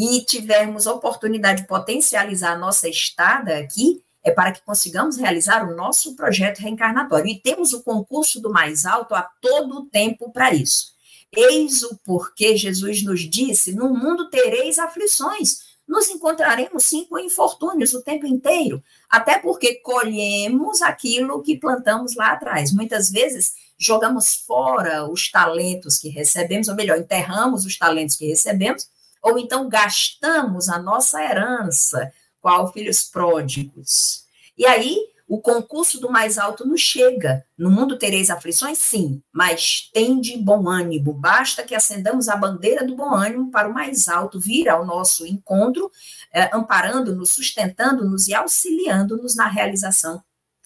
e 0.00 0.24
tivermos 0.24 0.86
oportunidade 0.86 1.60
de 1.60 1.68
potencializar 1.68 2.52
a 2.52 2.58
nossa 2.58 2.88
estada 2.88 3.58
aqui, 3.58 4.02
é 4.24 4.30
para 4.30 4.50
que 4.50 4.62
consigamos 4.64 5.18
realizar 5.18 5.68
o 5.68 5.76
nosso 5.76 6.16
projeto 6.16 6.60
reencarnatório. 6.60 7.30
E 7.30 7.38
temos 7.38 7.74
o 7.74 7.82
concurso 7.82 8.40
do 8.40 8.50
mais 8.50 8.86
alto 8.86 9.14
a 9.14 9.22
todo 9.42 9.80
o 9.80 9.86
tempo 9.86 10.32
para 10.32 10.54
isso. 10.54 10.92
Eis 11.30 11.82
o 11.82 11.98
porquê 11.98 12.56
Jesus 12.56 13.02
nos 13.02 13.20
disse: 13.28 13.74
no 13.74 13.90
mundo 13.90 14.30
tereis 14.30 14.78
aflições. 14.78 15.68
Nos 15.86 16.08
encontraremos 16.08 16.84
sim 16.84 17.04
com 17.04 17.18
infortúnios 17.18 17.92
o 17.92 18.02
tempo 18.02 18.24
inteiro, 18.24 18.82
até 19.10 19.38
porque 19.40 19.74
colhemos 19.80 20.80
aquilo 20.82 21.42
que 21.42 21.58
plantamos 21.58 22.14
lá 22.14 22.30
atrás. 22.30 22.72
Muitas 22.72 23.10
vezes 23.10 23.54
jogamos 23.76 24.36
fora 24.46 25.10
os 25.10 25.30
talentos 25.30 25.98
que 25.98 26.08
recebemos, 26.08 26.68
ou 26.68 26.76
melhor, 26.76 26.96
enterramos 26.96 27.66
os 27.66 27.76
talentos 27.76 28.14
que 28.14 28.28
recebemos 28.28 28.86
ou 29.22 29.38
então 29.38 29.68
gastamos 29.68 30.68
a 30.68 30.78
nossa 30.78 31.22
herança, 31.22 32.12
qual 32.40 32.72
filhos 32.72 33.02
pródigos. 33.02 34.24
E 34.56 34.66
aí, 34.66 34.96
o 35.30 35.40
concurso 35.40 36.00
do 36.00 36.10
mais 36.10 36.38
alto 36.38 36.66
nos 36.66 36.80
chega. 36.80 37.46
No 37.56 37.70
mundo 37.70 37.96
tereis 37.96 38.30
aflições? 38.30 38.78
Sim, 38.78 39.22
mas 39.32 39.88
tem 39.94 40.20
de 40.20 40.36
bom 40.36 40.68
ânimo. 40.68 41.12
Basta 41.12 41.62
que 41.62 41.72
acendamos 41.74 42.28
a 42.28 42.34
bandeira 42.34 42.84
do 42.84 42.96
bom 42.96 43.14
ânimo 43.14 43.48
para 43.48 43.68
o 43.68 43.72
mais 43.72 44.08
alto 44.08 44.40
vir 44.40 44.68
ao 44.68 44.84
nosso 44.84 45.24
encontro, 45.24 45.88
eh, 46.32 46.50
amparando-nos, 46.52 47.30
sustentando-nos 47.30 48.26
e 48.26 48.34
auxiliando-nos 48.34 49.36
na 49.36 49.46
realização 49.46 50.20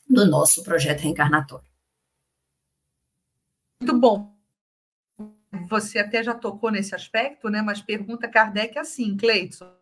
do 0.09 0.25
nosso 0.25 0.63
projeto 0.63 1.01
reencarnatório. 1.01 1.69
Muito 3.81 4.01
bom 4.01 4.34
você 5.69 5.99
até 5.99 6.23
já 6.23 6.35
tocou 6.35 6.71
nesse 6.71 6.95
aspecto, 6.95 7.49
né? 7.49 7.63
Mas 7.63 7.81
pergunta 7.81 8.29
Kardec 8.29 8.79
assim, 8.79 9.17
Cleiton. 9.17 9.73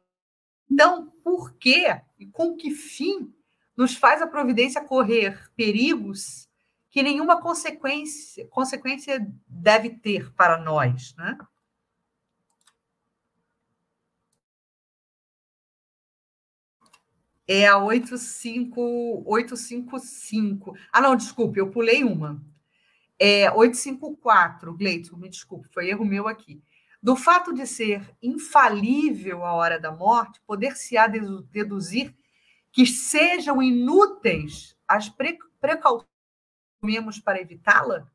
Então, 0.70 1.10
por 1.22 1.54
que 1.54 1.86
e 2.18 2.26
com 2.26 2.56
que 2.56 2.70
fim 2.70 3.32
nos 3.76 3.94
faz 3.96 4.22
a 4.22 4.26
providência 4.26 4.82
correr 4.84 5.50
perigos 5.56 6.48
que 6.90 7.02
nenhuma 7.02 7.40
consequência, 7.40 8.46
consequência 8.48 9.26
deve 9.48 9.90
ter 9.90 10.32
para 10.34 10.58
nós, 10.58 11.14
né? 11.16 11.38
É 17.48 17.66
a 17.66 17.78
85855. 17.78 20.76
Ah, 20.92 21.00
não, 21.00 21.16
desculpe, 21.16 21.58
eu 21.58 21.70
pulei 21.70 22.04
uma. 22.04 22.40
É 23.24 23.48
854, 23.52 24.76
Gleito, 24.76 25.16
me 25.16 25.28
desculpe, 25.28 25.68
foi 25.72 25.88
erro 25.88 26.04
meu 26.04 26.26
aqui. 26.26 26.60
Do 27.00 27.14
fato 27.14 27.54
de 27.54 27.64
ser 27.68 28.12
infalível 28.20 29.44
a 29.44 29.52
hora 29.52 29.78
da 29.78 29.92
morte, 29.92 30.40
poder-se-á 30.44 31.06
deduzir 31.06 32.12
que 32.72 32.84
sejam 32.84 33.62
inúteis 33.62 34.76
as 34.88 35.08
precauções 35.08 36.08
para 37.24 37.40
evitá-la? 37.40 38.10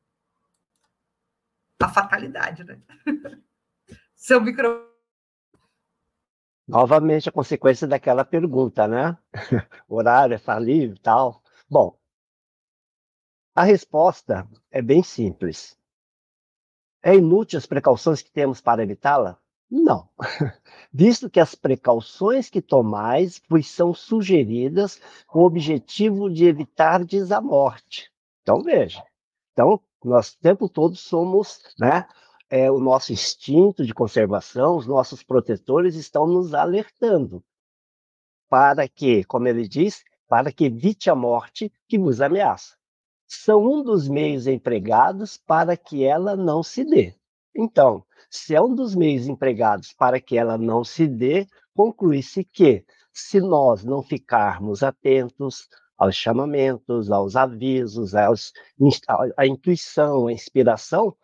A 1.82 1.88
fatalidade, 1.88 2.62
né? 2.64 2.78
Seu 4.14 4.42
micro. 4.42 4.92
Novamente, 6.66 7.30
a 7.30 7.32
consequência 7.32 7.88
daquela 7.88 8.26
pergunta, 8.26 8.86
né? 8.86 9.16
Horário 9.88 10.34
é 10.34 10.38
falível 10.38 10.96
e 10.96 11.00
tal. 11.00 11.42
Bom, 11.70 11.97
a 13.58 13.64
resposta 13.64 14.48
é 14.70 14.80
bem 14.80 15.02
simples. 15.02 15.76
É 17.02 17.16
inútil 17.16 17.58
as 17.58 17.66
precauções 17.66 18.22
que 18.22 18.30
temos 18.30 18.60
para 18.60 18.84
evitá-la? 18.84 19.36
Não. 19.68 20.08
Visto 20.94 21.28
que 21.28 21.40
as 21.40 21.56
precauções 21.56 22.48
que 22.48 22.62
tomais 22.62 23.42
vos 23.48 23.68
são 23.68 23.92
sugeridas 23.92 25.00
com 25.26 25.40
o 25.40 25.44
objetivo 25.44 26.30
de 26.30 26.44
evitar 26.44 27.00
a 27.02 27.40
morte. 27.40 28.12
Então, 28.42 28.62
veja. 28.62 29.02
Então, 29.52 29.80
nós 30.04 30.34
o 30.34 30.38
tempo 30.38 30.68
todo 30.68 30.94
somos, 30.94 31.60
né? 31.80 32.06
É, 32.48 32.70
o 32.70 32.78
nosso 32.78 33.12
instinto 33.12 33.84
de 33.84 33.92
conservação, 33.92 34.76
os 34.76 34.86
nossos 34.86 35.24
protetores 35.24 35.96
estão 35.96 36.28
nos 36.28 36.54
alertando 36.54 37.42
para 38.48 38.88
que, 38.88 39.24
como 39.24 39.48
ele 39.48 39.66
diz, 39.66 40.04
para 40.28 40.52
que 40.52 40.66
evite 40.66 41.10
a 41.10 41.16
morte 41.16 41.72
que 41.88 41.98
vos 41.98 42.20
ameaça 42.20 42.77
são 43.28 43.62
um 43.62 43.82
dos 43.82 44.08
meios 44.08 44.46
empregados 44.46 45.36
para 45.36 45.76
que 45.76 46.02
ela 46.02 46.34
não 46.34 46.62
se 46.62 46.82
dê. 46.82 47.14
Então, 47.54 48.02
se 48.30 48.54
é 48.54 48.62
um 48.62 48.74
dos 48.74 48.94
meios 48.94 49.28
empregados 49.28 49.92
para 49.92 50.18
que 50.18 50.38
ela 50.38 50.56
não 50.56 50.82
se 50.82 51.06
dê, 51.06 51.46
conclui-se 51.74 52.42
que, 52.42 52.84
se 53.12 53.40
nós 53.40 53.84
não 53.84 54.02
ficarmos 54.02 54.82
atentos 54.82 55.68
aos 55.98 56.16
chamamentos, 56.16 57.10
aos 57.10 57.36
avisos, 57.36 58.14
aos, 58.14 58.52
à 59.36 59.46
intuição, 59.46 60.28
à 60.28 60.32
inspiração, 60.32 61.14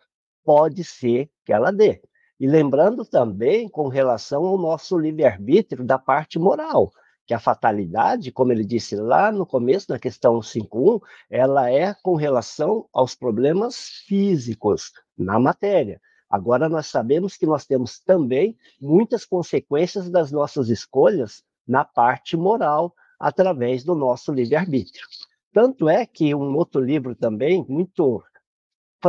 pode 0.43 0.83
ser 0.83 1.29
que 1.43 1.51
ela 1.51 1.71
dê. 1.71 2.01
E 2.39 2.47
lembrando 2.47 3.05
também 3.05 3.67
com 3.69 3.87
relação 3.87 4.45
ao 4.45 4.57
nosso 4.57 4.97
livre-arbítrio 4.97 5.83
da 5.83 5.97
parte 5.97 6.37
moral 6.37 6.91
que 7.25 7.33
a 7.33 7.39
fatalidade, 7.39 8.31
como 8.31 8.51
ele 8.51 8.63
disse 8.63 8.95
lá 8.95 9.31
no 9.31 9.45
começo, 9.45 9.87
na 9.89 9.99
questão 9.99 10.39
5.1, 10.39 11.01
ela 11.29 11.71
é 11.71 11.93
com 12.03 12.15
relação 12.15 12.87
aos 12.93 13.15
problemas 13.15 14.03
físicos 14.05 14.91
na 15.17 15.39
matéria. 15.39 15.99
Agora, 16.29 16.67
nós 16.67 16.87
sabemos 16.87 17.37
que 17.37 17.45
nós 17.45 17.65
temos 17.65 17.99
também 17.99 18.57
muitas 18.79 19.25
consequências 19.25 20.09
das 20.09 20.31
nossas 20.31 20.69
escolhas 20.69 21.43
na 21.67 21.83
parte 21.83 22.37
moral, 22.37 22.93
através 23.19 23.83
do 23.83 23.95
nosso 23.95 24.31
livre-arbítrio. 24.31 25.05
Tanto 25.53 25.87
é 25.87 26.05
que 26.05 26.35
um 26.35 26.55
outro 26.55 26.81
livro 26.81 27.15
também, 27.15 27.65
muito 27.67 28.23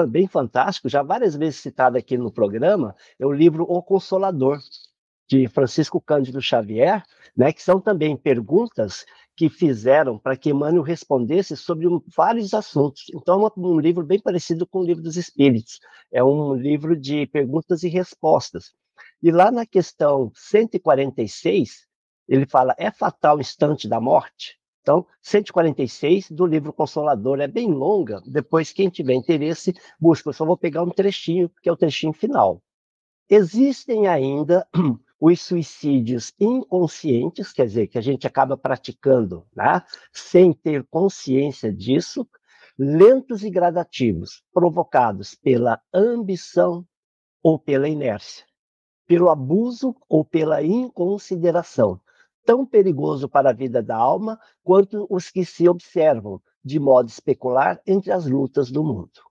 bem 0.08 0.26
fantástico, 0.26 0.88
já 0.88 1.02
várias 1.02 1.34
vezes 1.34 1.60
citado 1.60 1.96
aqui 1.96 2.18
no 2.18 2.30
programa, 2.30 2.94
é 3.18 3.26
o 3.26 3.32
livro 3.32 3.64
O 3.68 3.82
Consolador, 3.82 4.58
de 5.28 5.48
Francisco 5.48 6.00
Cândido 6.00 6.40
Xavier, 6.40 7.02
né, 7.36 7.52
que 7.52 7.62
são 7.62 7.80
também 7.80 8.16
perguntas 8.16 9.04
que 9.36 9.50
fizeram 9.50 10.18
para 10.18 10.36
que 10.36 10.50
Emmanuel 10.50 10.82
respondesse 10.82 11.56
sobre 11.56 11.86
um, 11.86 12.00
vários 12.16 12.54
assuntos. 12.54 13.04
Então, 13.14 13.46
é 13.46 13.60
um 13.60 13.78
livro 13.78 14.04
bem 14.04 14.18
parecido 14.18 14.66
com 14.66 14.80
o 14.80 14.84
Livro 14.84 15.02
dos 15.02 15.16
Espíritos. 15.16 15.78
É 16.10 16.24
um 16.24 16.54
livro 16.54 16.96
de 16.96 17.26
perguntas 17.26 17.82
e 17.82 17.88
respostas. 17.88 18.72
E 19.22 19.30
lá 19.30 19.50
na 19.50 19.66
questão 19.66 20.32
146, 20.34 21.86
ele 22.28 22.46
fala: 22.46 22.74
é 22.78 22.90
fatal 22.90 23.36
o 23.36 23.40
instante 23.40 23.88
da 23.88 24.00
morte? 24.00 24.58
Então, 24.80 25.04
146 25.20 26.30
do 26.30 26.46
livro 26.46 26.72
Consolador 26.72 27.40
é 27.40 27.48
bem 27.48 27.72
longa. 27.72 28.22
Depois, 28.24 28.72
quem 28.72 28.88
tiver 28.88 29.14
interesse, 29.14 29.74
busca. 29.98 30.28
Eu 30.28 30.32
só 30.32 30.46
vou 30.46 30.56
pegar 30.56 30.84
um 30.84 30.90
trechinho, 30.90 31.50
que 31.60 31.68
é 31.68 31.72
o 31.72 31.76
trechinho 31.76 32.12
final. 32.12 32.62
Existem 33.28 34.06
ainda 34.06 34.66
os 35.20 35.40
suicídios 35.40 36.32
inconscientes, 36.38 37.52
quer 37.52 37.66
dizer, 37.66 37.86
que 37.86 37.98
a 37.98 38.02
gente 38.02 38.26
acaba 38.26 38.56
praticando 38.56 39.46
né, 39.54 39.82
sem 40.12 40.52
ter 40.52 40.84
consciência 40.84 41.72
disso, 41.72 42.28
lentos 42.78 43.42
e 43.42 43.50
gradativos, 43.50 44.42
provocados 44.52 45.34
pela 45.34 45.80
ambição 45.92 46.86
ou 47.42 47.58
pela 47.58 47.88
inércia, 47.88 48.44
pelo 49.06 49.30
abuso 49.30 49.96
ou 50.08 50.24
pela 50.24 50.62
inconsideração, 50.62 52.00
tão 52.44 52.66
perigoso 52.66 53.28
para 53.28 53.50
a 53.50 53.54
vida 53.54 53.82
da 53.82 53.96
alma 53.96 54.38
quanto 54.62 55.06
os 55.08 55.30
que 55.30 55.44
se 55.44 55.68
observam 55.68 56.40
de 56.62 56.78
modo 56.78 57.08
especular 57.08 57.80
entre 57.86 58.12
as 58.12 58.26
lutas 58.26 58.70
do 58.70 58.84
mundo. 58.84 59.25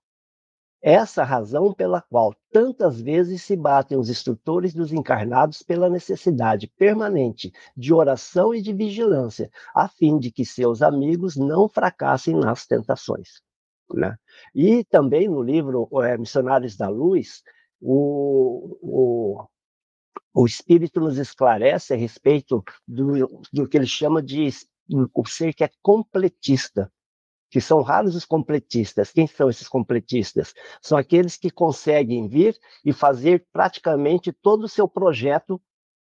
Essa 0.88 1.23
razão 1.23 1.73
pela 1.73 1.99
qual 1.99 2.36
tantas 2.51 3.01
vezes 3.01 3.41
se 3.41 3.55
batem 3.55 3.97
os 3.97 4.07
instrutores 4.07 4.71
dos 4.71 4.93
encarnados 4.93 5.63
pela 5.63 5.89
necessidade 5.89 6.67
permanente 6.77 7.51
de 7.75 7.91
oração 7.91 8.53
e 8.53 8.61
de 8.61 8.71
vigilância, 8.71 9.49
a 9.73 9.88
fim 9.88 10.19
de 10.19 10.31
que 10.31 10.45
seus 10.45 10.83
amigos 10.83 11.36
não 11.36 11.67
fracassem 11.67 12.36
nas 12.36 12.67
tentações. 12.67 13.41
Né? 13.91 14.15
E 14.53 14.83
também 14.83 15.27
no 15.27 15.41
livro 15.41 15.89
é, 16.03 16.19
Missionários 16.19 16.77
da 16.77 16.88
Luz, 16.88 17.41
o, 17.81 18.77
o, 18.79 19.43
o 20.36 20.45
Espírito 20.45 20.99
nos 20.99 21.17
esclarece 21.17 21.95
a 21.95 21.97
respeito 21.97 22.63
do, 22.88 23.41
do 23.51 23.67
que 23.67 23.75
ele 23.75 23.88
chama 23.88 24.21
de 24.21 24.49
o 25.15 25.25
ser 25.25 25.51
que 25.55 25.63
é 25.63 25.69
completista 25.81 26.91
que 27.56 27.62
são 27.62 27.82
raros 27.82 28.18
os 28.18 28.26
completistas. 28.26 29.14
Quem 29.14 29.26
são 29.26 29.49
esses 29.49 29.66
completistas? 29.66 30.53
São 30.82 30.97
aqueles 30.97 31.38
que 31.38 31.49
conseguem 31.49 32.28
vir 32.28 32.60
e 32.84 32.91
fazer 32.91 33.45
praticamente 33.53 34.34
todo 34.34 34.66
o 34.66 34.68
seu 34.68 34.89
projeto, 34.89 35.62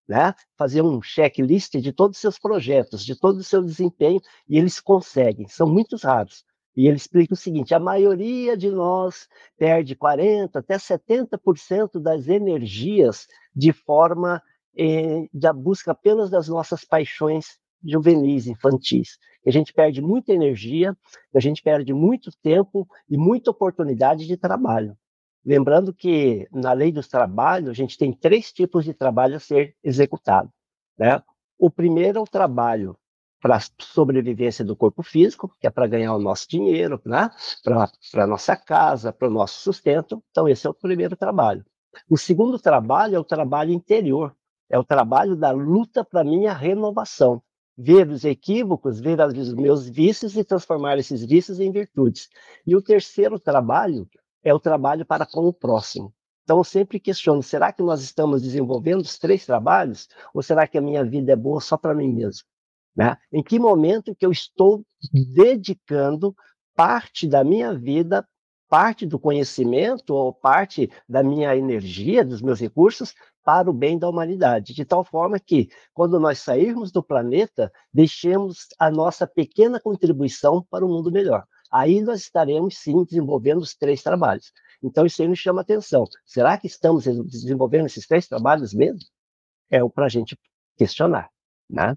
né? 0.08 0.36
fazer 0.56 0.84
um 0.84 1.02
checklist 1.02 1.72
de 1.80 1.92
todos 1.92 2.18
os 2.18 2.22
seus 2.22 2.38
projetos, 2.38 3.04
de 3.04 3.20
todo 3.20 3.38
o 3.38 3.44
seu 3.44 3.64
desempenho, 3.64 4.22
e 4.48 4.56
eles 4.56 4.80
conseguem, 4.80 5.48
são 5.48 5.66
muitos 5.68 6.04
raros. 6.04 6.46
E 6.78 6.86
ele 6.86 6.98
explica 6.98 7.34
o 7.34 7.38
seguinte: 7.38 7.74
a 7.74 7.80
maioria 7.80 8.56
de 8.56 8.70
nós 8.70 9.28
perde 9.58 9.96
40% 9.96 10.52
até 10.54 10.78
70% 10.78 12.00
das 12.00 12.28
energias 12.28 13.26
de 13.56 13.74
forma 13.74 14.44
eh, 14.78 15.28
da 15.34 15.52
busca 15.52 15.92
apenas 15.92 16.30
das 16.30 16.48
nossas 16.48 16.86
paixões 16.86 17.58
juvenis, 17.84 18.46
infantis. 18.46 19.18
A 19.46 19.52
gente 19.52 19.74
perde 19.74 20.02
muita 20.02 20.34
energia, 20.34 20.96
a 21.34 21.40
gente 21.40 21.62
perde 21.62 21.94
muito 21.94 22.32
tempo 22.42 22.88
e 23.10 23.18
muita 23.18 23.52
oportunidade 23.52 24.28
de 24.28 24.38
trabalho. 24.38 24.96
Lembrando 25.44 25.94
que 25.94 26.48
na 26.52 26.72
lei 26.74 26.92
dos 26.92 27.08
trabalhos, 27.08 27.70
a 27.70 27.74
gente 27.74 27.98
tem 27.98 28.14
três 28.14 28.52
tipos 28.52 28.86
de 28.86 28.94
trabalho 28.94 29.36
a 29.36 29.40
ser 29.40 29.76
executado. 29.84 30.52
Né? 30.98 31.22
O 31.58 31.70
primeiro 31.70 32.20
é 32.20 32.22
o 32.22 32.26
trabalho 32.26 32.96
para 33.42 33.56
a 33.58 33.62
sobrevivência 33.80 34.64
do 34.64 34.76
corpo 34.76 35.02
físico, 35.02 35.52
que 35.60 35.66
é 35.66 35.72
para 35.72 35.88
ganhar 35.88 36.14
o 36.14 36.20
nosso 36.20 36.48
dinheiro, 36.48 37.02
né? 37.04 37.32
para 37.64 38.24
a 38.24 38.28
nossa 38.28 38.56
casa, 38.56 39.12
para 39.12 39.28
o 39.28 39.32
nosso 39.32 39.62
sustento. 39.62 40.24
Então, 40.30 40.48
esse 40.48 40.68
é 40.68 40.70
o 40.70 40.76
primeiro 40.76 41.16
trabalho. 41.16 41.66
O 42.08 42.18
segundo 42.18 42.60
trabalho 42.60 43.16
é 43.16 43.20
o 43.20 43.24
trabalho 43.24 43.72
interior, 43.72 44.36
é 44.70 44.78
o 44.78 44.84
trabalho 44.84 45.36
da 45.36 45.50
luta 45.50 46.06
para 46.06 46.24
minha 46.24 46.54
renovação 46.54 47.42
ver 47.78 48.08
os 48.10 48.24
equívocos, 48.24 49.00
ver 49.00 49.20
os 49.22 49.54
meus 49.54 49.88
vícios 49.88 50.36
e 50.38 50.44
transformar 50.44 50.98
esses 50.98 51.26
vícios 51.26 51.60
em 51.60 51.72
virtudes. 51.72 52.30
E 52.66 52.76
o 52.76 52.82
terceiro 52.82 53.40
trabalho 53.40 54.08
é 54.44 54.54
o 54.54 54.60
trabalho 54.60 55.06
para 55.06 55.26
com 55.26 55.46
o 55.48 55.54
próximo. 55.54 56.14
Então, 56.44 56.58
eu 56.58 56.64
sempre 56.64 57.00
questiono: 57.00 57.42
será 57.42 57.72
que 57.72 57.84
nós 57.84 58.02
estamos 58.02 58.42
desenvolvendo 58.42 59.02
os 59.02 59.18
três 59.18 59.46
trabalhos? 59.46 60.08
Ou 60.34 60.42
será 60.42 60.68
que 60.68 60.78
a 60.78 60.82
minha 60.82 61.04
vida 61.04 61.32
é 61.32 61.36
boa 61.36 61.62
só 61.62 61.78
para 61.78 61.96
mim 61.96 62.12
mesmo? 62.12 62.44
Né? 62.96 63.16
Em 63.32 63.42
que 63.42 63.58
momento 63.58 64.16
que 64.16 64.26
eu 64.26 64.32
estou 64.32 64.84
dedicando 65.14 66.36
parte 66.76 67.28
da 67.28 67.44
minha 67.44 67.74
vida, 67.74 68.28
parte 68.68 69.06
do 69.06 69.20
conhecimento 69.20 70.14
ou 70.14 70.34
parte 70.34 70.90
da 71.08 71.24
minha 71.24 71.56
energia, 71.56 72.26
dos 72.26 72.42
meus 72.42 72.60
recursos, 72.60 73.14
para 73.44 73.70
o 73.70 73.74
bem 73.74 73.98
da 73.98 74.08
humanidade, 74.08 74.74
de 74.74 74.86
tal 74.86 75.04
forma 75.04 75.40
que, 75.40 75.70
quando 75.94 76.20
nós 76.20 76.40
sairmos 76.40 76.92
do 76.92 77.04
planeta, 77.04 77.72
deixemos 77.94 78.68
a 78.80 78.90
nossa 78.92 79.26
pequena 79.26 79.80
contribuição 79.80 80.66
para 80.70 80.86
um 80.86 80.90
mundo 80.90 81.12
melhor. 81.12 81.46
Aí 81.72 82.02
nós 82.02 82.22
estaremos, 82.22 82.78
sim, 82.78 83.04
desenvolvendo 83.04 83.62
os 83.62 83.74
três 83.76 84.04
trabalhos. 84.04 84.52
Então, 84.84 85.06
isso 85.06 85.22
aí 85.22 85.28
nos 85.28 85.40
chama 85.40 85.62
atenção. 85.62 86.06
Será 86.26 86.58
que 86.58 86.68
estamos 86.68 87.06
desenvolvendo 87.06 87.86
esses 87.86 88.06
três 88.06 88.28
trabalhos 88.28 88.74
mesmo? 88.74 89.00
É 89.70 89.84
o 89.84 89.90
para 89.90 90.06
a 90.06 90.10
gente 90.10 90.38
questionar, 90.78 91.30
né? 91.70 91.96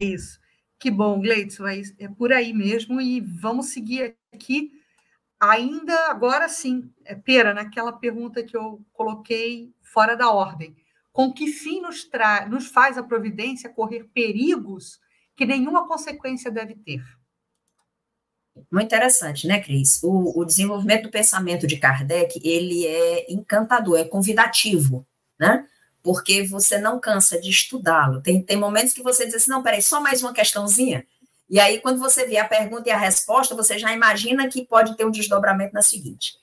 Isso. 0.00 0.40
Que 0.80 0.90
bom, 0.90 1.20
Gleitson, 1.20 1.66
é, 1.68 1.80
é 2.00 2.08
por 2.08 2.32
aí 2.32 2.52
mesmo 2.52 3.00
e 3.00 3.20
vamos 3.20 3.66
seguir 3.66 4.16
aqui 4.32 4.72
ainda 5.42 6.06
agora 6.08 6.48
sim, 6.48 6.88
é 7.04 7.16
pera 7.16 7.52
naquela 7.52 7.92
pergunta 7.92 8.44
que 8.44 8.56
eu 8.56 8.80
coloquei 8.92 9.74
fora 9.82 10.16
da 10.16 10.30
ordem. 10.30 10.76
Com 11.12 11.32
que 11.32 11.48
fim 11.48 11.80
nos, 11.80 12.04
tra 12.04 12.46
nos 12.48 12.68
faz 12.68 12.96
a 12.96 13.02
providência 13.02 13.68
correr 13.68 14.04
perigos 14.14 15.00
que 15.34 15.44
nenhuma 15.44 15.88
consequência 15.88 16.48
deve 16.48 16.76
ter? 16.76 17.02
Muito 18.70 18.86
interessante, 18.86 19.48
né, 19.48 19.60
Cris? 19.60 20.00
O, 20.02 20.40
o, 20.40 20.44
desenvolvimento 20.44 21.04
do 21.04 21.10
pensamento 21.10 21.66
de 21.66 21.76
Kardec, 21.76 22.40
ele 22.44 22.86
é 22.86 23.32
encantador, 23.32 23.98
é 23.98 24.04
convidativo, 24.04 25.06
né? 25.38 25.66
Porque 26.02 26.44
você 26.44 26.78
não 26.78 27.00
cansa 27.00 27.40
de 27.40 27.50
estudá-lo. 27.50 28.22
Tem, 28.22 28.42
tem 28.42 28.56
momentos 28.56 28.92
que 28.92 29.02
você 29.02 29.24
diz 29.24 29.34
assim, 29.34 29.50
não, 29.50 29.62
peraí, 29.62 29.82
só 29.82 30.00
mais 30.00 30.22
uma 30.22 30.32
questãozinha. 30.32 31.06
E 31.48 31.60
aí, 31.60 31.80
quando 31.80 31.98
você 31.98 32.26
vê 32.26 32.38
a 32.38 32.48
pergunta 32.48 32.88
e 32.88 32.92
a 32.92 32.96
resposta, 32.96 33.54
você 33.54 33.78
já 33.78 33.92
imagina 33.92 34.48
que 34.48 34.64
pode 34.64 34.96
ter 34.96 35.04
um 35.04 35.10
desdobramento 35.10 35.74
na 35.74 35.82
seguinte. 35.82 36.34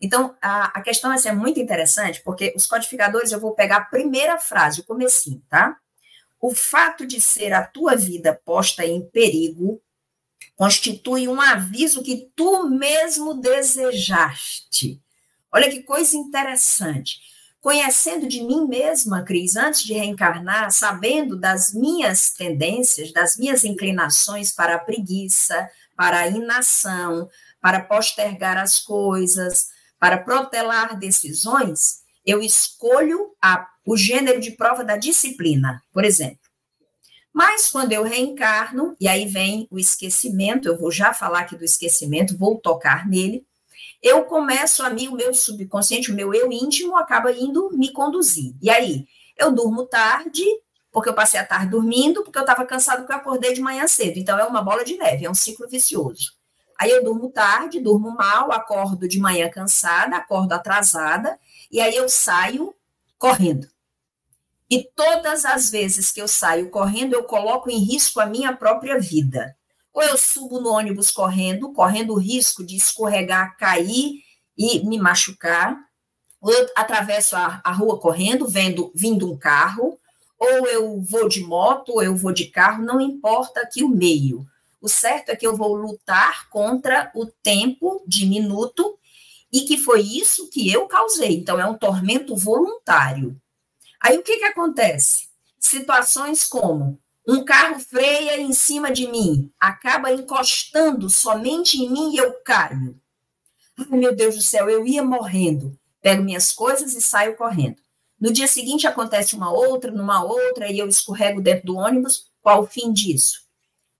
Então, 0.00 0.36
a, 0.40 0.78
a 0.78 0.82
questão 0.82 1.12
essa 1.12 1.30
é 1.30 1.32
muito 1.32 1.58
interessante, 1.58 2.22
porque 2.22 2.52
os 2.56 2.66
codificadores, 2.66 3.32
eu 3.32 3.40
vou 3.40 3.54
pegar 3.54 3.76
a 3.76 3.84
primeira 3.84 4.38
frase, 4.38 4.80
o 4.80 4.84
comecinho, 4.84 5.42
tá? 5.48 5.76
O 6.40 6.54
fato 6.54 7.06
de 7.06 7.20
ser 7.20 7.52
a 7.52 7.66
tua 7.66 7.96
vida 7.96 8.38
posta 8.44 8.84
em 8.84 9.02
perigo 9.02 9.82
constitui 10.54 11.28
um 11.28 11.40
aviso 11.40 12.02
que 12.02 12.30
tu 12.34 12.68
mesmo 12.68 13.34
desejaste. 13.34 15.00
Olha 15.52 15.70
que 15.70 15.82
coisa 15.82 16.16
interessante. 16.16 17.20
Conhecendo 17.68 18.26
de 18.26 18.42
mim 18.42 18.66
mesma, 18.66 19.22
Cris, 19.22 19.54
antes 19.54 19.82
de 19.82 19.92
reencarnar, 19.92 20.72
sabendo 20.72 21.38
das 21.38 21.74
minhas 21.74 22.30
tendências, 22.30 23.12
das 23.12 23.36
minhas 23.36 23.62
inclinações 23.62 24.50
para 24.50 24.76
a 24.76 24.78
preguiça, 24.78 25.68
para 25.94 26.20
a 26.20 26.28
inação, 26.28 27.28
para 27.60 27.82
postergar 27.82 28.56
as 28.56 28.78
coisas, 28.78 29.66
para 29.98 30.16
protelar 30.16 30.98
decisões, 30.98 31.98
eu 32.24 32.40
escolho 32.40 33.34
a, 33.38 33.68
o 33.84 33.98
gênero 33.98 34.40
de 34.40 34.52
prova 34.52 34.82
da 34.82 34.96
disciplina, 34.96 35.82
por 35.92 36.06
exemplo. 36.06 36.48
Mas 37.34 37.70
quando 37.70 37.92
eu 37.92 38.02
reencarno, 38.02 38.96
e 38.98 39.06
aí 39.06 39.26
vem 39.26 39.68
o 39.70 39.78
esquecimento, 39.78 40.66
eu 40.68 40.78
vou 40.78 40.90
já 40.90 41.12
falar 41.12 41.40
aqui 41.40 41.54
do 41.54 41.66
esquecimento, 41.66 42.38
vou 42.38 42.58
tocar 42.58 43.06
nele, 43.06 43.46
eu 44.02 44.24
começo 44.24 44.82
a 44.82 44.90
mim, 44.90 45.08
o 45.08 45.14
meu 45.14 45.34
subconsciente, 45.34 46.10
o 46.10 46.14
meu 46.14 46.32
eu 46.32 46.52
íntimo 46.52 46.96
acaba 46.96 47.32
indo 47.32 47.70
me 47.70 47.92
conduzir. 47.92 48.54
E 48.62 48.70
aí, 48.70 49.06
eu 49.36 49.52
durmo 49.52 49.86
tarde, 49.86 50.44
porque 50.90 51.08
eu 51.08 51.14
passei 51.14 51.38
a 51.38 51.46
tarde 51.46 51.70
dormindo, 51.70 52.22
porque 52.22 52.38
eu 52.38 52.42
estava 52.42 52.64
cansado 52.64 52.98
porque 53.00 53.12
eu 53.12 53.16
acordei 53.16 53.52
de 53.52 53.60
manhã 53.60 53.86
cedo. 53.86 54.18
Então, 54.18 54.38
é 54.38 54.44
uma 54.44 54.62
bola 54.62 54.84
de 54.84 54.96
neve, 54.96 55.24
é 55.24 55.30
um 55.30 55.34
ciclo 55.34 55.68
vicioso. 55.68 56.32
Aí 56.78 56.90
eu 56.90 57.02
durmo 57.02 57.30
tarde, 57.30 57.80
durmo 57.80 58.12
mal, 58.12 58.52
acordo 58.52 59.08
de 59.08 59.18
manhã 59.18 59.50
cansada, 59.50 60.16
acordo 60.16 60.52
atrasada, 60.52 61.38
e 61.70 61.80
aí 61.80 61.96
eu 61.96 62.08
saio 62.08 62.72
correndo. 63.18 63.66
E 64.70 64.84
todas 64.94 65.44
as 65.44 65.70
vezes 65.70 66.12
que 66.12 66.22
eu 66.22 66.28
saio 66.28 66.70
correndo, 66.70 67.14
eu 67.14 67.24
coloco 67.24 67.68
em 67.68 67.78
risco 67.78 68.20
a 68.20 68.26
minha 68.26 68.54
própria 68.54 69.00
vida. 69.00 69.56
Ou 69.92 70.02
eu 70.02 70.16
subo 70.16 70.60
no 70.60 70.70
ônibus 70.70 71.10
correndo, 71.10 71.72
correndo 71.72 72.14
o 72.14 72.18
risco 72.18 72.64
de 72.64 72.76
escorregar, 72.76 73.56
cair 73.56 74.22
e 74.56 74.84
me 74.86 74.98
machucar. 74.98 75.76
Ou 76.40 76.52
eu 76.52 76.68
atravesso 76.76 77.34
a, 77.36 77.60
a 77.64 77.72
rua 77.72 77.98
correndo, 77.98 78.46
vendo 78.46 78.92
vindo 78.94 79.30
um 79.30 79.36
carro. 79.36 79.98
Ou 80.38 80.66
eu 80.68 81.00
vou 81.00 81.28
de 81.28 81.40
moto, 81.40 81.94
ou 81.94 82.02
eu 82.02 82.16
vou 82.16 82.32
de 82.32 82.46
carro, 82.46 82.84
não 82.84 83.00
importa 83.00 83.60
aqui 83.60 83.82
o 83.82 83.88
meio. 83.88 84.46
O 84.80 84.88
certo 84.88 85.30
é 85.30 85.36
que 85.36 85.46
eu 85.46 85.56
vou 85.56 85.74
lutar 85.74 86.48
contra 86.48 87.10
o 87.14 87.26
tempo 87.26 88.02
diminuto 88.06 88.96
e 89.52 89.62
que 89.62 89.76
foi 89.76 90.02
isso 90.02 90.48
que 90.48 90.70
eu 90.72 90.86
causei. 90.86 91.36
Então, 91.36 91.58
é 91.58 91.66
um 91.66 91.76
tormento 91.76 92.36
voluntário. 92.36 93.40
Aí 94.00 94.16
o 94.16 94.22
que, 94.22 94.36
que 94.36 94.44
acontece? 94.44 95.28
Situações 95.58 96.44
como 96.44 97.00
um 97.28 97.44
carro 97.44 97.78
freia 97.78 98.40
em 98.40 98.52
cima 98.52 98.90
de 98.90 99.06
mim, 99.06 99.52
acaba 99.60 100.12
encostando 100.12 101.10
somente 101.10 101.76
em 101.76 101.90
mim 101.90 102.12
e 102.14 102.16
eu 102.16 102.32
caio. 102.42 102.98
Ai, 103.78 103.98
meu 103.98 104.14
Deus 104.14 104.34
do 104.36 104.42
céu, 104.42 104.68
eu 104.68 104.86
ia 104.86 105.02
morrendo. 105.04 105.78
Pego 106.00 106.22
minhas 106.22 106.50
coisas 106.50 106.94
e 106.94 107.00
saio 107.00 107.36
correndo. 107.36 107.76
No 108.20 108.32
dia 108.32 108.48
seguinte 108.48 108.86
acontece 108.86 109.36
uma 109.36 109.52
outra, 109.52 109.90
numa 109.92 110.24
outra, 110.24 110.70
e 110.70 110.78
eu 110.78 110.88
escorrego 110.88 111.40
dentro 111.40 111.66
do 111.66 111.76
ônibus. 111.76 112.32
Qual 112.40 112.62
o 112.62 112.66
fim 112.66 112.92
disso? 112.92 113.42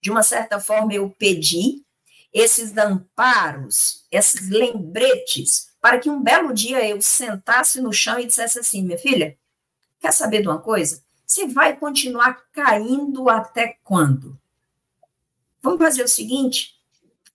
De 0.03 0.11
uma 0.11 0.23
certa 0.23 0.59
forma, 0.59 0.95
eu 0.95 1.11
pedi 1.11 1.85
esses 2.33 2.77
amparos, 2.77 4.07
esses 4.11 4.49
lembretes, 4.49 5.69
para 5.81 5.99
que 5.99 6.11
um 6.11 6.23
belo 6.23 6.53
dia 6.53 6.89
eu 6.89 7.01
sentasse 7.01 7.81
no 7.81 7.93
chão 7.93 8.19
e 8.19 8.27
dissesse 8.27 8.59
assim: 8.59 8.83
minha 8.83 8.99
filha, 8.99 9.39
Quer 10.01 10.13
saber 10.13 10.43
de 10.43 10.49
uma 10.49 10.61
coisa? 10.61 11.03
Você 11.29 11.47
vai 11.47 11.77
continuar 11.77 12.43
caindo 12.53 13.29
até 13.29 13.77
quando? 13.85 14.41
Vamos 15.63 15.79
fazer 15.79 16.03
o 16.03 16.09
seguinte: 16.09 16.75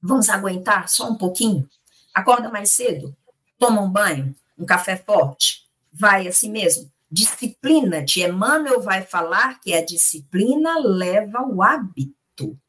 vamos 0.02 0.30
aguentar 0.30 0.90
só 0.90 1.08
um 1.08 1.16
pouquinho? 1.16 1.70
Acorda 2.12 2.50
mais 2.50 2.72
cedo, 2.72 3.16
toma 3.60 3.82
um 3.82 3.90
banho, 3.92 4.36
um 4.58 4.66
café 4.66 4.98
forte, 4.98 5.70
vai 5.92 6.28
assim 6.28 6.50
mesmo. 6.50 6.92
Disciplina-te. 7.10 8.22
Emmanuel 8.22 8.82
vai 8.82 9.04
falar 9.04 9.60
que 9.62 9.72
a 9.76 9.86
disciplina 9.86 10.80
leva 10.80 11.44
o 11.44 11.62
hábito. 11.62 12.60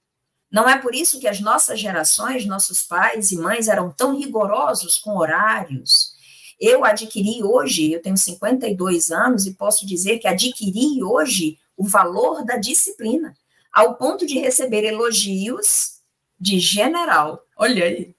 Não 0.52 0.68
é 0.68 0.78
por 0.78 0.94
isso 0.94 1.18
que 1.18 1.26
as 1.26 1.40
nossas 1.40 1.80
gerações, 1.80 2.44
nossos 2.44 2.82
pais 2.82 3.32
e 3.32 3.38
mães 3.38 3.66
eram 3.66 3.90
tão 3.90 4.14
rigorosos 4.14 4.98
com 4.98 5.16
horários, 5.16 6.13
eu 6.60 6.84
adquiri 6.84 7.42
hoje, 7.42 7.92
eu 7.92 8.02
tenho 8.02 8.16
52 8.16 9.10
anos 9.10 9.46
e 9.46 9.54
posso 9.54 9.86
dizer 9.86 10.18
que 10.18 10.28
adquiri 10.28 11.02
hoje 11.02 11.58
o 11.76 11.84
valor 11.84 12.44
da 12.44 12.56
disciplina, 12.56 13.36
ao 13.72 13.96
ponto 13.96 14.24
de 14.26 14.38
receber 14.38 14.84
elogios 14.84 15.94
de 16.38 16.58
general. 16.60 17.42
Olha 17.56 17.84
aí, 17.84 18.14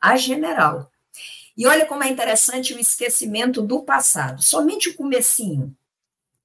a 0.00 0.16
general. 0.16 0.90
E 1.56 1.66
olha 1.66 1.86
como 1.86 2.02
é 2.02 2.08
interessante 2.08 2.74
o 2.74 2.78
esquecimento 2.78 3.62
do 3.62 3.82
passado, 3.82 4.42
somente 4.42 4.88
o 4.88 4.94
comecinho. 4.94 5.76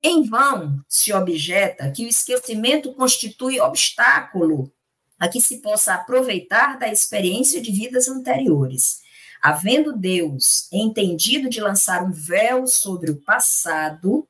Em 0.02 0.24
vão 0.24 0.84
se 0.88 1.12
objeta 1.12 1.92
que 1.92 2.06
o 2.06 2.08
esquecimento 2.08 2.94
constitui 2.94 3.60
obstáculo 3.60 4.72
a 5.20 5.28
que 5.28 5.42
se 5.42 5.58
possa 5.58 5.94
aproveitar 5.94 6.80
da 6.80 6.88
experiência 6.88 7.62
de 7.62 7.72
vidas 7.72 8.08
anteriores. 8.08 9.02
Havendo 9.42 9.96
Deus 9.96 10.68
entendido 10.72 11.50
de 11.50 11.62
lançar 11.62 12.04
um 12.04 12.12
véu 12.12 12.68
sobre 12.68 13.12
o 13.12 13.22
passado, 13.22 14.28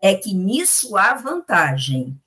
é 0.00 0.14
que 0.14 0.34
nisso 0.34 0.96
há 0.96 1.14
vantagem. 1.14 2.18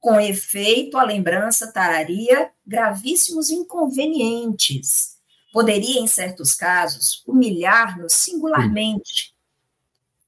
Com 0.00 0.20
efeito, 0.20 0.96
a 0.96 1.02
lembrança 1.02 1.72
traria 1.72 2.50
gravíssimos 2.66 3.50
inconvenientes. 3.50 5.16
Poderia, 5.52 6.00
em 6.00 6.06
certos 6.06 6.54
casos, 6.54 7.22
humilhar-nos 7.26 8.12
singularmente. 8.12 9.34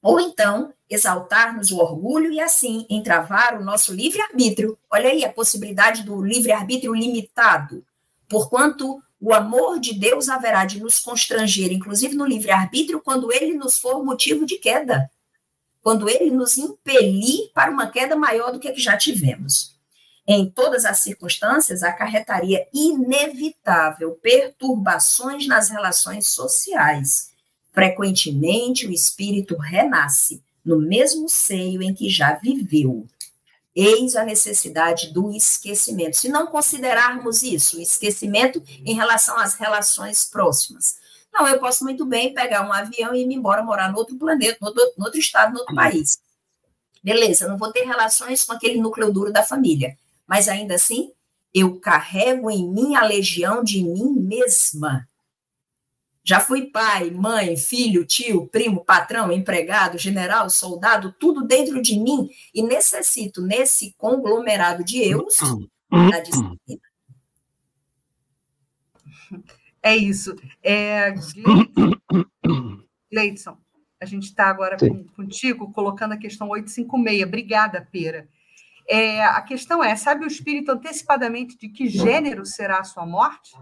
Ou 0.03 0.21
então, 0.21 0.73
exaltar-nos 0.89 1.71
o 1.71 1.79
orgulho 1.79 2.33
e 2.33 2.41
assim 2.41 2.87
entravar 2.89 3.61
o 3.61 3.65
nosso 3.65 3.93
livre-arbítrio. 3.93 4.79
Olha 4.91 5.11
aí 5.11 5.25
a 5.25 5.33
possibilidade 5.33 6.03
do 6.03 6.23
livre-arbítrio 6.23 6.95
limitado, 6.95 7.85
porquanto 8.29 9.03
o 9.21 9.35
amor 9.35 9.81
de 9.81 9.95
Deus 9.95 10.29
haverá 10.29 10.65
de 10.65 10.81
nos 10.81 10.99
constranger, 11.01 11.73
inclusive 11.73 12.15
no 12.15 12.27
livre-arbítrio, 12.27 13.01
quando 13.01 13.33
ele 13.33 13.55
nos 13.55 13.79
for 13.79 14.05
motivo 14.05 14.47
de 14.47 14.57
queda, 14.57 15.11
quando 15.83 16.09
ele 16.09 16.31
nos 16.31 16.57
impelir 16.57 17.51
para 17.53 17.71
uma 17.71 17.91
queda 17.91 18.15
maior 18.15 18.53
do 18.53 18.61
que 18.61 18.69
a 18.69 18.73
que 18.73 18.81
já 18.81 18.97
tivemos. 18.97 19.77
Em 20.27 20.49
todas 20.49 20.85
as 20.85 21.01
circunstâncias, 21.01 21.83
acarretaria 21.83 22.67
inevitável 22.73 24.13
perturbações 24.23 25.47
nas 25.47 25.71
relações 25.71 26.29
sociais. 26.29 27.31
Frequentemente, 27.73 28.87
o 28.87 28.93
espírito 28.93 29.57
renasce 29.57 30.43
no 30.65 30.79
mesmo 30.79 31.29
seio 31.29 31.83
em 31.83 31.95
que 31.95 32.11
já 32.11 32.35
viveu. 32.35 33.07
Eis 33.81 34.17
a 34.17 34.25
necessidade 34.25 35.13
do 35.13 35.31
esquecimento. 35.31 36.17
Se 36.17 36.29
não 36.29 36.49
considerarmos 36.49 37.45
isso, 37.45 37.79
o 37.79 37.81
esquecimento 37.81 38.61
em 38.85 38.93
relação 38.93 39.39
às 39.39 39.55
relações 39.55 40.25
próximas. 40.25 40.97
Não, 41.33 41.47
eu 41.47 41.61
posso 41.61 41.85
muito 41.85 42.05
bem 42.05 42.35
pegar 42.35 42.67
um 42.67 42.73
avião 42.73 43.15
e 43.15 43.23
ir 43.23 43.33
embora 43.33 43.63
morar 43.63 43.93
no 43.93 43.99
outro 43.99 44.17
planeta, 44.17 44.59
no 44.61 44.67
outro, 44.67 44.93
no 44.99 45.05
outro 45.05 45.21
estado, 45.21 45.53
no 45.53 45.61
outro 45.61 45.77
país. 45.77 46.19
Beleza, 47.05 47.47
não 47.47 47.57
vou 47.57 47.71
ter 47.71 47.85
relações 47.85 48.45
com 48.45 48.53
aquele 48.53 48.81
núcleo 48.81 49.13
duro 49.13 49.33
da 49.33 49.45
família. 49.45 49.97
Mas 50.27 50.49
ainda 50.49 50.75
assim, 50.75 51.13
eu 51.55 51.79
carrego 51.79 52.51
em 52.51 52.69
mim 52.69 52.97
a 52.97 53.05
legião 53.05 53.63
de 53.63 53.85
mim 53.85 54.11
mesma. 54.11 55.08
Já 56.29 56.41
fui 56.41 56.67
pai, 56.67 57.11
mãe, 57.11 57.57
filho, 57.57 58.05
tio, 58.05 58.47
primo, 58.49 58.85
patrão, 58.85 59.33
empregado, 59.33 59.97
general, 59.97 60.51
soldado, 60.51 61.11
tudo 61.19 61.47
dentro 61.47 61.81
de 61.81 61.99
mim 61.99 62.29
e 62.55 62.63
necessito, 62.63 63.41
nesse 63.41 63.95
conglomerado 63.97 64.85
de 64.85 64.99
eus, 64.99 65.39
da 65.91 66.21
disciplina. 66.21 66.83
É 69.83 69.97
isso. 69.97 70.37
É, 70.63 71.15
Gleidson, 73.11 73.57
a 73.99 74.05
gente 74.05 74.25
está 74.25 74.49
agora 74.49 74.77
com, 74.77 75.05
contigo 75.05 75.73
colocando 75.73 76.13
a 76.13 76.19
questão 76.19 76.51
856. 76.51 77.27
Obrigada, 77.27 77.89
Pera. 77.91 78.29
É, 78.87 79.25
a 79.25 79.41
questão 79.41 79.83
é: 79.83 79.97
sabe 79.97 80.27
o 80.27 80.29
espírito 80.29 80.73
antecipadamente 80.73 81.57
de 81.57 81.71
que 81.71 81.89
gênero 81.89 82.45
será 82.45 82.81
a 82.81 82.85
sua 82.85 83.07
morte? 83.07 83.57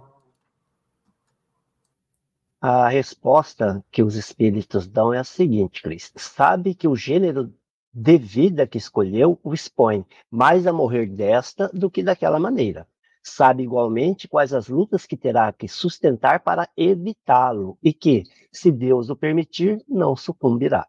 A 2.68 2.88
resposta 2.88 3.80
que 3.92 4.02
os 4.02 4.16
espíritos 4.16 4.88
dão 4.88 5.14
é 5.14 5.18
a 5.18 5.22
seguinte, 5.22 5.80
Cris. 5.80 6.12
Sabe 6.16 6.74
que 6.74 6.88
o 6.88 6.96
gênero 6.96 7.54
de 7.94 8.18
vida 8.18 8.66
que 8.66 8.76
escolheu 8.76 9.38
o 9.44 9.54
expõe 9.54 10.04
mais 10.28 10.66
a 10.66 10.72
morrer 10.72 11.06
desta 11.06 11.68
do 11.72 11.88
que 11.88 12.02
daquela 12.02 12.40
maneira. 12.40 12.84
Sabe 13.22 13.62
igualmente 13.62 14.26
quais 14.26 14.52
as 14.52 14.66
lutas 14.66 15.06
que 15.06 15.16
terá 15.16 15.52
que 15.52 15.68
sustentar 15.68 16.40
para 16.40 16.68
evitá-lo 16.76 17.78
e 17.80 17.92
que, 17.92 18.24
se 18.50 18.72
Deus 18.72 19.10
o 19.10 19.14
permitir, 19.14 19.80
não 19.88 20.16
sucumbirá. 20.16 20.88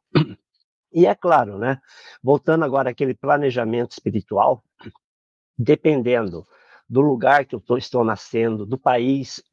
E 0.91 1.05
é 1.05 1.13
claro, 1.13 1.59
né? 1.59 1.79
Voltando 2.23 2.65
agora 2.65 2.89
àquele 2.89 3.13
planejamento 3.13 3.91
espiritual, 3.91 4.63
dependendo 5.55 6.43
do 6.89 7.01
lugar 7.01 7.45
que 7.45 7.53
eu 7.53 7.59
tô, 7.59 7.77
estou 7.77 8.03
nascendo, 8.03 8.65
do 8.65 8.79
país, 8.79 9.43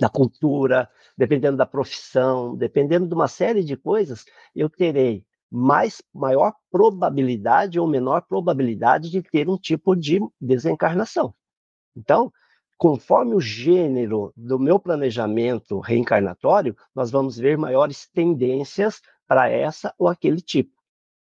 da 0.00 0.08
cultura, 0.08 0.88
dependendo 1.16 1.56
da 1.56 1.66
profissão, 1.66 2.56
dependendo 2.56 3.06
de 3.06 3.14
uma 3.14 3.28
série 3.28 3.62
de 3.62 3.76
coisas, 3.76 4.24
eu 4.54 4.68
terei 4.68 5.24
mais 5.50 6.02
maior 6.12 6.52
probabilidade 6.70 7.78
ou 7.78 7.86
menor 7.86 8.22
probabilidade 8.22 9.10
de 9.10 9.22
ter 9.22 9.48
um 9.48 9.56
tipo 9.56 9.94
de 9.94 10.20
desencarnação. 10.40 11.32
Então, 11.96 12.32
conforme 12.76 13.34
o 13.34 13.40
gênero 13.40 14.32
do 14.36 14.58
meu 14.58 14.80
planejamento 14.80 15.78
reencarnatório, 15.78 16.76
nós 16.94 17.10
vamos 17.10 17.36
ver 17.38 17.56
maiores 17.56 18.08
tendências 18.12 19.00
para 19.28 19.48
essa 19.48 19.94
ou 19.96 20.08
aquele 20.08 20.40
tipo. 20.40 20.72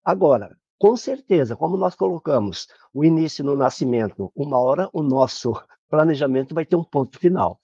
Agora, 0.03 0.55
com 0.77 0.95
certeza, 0.97 1.55
como 1.55 1.77
nós 1.77 1.95
colocamos 1.95 2.67
o 2.93 3.05
início 3.05 3.43
no 3.43 3.55
nascimento, 3.55 4.31
uma 4.35 4.57
hora 4.59 4.89
o 4.91 5.01
nosso 5.01 5.53
planejamento 5.89 6.53
vai 6.53 6.65
ter 6.65 6.75
um 6.75 6.83
ponto 6.83 7.17
final. 7.17 7.59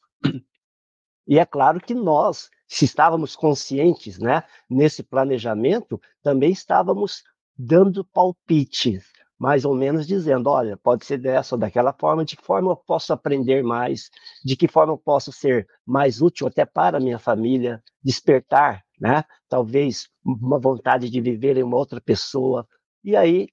E 1.27 1.39
é 1.39 1.45
claro 1.45 1.79
que 1.79 1.93
nós, 1.93 2.49
se 2.67 2.85
estávamos 2.85 3.35
conscientes 3.35 4.19
né, 4.19 4.43
nesse 4.69 5.03
planejamento, 5.03 5.99
também 6.21 6.51
estávamos 6.51 7.23
dando 7.57 8.03
palpites, 8.05 9.11
mais 9.37 9.65
ou 9.65 9.75
menos 9.75 10.05
dizendo: 10.05 10.49
olha, 10.49 10.77
pode 10.77 11.05
ser 11.05 11.17
dessa 11.17 11.55
ou 11.55 11.59
daquela 11.59 11.93
forma, 11.93 12.23
de 12.23 12.35
que 12.35 12.43
forma 12.43 12.71
eu 12.71 12.75
posso 12.75 13.11
aprender 13.13 13.63
mais, 13.63 14.09
de 14.43 14.55
que 14.55 14.67
forma 14.67 14.93
eu 14.93 14.97
posso 14.97 15.31
ser 15.31 15.67
mais 15.85 16.21
útil 16.21 16.47
até 16.47 16.65
para 16.65 16.97
a 16.97 17.01
minha 17.01 17.19
família, 17.19 17.81
despertar, 18.03 18.83
né? 18.99 19.23
Talvez 19.49 20.07
uma 20.23 20.59
vontade 20.59 21.09
de 21.09 21.21
viver 21.21 21.57
em 21.57 21.63
uma 21.63 21.77
outra 21.77 21.99
pessoa. 21.99 22.67
E 23.03 23.15
aí, 23.15 23.47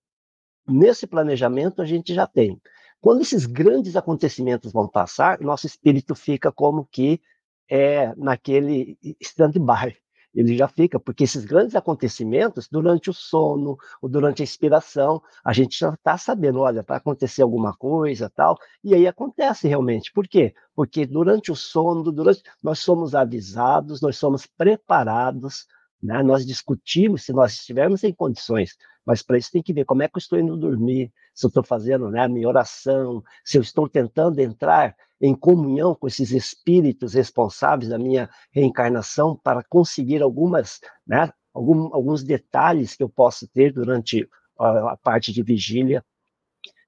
nesse 0.67 1.07
planejamento, 1.07 1.83
a 1.83 1.85
gente 1.85 2.15
já 2.15 2.27
tem. 2.27 2.61
Quando 3.01 3.23
esses 3.23 3.47
grandes 3.47 3.97
acontecimentos 3.97 4.73
vão 4.73 4.89
passar, 4.89 5.41
nosso 5.41 5.67
espírito 5.67 6.15
fica 6.15 6.53
como 6.53 6.87
que 6.87 7.21
é 7.69 8.15
naquele 8.17 8.99
stand-by. 9.21 9.97
Ele 10.35 10.57
já 10.57 10.67
fica, 10.67 10.99
porque 10.99 11.25
esses 11.25 11.45
grandes 11.45 11.75
acontecimentos, 11.75 12.67
durante 12.67 13.11
o 13.11 13.13
sono 13.13 13.77
ou 14.01 14.09
durante 14.09 14.41
a 14.41 14.45
inspiração, 14.45 15.23
a 15.45 15.53
gente 15.53 15.79
já 15.79 15.91
está 15.93 16.17
sabendo, 16.17 16.61
olha, 16.61 16.83
vai 16.83 16.97
acontecer 16.97 17.43
alguma 17.43 17.75
coisa 17.75 18.31
tal, 18.31 18.57
e 18.83 18.95
aí 18.95 19.07
acontece 19.07 19.69
realmente. 19.69 20.11
Por 20.11 20.27
quê? 20.27 20.55
Porque 20.75 21.05
durante 21.05 21.53
o 21.53 21.57
sono, 21.57 22.11
durante 22.11 22.43
nós 22.63 22.79
somos 22.79 23.15
avisados, 23.15 24.01
nós 24.01 24.17
somos 24.17 24.47
preparados, 24.47 25.67
né? 26.03 26.23
nós 26.23 26.47
discutimos 26.47 27.25
se 27.25 27.33
nós 27.33 27.53
estivermos 27.53 28.03
em 28.03 28.13
condições, 28.13 28.75
mas 29.05 29.23
para 29.23 29.37
isso 29.37 29.53
tem 29.53 29.63
que 29.63 29.75
ver 29.75 29.85
como 29.85 30.03
é 30.03 30.09
que 30.09 30.17
eu 30.17 30.21
estou 30.21 30.39
indo 30.39 30.57
dormir, 30.57 31.13
se 31.35 31.47
eu 31.47 31.49
estou 31.49 31.65
fazendo 31.65 32.11
né, 32.11 32.21
a 32.21 32.29
minha 32.29 32.49
oração, 32.49 33.23
se 33.45 33.59
eu 33.59 33.63
estou 33.63 33.89
tentando 33.89 34.39
entrar 34.41 34.95
em 35.21 35.35
comunhão 35.35 35.95
com 35.95 36.07
esses 36.07 36.33
espíritos 36.33 37.15
responsáveis 37.15 37.89
da 37.89 37.99
minha 37.99 38.29
reencarnação 38.51 39.37
para 39.37 39.63
conseguir 39.63 40.21
algumas, 40.23 40.81
né, 41.07 41.33
algum, 41.55 41.95
alguns 41.95 42.23
detalhes 42.23 42.97
que 42.97 43.03
eu 43.03 43.09
posso 43.09 43.47
ter 43.49 43.73
durante 43.73 44.29
a, 44.59 44.93
a 44.93 44.97
parte 44.97 45.33
de 45.33 45.43
vigília. 45.43 46.05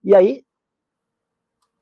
E 0.03 0.15
aí 0.15 0.45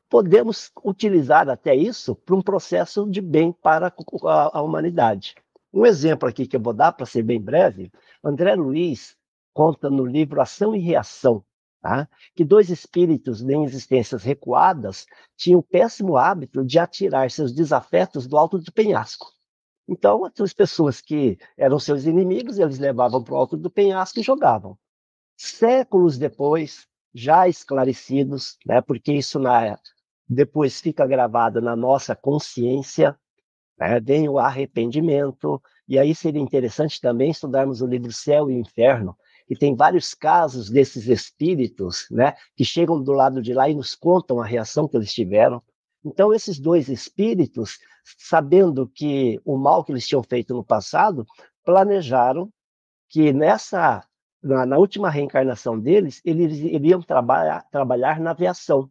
podemos 0.08 0.70
utilizar 0.84 1.48
até 1.48 1.74
isso 1.74 2.14
para 2.14 2.36
um 2.36 2.42
processo 2.42 3.08
de 3.08 3.22
bem 3.22 3.50
para 3.50 3.86
a, 4.24 4.58
a 4.58 4.62
humanidade. 4.62 5.34
Um 5.72 5.86
exemplo 5.86 6.28
aqui 6.28 6.46
que 6.46 6.54
eu 6.54 6.60
vou 6.60 6.74
dar 6.74 6.92
para 6.92 7.06
ser 7.06 7.22
bem 7.22 7.40
breve, 7.40 7.90
André 8.22 8.54
Luiz 8.54 9.16
conta 9.54 9.88
no 9.88 10.04
livro 10.04 10.40
Ação 10.40 10.76
e 10.76 10.78
Reação, 10.78 11.42
Tá? 11.82 12.08
que 12.36 12.44
dois 12.44 12.70
espíritos 12.70 13.42
em 13.42 13.64
existências 13.64 14.22
recuadas 14.22 15.04
tinham 15.36 15.58
o 15.58 15.64
péssimo 15.64 16.16
hábito 16.16 16.64
de 16.64 16.78
atirar 16.78 17.28
seus 17.28 17.52
desafetos 17.52 18.28
do 18.28 18.38
alto 18.38 18.56
do 18.56 18.70
penhasco. 18.72 19.26
Então, 19.88 20.22
as 20.24 20.52
pessoas 20.52 21.00
que 21.00 21.36
eram 21.58 21.80
seus 21.80 22.04
inimigos, 22.04 22.60
eles 22.60 22.78
levavam 22.78 23.20
para 23.20 23.34
o 23.34 23.36
alto 23.36 23.56
do 23.56 23.68
penhasco 23.68 24.20
e 24.20 24.22
jogavam. 24.22 24.78
Séculos 25.36 26.16
depois, 26.16 26.86
já 27.12 27.48
esclarecidos, 27.48 28.58
né, 28.64 28.80
porque 28.80 29.12
isso 29.12 29.40
na, 29.40 29.76
depois 30.28 30.80
fica 30.80 31.04
gravado 31.04 31.60
na 31.60 31.74
nossa 31.74 32.14
consciência, 32.14 33.18
né, 33.76 33.98
vem 33.98 34.28
o 34.28 34.38
arrependimento, 34.38 35.60
e 35.88 35.98
aí 35.98 36.14
seria 36.14 36.40
interessante 36.40 37.00
também 37.00 37.32
estudarmos 37.32 37.82
o 37.82 37.86
livro 37.86 38.12
Céu 38.12 38.48
e 38.48 38.54
Inferno, 38.54 39.16
e 39.52 39.54
tem 39.54 39.76
vários 39.76 40.14
casos 40.14 40.70
desses 40.70 41.06
espíritos, 41.08 42.06
né, 42.10 42.34
que 42.56 42.64
chegam 42.64 43.02
do 43.02 43.12
lado 43.12 43.42
de 43.42 43.52
lá 43.52 43.68
e 43.68 43.74
nos 43.74 43.94
contam 43.94 44.40
a 44.40 44.46
reação 44.46 44.88
que 44.88 44.96
eles 44.96 45.12
tiveram. 45.12 45.62
Então, 46.02 46.32
esses 46.32 46.58
dois 46.58 46.88
espíritos, 46.88 47.78
sabendo 48.16 48.88
que 48.88 49.38
o 49.44 49.58
mal 49.58 49.84
que 49.84 49.92
eles 49.92 50.08
tinham 50.08 50.22
feito 50.22 50.54
no 50.54 50.64
passado, 50.64 51.26
planejaram 51.62 52.50
que 53.10 53.30
nessa 53.30 54.02
na, 54.42 54.64
na 54.64 54.78
última 54.78 55.10
reencarnação 55.10 55.78
deles, 55.78 56.22
eles 56.24 56.56
iriam 56.56 57.02
trabalhar, 57.02 57.62
trabalhar 57.70 58.20
na 58.20 58.30
aviação, 58.30 58.90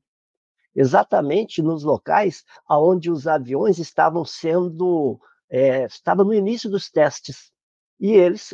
exatamente 0.76 1.60
nos 1.64 1.84
locais 1.84 2.44
aonde 2.68 3.10
os 3.10 3.26
aviões 3.26 3.80
estavam 3.80 4.24
sendo 4.24 5.20
é, 5.50 5.86
estava 5.86 6.24
no 6.24 6.36
início 6.36 6.70
dos 6.70 6.92
testes. 6.92 7.52
E 8.02 8.14
eles 8.14 8.52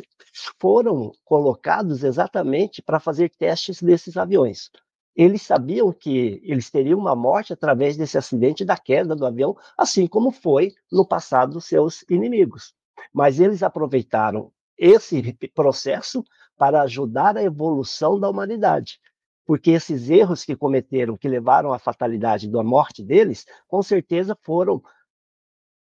foram 0.60 1.10
colocados 1.24 2.04
exatamente 2.04 2.82
para 2.82 3.00
fazer 3.00 3.30
testes 3.30 3.80
desses 3.80 4.18
aviões. 4.18 4.70
Eles 5.16 5.40
sabiam 5.40 5.90
que 5.90 6.38
eles 6.44 6.70
teriam 6.70 6.98
uma 6.98 7.16
morte 7.16 7.54
através 7.54 7.96
desse 7.96 8.18
acidente 8.18 8.62
da 8.62 8.76
queda 8.76 9.16
do 9.16 9.24
avião, 9.24 9.56
assim 9.76 10.06
como 10.06 10.30
foi 10.30 10.74
no 10.92 11.04
passado 11.04 11.62
seus 11.62 12.04
inimigos. 12.10 12.74
Mas 13.10 13.40
eles 13.40 13.62
aproveitaram 13.62 14.52
esse 14.76 15.32
processo 15.54 16.22
para 16.56 16.82
ajudar 16.82 17.38
a 17.38 17.42
evolução 17.42 18.20
da 18.20 18.28
humanidade. 18.28 19.00
Porque 19.46 19.70
esses 19.70 20.10
erros 20.10 20.44
que 20.44 20.54
cometeram, 20.54 21.16
que 21.16 21.26
levaram 21.26 21.72
à 21.72 21.78
fatalidade 21.78 22.50
da 22.50 22.62
morte 22.62 23.02
deles, 23.02 23.46
com 23.66 23.82
certeza 23.82 24.36
foram 24.42 24.82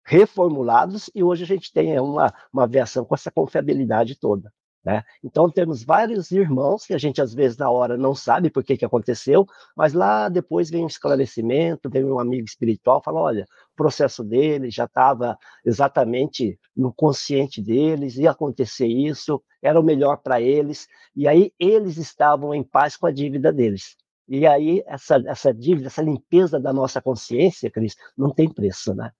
reformulados 0.05 1.09
e 1.13 1.23
hoje 1.23 1.43
a 1.43 1.47
gente 1.47 1.71
tem 1.71 1.99
uma, 1.99 2.33
uma 2.51 2.67
versão 2.67 3.05
com 3.05 3.15
essa 3.15 3.31
confiabilidade 3.31 4.19
toda. 4.19 4.51
Né? 4.83 5.03
Então 5.23 5.47
temos 5.49 5.83
vários 5.83 6.31
irmãos 6.31 6.85
que 6.85 6.93
a 6.93 6.97
gente 6.97 7.21
às 7.21 7.33
vezes 7.35 7.55
na 7.55 7.69
hora 7.69 7.95
não 7.97 8.15
sabe 8.15 8.49
por 8.49 8.63
que, 8.63 8.75
que 8.75 8.85
aconteceu, 8.85 9.45
mas 9.77 9.93
lá 9.93 10.27
depois 10.27 10.71
vem 10.71 10.83
um 10.83 10.87
esclarecimento, 10.87 11.89
vem 11.89 12.03
um 12.03 12.19
amigo 12.19 12.45
espiritual 12.45 13.01
fala, 13.03 13.19
olha, 13.19 13.45
o 13.73 13.75
processo 13.75 14.23
deles 14.23 14.73
já 14.73 14.85
estava 14.85 15.37
exatamente 15.63 16.59
no 16.75 16.91
consciente 16.91 17.61
deles, 17.61 18.17
ia 18.17 18.31
acontecer 18.31 18.87
isso, 18.87 19.41
era 19.61 19.79
o 19.79 19.83
melhor 19.83 20.17
para 20.17 20.41
eles, 20.41 20.87
e 21.15 21.27
aí 21.27 21.53
eles 21.59 21.97
estavam 21.97 22.53
em 22.53 22.63
paz 22.63 22.97
com 22.97 23.05
a 23.05 23.11
dívida 23.11 23.53
deles. 23.53 23.95
E 24.27 24.47
aí 24.47 24.83
essa, 24.87 25.21
essa 25.27 25.53
dívida, 25.53 25.87
essa 25.87 26.01
limpeza 26.01 26.59
da 26.59 26.73
nossa 26.73 26.99
consciência, 27.01 27.69
Cris, 27.69 27.95
não 28.17 28.33
tem 28.33 28.51
preço, 28.51 28.95
né? 28.95 29.11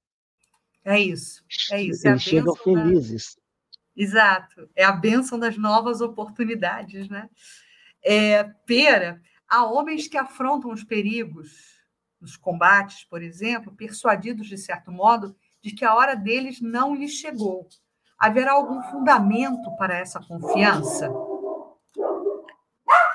É 0.84 1.00
isso, 1.00 1.44
é 1.72 1.82
isso. 1.82 2.08
É 2.08 2.12
Eles 2.12 2.24
chegam 2.24 2.56
felizes. 2.56 3.36
Da... 3.36 3.42
Exato, 4.04 4.70
é 4.76 4.84
a 4.84 4.92
bênção 4.92 5.38
das 5.38 5.58
novas 5.58 6.02
oportunidades, 6.02 7.08
né? 7.10 7.30
É, 8.04 8.44
pera, 8.66 9.22
há 9.48 9.66
homens 9.66 10.08
que 10.08 10.18
afrontam 10.18 10.72
os 10.72 10.84
perigos 10.84 11.80
nos 12.20 12.38
combates, 12.38 13.04
por 13.04 13.22
exemplo, 13.22 13.76
persuadidos, 13.76 14.48
de 14.48 14.58
certo 14.58 14.92
modo, 14.92 15.36
de 15.62 15.72
que 15.72 15.86
a 15.86 15.96
hora 15.96 16.16
deles 16.16 16.62
não 16.62 16.96
lhes 16.96 17.12
chegou. 17.12 17.68
Haverá 18.18 18.54
algum 18.54 18.82
fundamento 18.84 19.76
para 19.78 19.98
essa 19.98 20.20
confiança? 20.20 21.12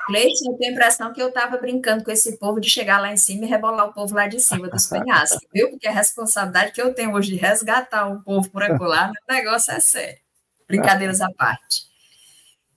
Leite, 0.09 0.47
eu 0.47 0.57
tenho 0.57 0.71
a 0.71 0.73
impressão 0.73 1.13
que 1.13 1.21
eu 1.21 1.27
estava 1.29 1.57
brincando 1.57 2.03
com 2.03 2.11
esse 2.11 2.37
povo 2.37 2.61
de 2.61 2.69
chegar 2.69 2.99
lá 2.99 3.11
em 3.11 3.17
cima 3.17 3.45
e 3.45 3.47
rebolar 3.47 3.87
o 3.87 3.93
povo 3.93 4.15
lá 4.15 4.27
de 4.27 4.39
cima 4.39 4.69
dos 4.69 4.87
penhascos, 4.87 5.45
viu? 5.53 5.69
Porque 5.69 5.87
a 5.87 5.91
responsabilidade 5.91 6.71
que 6.71 6.81
eu 6.81 6.93
tenho 6.93 7.13
hoje 7.13 7.31
de 7.31 7.35
resgatar 7.35 8.07
o 8.07 8.21
povo 8.21 8.49
por 8.49 8.63
acolá, 8.63 9.11
o 9.29 9.33
negócio 9.33 9.73
é 9.73 9.79
sério. 9.79 10.19
Brincadeiras 10.67 11.19
à 11.19 11.31
parte. 11.31 11.87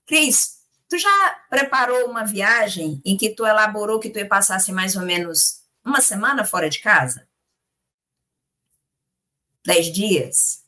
Cris, 0.06 0.58
tu 0.88 0.98
já 0.98 1.40
preparou 1.48 2.08
uma 2.08 2.24
viagem 2.24 3.00
em 3.04 3.16
que 3.16 3.30
tu 3.30 3.46
elaborou 3.46 4.00
que 4.00 4.10
tu 4.10 4.18
ia 4.18 4.26
passar 4.26 4.56
assim, 4.56 4.72
mais 4.72 4.96
ou 4.96 5.02
menos 5.02 5.60
uma 5.84 6.00
semana 6.00 6.44
fora 6.44 6.68
de 6.68 6.80
casa? 6.80 7.28
Dez 9.64 9.86
dias? 9.92 10.64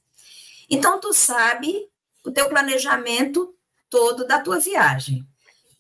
Então, 0.71 1.01
tu 1.01 1.13
sabe 1.13 1.89
o 2.25 2.31
teu 2.31 2.49
planejamento 2.49 3.55
todo 3.91 4.27
da 4.27 4.39
tua 4.39 4.59
viagem. 4.59 5.27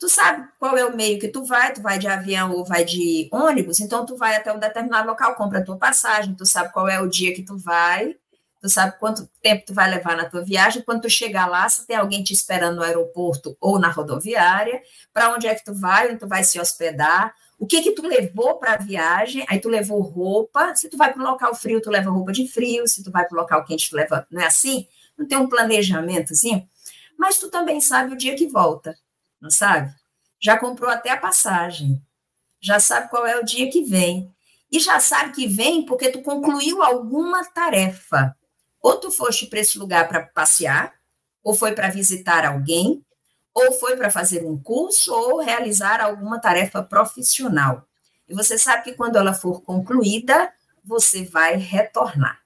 Tu 0.02 0.08
sabe 0.08 0.48
qual 0.58 0.76
é 0.76 0.84
o 0.84 0.96
meio 0.96 1.16
que 1.20 1.28
tu 1.28 1.44
vai, 1.44 1.72
tu 1.72 1.80
vai 1.80 1.96
de 1.96 2.08
avião 2.08 2.50
ou 2.50 2.64
vai 2.64 2.84
de 2.84 3.28
ônibus, 3.30 3.78
então 3.78 4.04
tu 4.04 4.16
vai 4.16 4.34
até 4.34 4.52
um 4.52 4.58
determinado 4.58 5.06
local, 5.06 5.36
compra 5.36 5.60
a 5.60 5.64
tua 5.64 5.76
passagem, 5.76 6.34
tu 6.34 6.44
sabe 6.44 6.72
qual 6.72 6.88
é 6.88 7.00
o 7.00 7.06
dia 7.06 7.32
que 7.32 7.44
tu 7.44 7.56
vai, 7.56 8.16
tu 8.60 8.68
sabe 8.68 8.98
quanto 8.98 9.30
tempo 9.40 9.64
tu 9.64 9.72
vai 9.72 9.88
levar 9.88 10.16
na 10.16 10.24
tua 10.24 10.42
viagem, 10.44 10.82
quando 10.82 11.02
tu 11.02 11.08
chegar 11.08 11.46
lá, 11.46 11.68
se 11.68 11.86
tem 11.86 11.94
alguém 11.94 12.20
te 12.20 12.32
esperando 12.32 12.78
no 12.78 12.82
aeroporto 12.82 13.56
ou 13.60 13.78
na 13.78 13.92
rodoviária, 13.92 14.82
para 15.12 15.32
onde 15.32 15.46
é 15.46 15.54
que 15.54 15.64
tu 15.64 15.72
vai, 15.72 16.08
onde 16.08 16.18
tu 16.18 16.26
vai 16.26 16.42
se 16.42 16.58
hospedar, 16.58 17.32
o 17.56 17.64
que 17.64 17.80
que 17.80 17.92
tu 17.92 18.04
levou 18.04 18.56
para 18.56 18.72
a 18.72 18.78
viagem, 18.78 19.46
aí 19.48 19.60
tu 19.60 19.68
levou 19.68 20.00
roupa, 20.00 20.74
se 20.74 20.88
tu 20.88 20.96
vai 20.96 21.12
para 21.12 21.22
um 21.22 21.30
local 21.30 21.54
frio, 21.54 21.80
tu 21.80 21.90
leva 21.90 22.10
roupa 22.10 22.32
de 22.32 22.48
frio, 22.48 22.88
se 22.88 23.04
tu 23.04 23.12
vai 23.12 23.24
para 23.24 23.38
um 23.38 23.40
local 23.40 23.64
quente, 23.64 23.88
tu 23.88 23.94
leva, 23.94 24.26
não 24.28 24.42
é 24.42 24.46
assim? 24.46 24.84
Não 25.16 25.28
tem 25.28 25.38
um 25.38 25.48
planejamento 25.48 26.32
assim? 26.32 26.66
Mas 27.16 27.38
tu 27.38 27.48
também 27.48 27.80
sabe 27.80 28.14
o 28.14 28.16
dia 28.16 28.34
que 28.34 28.48
volta 28.48 28.96
não 29.42 29.50
sabe? 29.50 29.92
Já 30.40 30.56
comprou 30.56 30.88
até 30.88 31.10
a 31.10 31.16
passagem, 31.16 32.00
já 32.60 32.78
sabe 32.78 33.10
qual 33.10 33.26
é 33.26 33.38
o 33.38 33.44
dia 33.44 33.68
que 33.70 33.82
vem. 33.82 34.32
E 34.70 34.78
já 34.78 35.00
sabe 35.00 35.32
que 35.32 35.46
vem 35.46 35.84
porque 35.84 36.10
tu 36.10 36.22
concluiu 36.22 36.82
alguma 36.82 37.44
tarefa. 37.44 38.34
Ou 38.80 38.96
tu 38.98 39.10
foste 39.10 39.46
para 39.46 39.58
esse 39.58 39.78
lugar 39.78 40.08
para 40.08 40.24
passear, 40.26 40.94
ou 41.42 41.54
foi 41.54 41.72
para 41.72 41.90
visitar 41.90 42.46
alguém, 42.46 43.04
ou 43.52 43.72
foi 43.72 43.96
para 43.96 44.10
fazer 44.10 44.46
um 44.46 44.56
curso, 44.56 45.12
ou 45.12 45.40
realizar 45.40 46.00
alguma 46.00 46.40
tarefa 46.40 46.82
profissional. 46.82 47.86
E 48.26 48.34
você 48.34 48.56
sabe 48.56 48.84
que 48.84 48.94
quando 48.94 49.16
ela 49.16 49.34
for 49.34 49.60
concluída, 49.60 50.50
você 50.84 51.24
vai 51.24 51.56
retornar. 51.56 52.40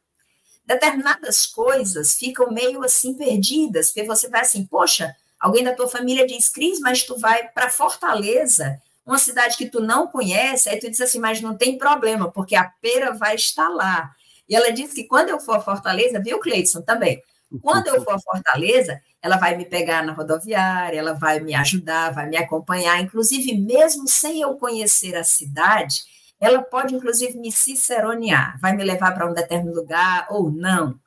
Determinadas 0.64 1.46
coisas 1.46 2.14
ficam 2.14 2.50
meio 2.50 2.82
assim 2.82 3.14
perdidas, 3.14 3.88
porque 3.88 4.02
você 4.02 4.28
vai 4.28 4.40
assim, 4.40 4.66
poxa, 4.66 5.14
Alguém 5.40 5.64
da 5.64 5.74
tua 5.74 5.88
família 5.88 6.26
diz, 6.26 6.48
Cris, 6.48 6.80
mas 6.80 7.02
tu 7.02 7.18
vai 7.18 7.48
para 7.48 7.70
Fortaleza, 7.70 8.80
uma 9.04 9.18
cidade 9.18 9.56
que 9.56 9.70
tu 9.70 9.80
não 9.80 10.06
conhece, 10.06 10.68
aí 10.68 10.78
tu 10.78 10.90
diz 10.90 11.00
assim, 11.00 11.20
mas 11.20 11.40
não 11.40 11.56
tem 11.56 11.78
problema, 11.78 12.30
porque 12.30 12.56
a 12.56 12.64
pera 12.80 13.12
vai 13.12 13.34
estar 13.34 13.68
lá. 13.68 14.10
E 14.48 14.56
ela 14.56 14.72
disse 14.72 14.94
que 14.94 15.04
quando 15.04 15.28
eu 15.28 15.38
for 15.38 15.56
a 15.56 15.60
Fortaleza, 15.60 16.20
viu, 16.20 16.40
Cleidson, 16.40 16.82
também, 16.82 17.22
quando 17.62 17.88
eu 17.88 18.02
for 18.02 18.14
a 18.14 18.20
Fortaleza, 18.20 19.00
ela 19.22 19.36
vai 19.36 19.56
me 19.56 19.64
pegar 19.64 20.04
na 20.04 20.12
rodoviária, 20.12 20.98
ela 20.98 21.12
vai 21.12 21.40
me 21.40 21.54
ajudar, 21.54 22.12
vai 22.12 22.28
me 22.28 22.36
acompanhar, 22.36 23.00
inclusive 23.00 23.56
mesmo 23.56 24.08
sem 24.08 24.40
eu 24.40 24.54
conhecer 24.54 25.14
a 25.16 25.24
cidade, 25.24 26.02
ela 26.40 26.62
pode 26.62 26.94
inclusive 26.94 27.38
me 27.38 27.50
ciceronear, 27.50 28.58
vai 28.60 28.74
me 28.74 28.84
levar 28.84 29.12
para 29.12 29.28
um 29.28 29.32
determinado 29.32 29.76
lugar 29.76 30.26
ou 30.30 30.50
não. 30.50 30.98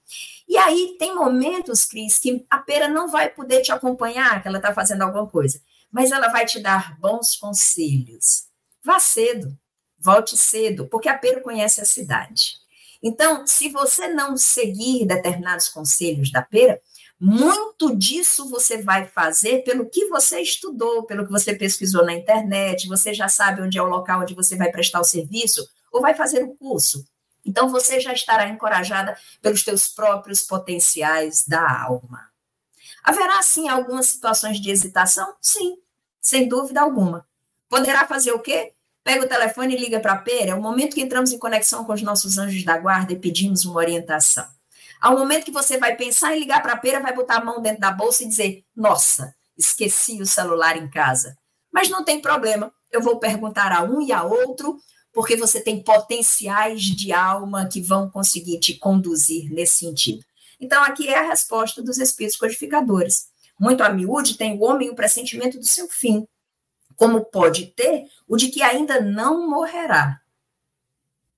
E 0.50 0.58
aí 0.58 0.96
tem 0.98 1.14
momentos, 1.14 1.86
Cris, 1.86 2.18
que 2.18 2.44
a 2.50 2.58
pera 2.58 2.88
não 2.88 3.08
vai 3.08 3.30
poder 3.30 3.62
te 3.62 3.72
acompanhar, 3.72 4.42
que 4.42 4.48
ela 4.48 4.58
está 4.58 4.74
fazendo 4.74 5.04
alguma 5.04 5.28
coisa, 5.28 5.62
mas 5.92 6.12
ela 6.12 6.28
vai 6.30 6.44
te 6.44 6.60
dar 6.60 7.00
bons 7.00 7.36
conselhos. 7.36 8.48
Vá 8.84 9.00
cedo, 9.00 9.56
volte 10.00 10.36
cedo, 10.36 10.88
porque 10.88 11.08
a 11.08 11.16
pera 11.16 11.40
conhece 11.42 11.80
a 11.82 11.86
cidade. 11.86 12.56
Então, 13.02 13.46
se 13.46 13.70
você 13.70 14.08
não 14.08 14.36
seguir 14.36 15.06
determinados 15.06 15.70
conselhos 15.70 16.32
da 16.32 16.42
pera, 16.42 16.82
muito 17.20 17.96
disso 17.96 18.50
você 18.50 18.82
vai 18.82 19.06
fazer 19.06 19.64
pelo 19.64 19.88
que 19.88 20.08
você 20.08 20.42
estudou, 20.42 21.04
pelo 21.04 21.26
que 21.26 21.32
você 21.32 21.54
pesquisou 21.54 22.04
na 22.04 22.14
internet, 22.14 22.88
você 22.88 23.14
já 23.14 23.28
sabe 23.28 23.62
onde 23.62 23.78
é 23.78 23.82
o 23.84 23.88
local 23.88 24.22
onde 24.22 24.34
você 24.34 24.56
vai 24.56 24.72
prestar 24.72 25.00
o 25.00 25.06
serviço 25.06 25.64
ou 25.92 26.02
vai 26.02 26.16
fazer 26.16 26.44
o 26.44 26.56
curso. 26.56 27.06
Então 27.50 27.68
você 27.68 28.00
já 28.00 28.14
estará 28.14 28.48
encorajada 28.48 29.18
pelos 29.42 29.64
teus 29.64 29.88
próprios 29.88 30.42
potenciais 30.44 31.44
da 31.48 31.82
alma. 31.82 32.30
Haverá 33.04 33.42
sim 33.42 33.68
algumas 33.68 34.06
situações 34.06 34.62
de 34.62 34.70
hesitação? 34.70 35.34
Sim, 35.42 35.80
sem 36.22 36.48
dúvida 36.48 36.80
alguma. 36.80 37.28
Poderá 37.68 38.06
fazer 38.06 38.32
o 38.34 38.40
quê? 38.40 38.74
Pega 39.04 39.26
o 39.26 39.28
telefone 39.28 39.74
e 39.74 39.80
liga 39.80 40.00
para 40.00 40.14
a 40.14 40.18
pera. 40.18 40.52
É 40.52 40.54
o 40.56 40.62
momento 40.62 40.94
que 40.94 41.02
entramos 41.02 41.32
em 41.32 41.40
conexão 41.40 41.84
com 41.84 41.94
os 41.94 42.04
nossos 42.04 42.38
anjos 42.38 42.64
da 42.64 42.78
guarda 42.78 43.14
e 43.14 43.20
pedimos 43.20 43.66
uma 43.66 43.80
orientação. 43.80 44.48
Um 45.04 45.18
momento 45.18 45.46
que 45.46 45.52
você 45.52 45.80
vai 45.80 45.96
pensar 45.96 46.36
em 46.36 46.40
ligar 46.40 46.62
para 46.62 46.74
a 46.74 46.78
pera, 46.78 47.00
vai 47.00 47.16
botar 47.16 47.38
a 47.38 47.44
mão 47.44 47.62
dentro 47.62 47.80
da 47.80 47.92
bolsa 47.92 48.24
e 48.24 48.28
dizer: 48.28 48.64
Nossa, 48.76 49.34
esqueci 49.58 50.22
o 50.22 50.26
celular 50.28 50.78
em 50.78 50.88
casa. 50.88 51.36
Mas 51.72 51.90
não 51.90 52.04
tem 52.04 52.22
problema, 52.22 52.72
eu 52.92 53.02
vou 53.02 53.18
perguntar 53.18 53.72
a 53.72 53.82
um 53.82 54.02
e 54.02 54.12
a 54.12 54.24
outro 54.24 54.78
porque 55.14 55.36
você 55.36 55.60
tem 55.60 55.82
potenciais 55.82 56.82
de 56.84 57.12
alma 57.12 57.68
que 57.68 57.82
vão 57.82 58.10
conseguir 58.10 58.60
te 58.60 58.76
conduzir 58.76 59.52
nesse 59.52 59.78
sentido. 59.78 60.24
Então, 60.60 60.84
aqui 60.84 61.08
é 61.08 61.18
a 61.18 61.30
resposta 61.30 61.82
dos 61.82 61.98
espíritos 61.98 62.38
codificadores. 62.38 63.30
Muito 63.60 63.84
a 63.84 63.90
miúde 63.90 64.38
tem 64.38 64.58
o 64.58 64.64
homem 64.64 64.90
o 64.90 64.96
pressentimento 64.96 65.58
do 65.58 65.66
seu 65.66 65.88
fim, 65.88 66.28
como 66.96 67.26
pode 67.26 67.68
ter 67.68 68.06
o 68.28 68.38
de 68.38 68.50
que 68.50 68.62
ainda 68.62 69.00
não 69.00 69.50
morrerá. 69.50 70.22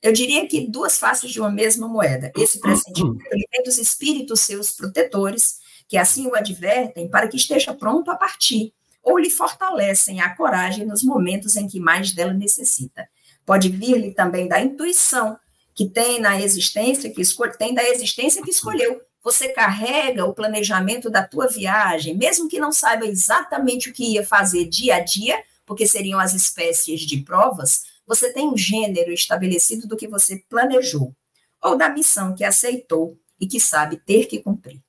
Eu 0.02 0.12
diria 0.12 0.48
que 0.48 0.68
duas 0.68 0.98
faces 0.98 1.30
de 1.30 1.40
uma 1.40 1.52
mesma 1.52 1.88
moeda. 1.88 2.32
Esse 2.36 2.60
pressentimento 2.60 3.24
ele 3.32 3.48
vem 3.52 3.64
dos 3.64 3.78
espíritos 3.78 4.40
seus 4.42 4.72
protetores, 4.72 5.60
que 5.88 5.96
assim 5.96 6.26
o 6.26 6.36
advertem 6.36 7.08
para 7.08 7.28
que 7.28 7.38
esteja 7.38 7.74
pronto 7.74 8.10
a 8.10 8.16
partir, 8.16 8.74
ou 9.04 9.20
lhe 9.20 9.30
fortalecem 9.30 10.20
a 10.20 10.36
coragem 10.36 10.86
nos 10.86 11.04
momentos 11.04 11.56
em 11.56 11.68
que 11.68 11.80
mais 11.80 12.12
dela 12.14 12.34
necessita. 12.34 13.08
Pode 13.46 13.70
vir-lhe 13.70 14.14
também 14.14 14.48
da 14.48 14.62
intuição 14.62 15.38
que 15.74 15.90
tem 15.90 16.20
na 16.20 16.40
existência 16.40 17.10
que 17.10 17.22
escolhe, 17.22 17.58
tem 17.58 17.74
da 17.74 17.84
existência 17.84 18.44
que 18.44 18.52
escolheu. 18.52 19.02
Você 19.24 19.50
carrega 19.50 20.26
o 20.26 20.34
planejamento 20.34 21.10
da 21.10 21.26
tua 21.26 21.48
viagem, 21.48 22.18
mesmo 22.18 22.50
que 22.50 22.60
não 22.60 22.72
saiba 22.72 23.06
exatamente 23.06 23.90
o 23.90 23.94
que 23.94 24.14
ia 24.14 24.26
fazer 24.26 24.66
dia 24.66 24.96
a 24.96 25.00
dia, 25.00 25.42
porque 25.66 25.88
seriam 25.88 26.20
as 26.20 26.34
espécies 26.34 27.02
de 27.02 27.22
provas, 27.22 27.84
você 28.06 28.34
tem 28.34 28.48
um 28.48 28.58
gênero 28.58 29.12
estabelecido 29.12 29.88
do 29.88 29.96
que 29.96 30.08
você 30.08 30.44
planejou, 30.50 31.16
ou 31.62 31.78
da 31.78 31.90
missão 31.90 32.36
que 32.36 32.44
aceitou 32.44 33.18
e 33.40 33.48
que 33.48 33.60
sabe 33.60 33.98
ter 33.98 34.26
que 34.26 34.40
cumprir. 34.40 34.82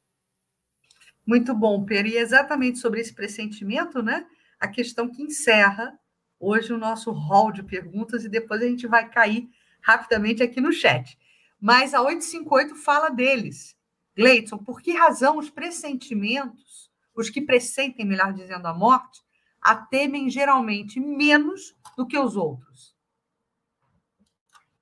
Muito 1.25 1.55
bom, 1.55 1.85
Pedro. 1.85 2.09
E 2.09 2.17
exatamente 2.17 2.79
sobre 2.79 3.01
esse 3.01 3.15
pressentimento, 3.15 4.03
né? 4.03 4.27
A 4.59 4.67
questão 4.67 5.09
que 5.09 5.23
encerra 5.23 5.97
hoje 6.43 6.73
o 6.73 6.79
nosso 6.79 7.13
hall 7.13 7.53
de 7.53 7.63
perguntas 7.63 8.25
e 8.25 8.29
depois 8.29 8.61
a 8.61 8.67
gente 8.67 8.89
vai 8.89 9.09
cair 9.09 9.49
rapidamente 9.81 10.43
aqui 10.43 10.61
no 10.61 10.73
chat. 10.73 11.17
Mas 11.61 11.95
a 11.95 12.03
858 12.03 12.75
fala 12.75 13.09
deles. 13.09 13.77
Gleidson, 14.17 14.59
por 14.59 14.83
que 14.83 14.93
razão 14.93 15.39
os 15.39 15.49
pressentimentos, 15.49 16.91
os 17.15 17.31
que 17.31 17.41
pressentem, 17.41 18.05
melhor 18.05 18.33
dizendo, 18.33 18.67
a 18.67 18.75
morte, 18.75 19.21
a 19.61 19.77
temem 19.77 20.29
geralmente 20.29 20.99
menos 20.99 21.77
do 21.97 22.07
que 22.07 22.19
os 22.19 22.37
outros? 22.37 22.93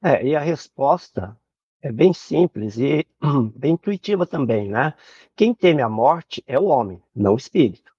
É, 0.03 0.27
e 0.27 0.35
a 0.35 0.41
resposta 0.41 1.39
é 1.83 1.93
bem 1.93 2.15
simples 2.15 2.79
e 2.79 3.07
bem 3.55 3.75
intuitiva 3.75 4.27
também, 4.27 4.71
né? 4.71 4.95
Quem 5.37 5.55
teme 5.55 5.83
a 5.83 5.89
morte 5.89 6.43
é 6.47 6.59
o 6.59 6.65
homem, 6.65 7.03
não 7.15 7.35
o 7.35 7.37
espírito. 7.37 7.90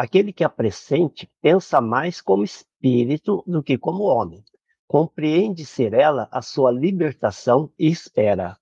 Aquele 0.00 0.32
que 0.32 0.44
a 0.44 0.48
pressente 0.48 1.28
pensa 1.42 1.80
mais 1.80 2.20
como 2.20 2.44
espírito 2.44 3.42
do 3.44 3.64
que 3.64 3.76
como 3.76 4.04
homem. 4.04 4.44
Compreende 4.86 5.66
ser 5.66 5.92
ela 5.92 6.28
a 6.30 6.40
sua 6.40 6.70
libertação 6.70 7.72
e 7.76 7.88
espera. 7.88 8.56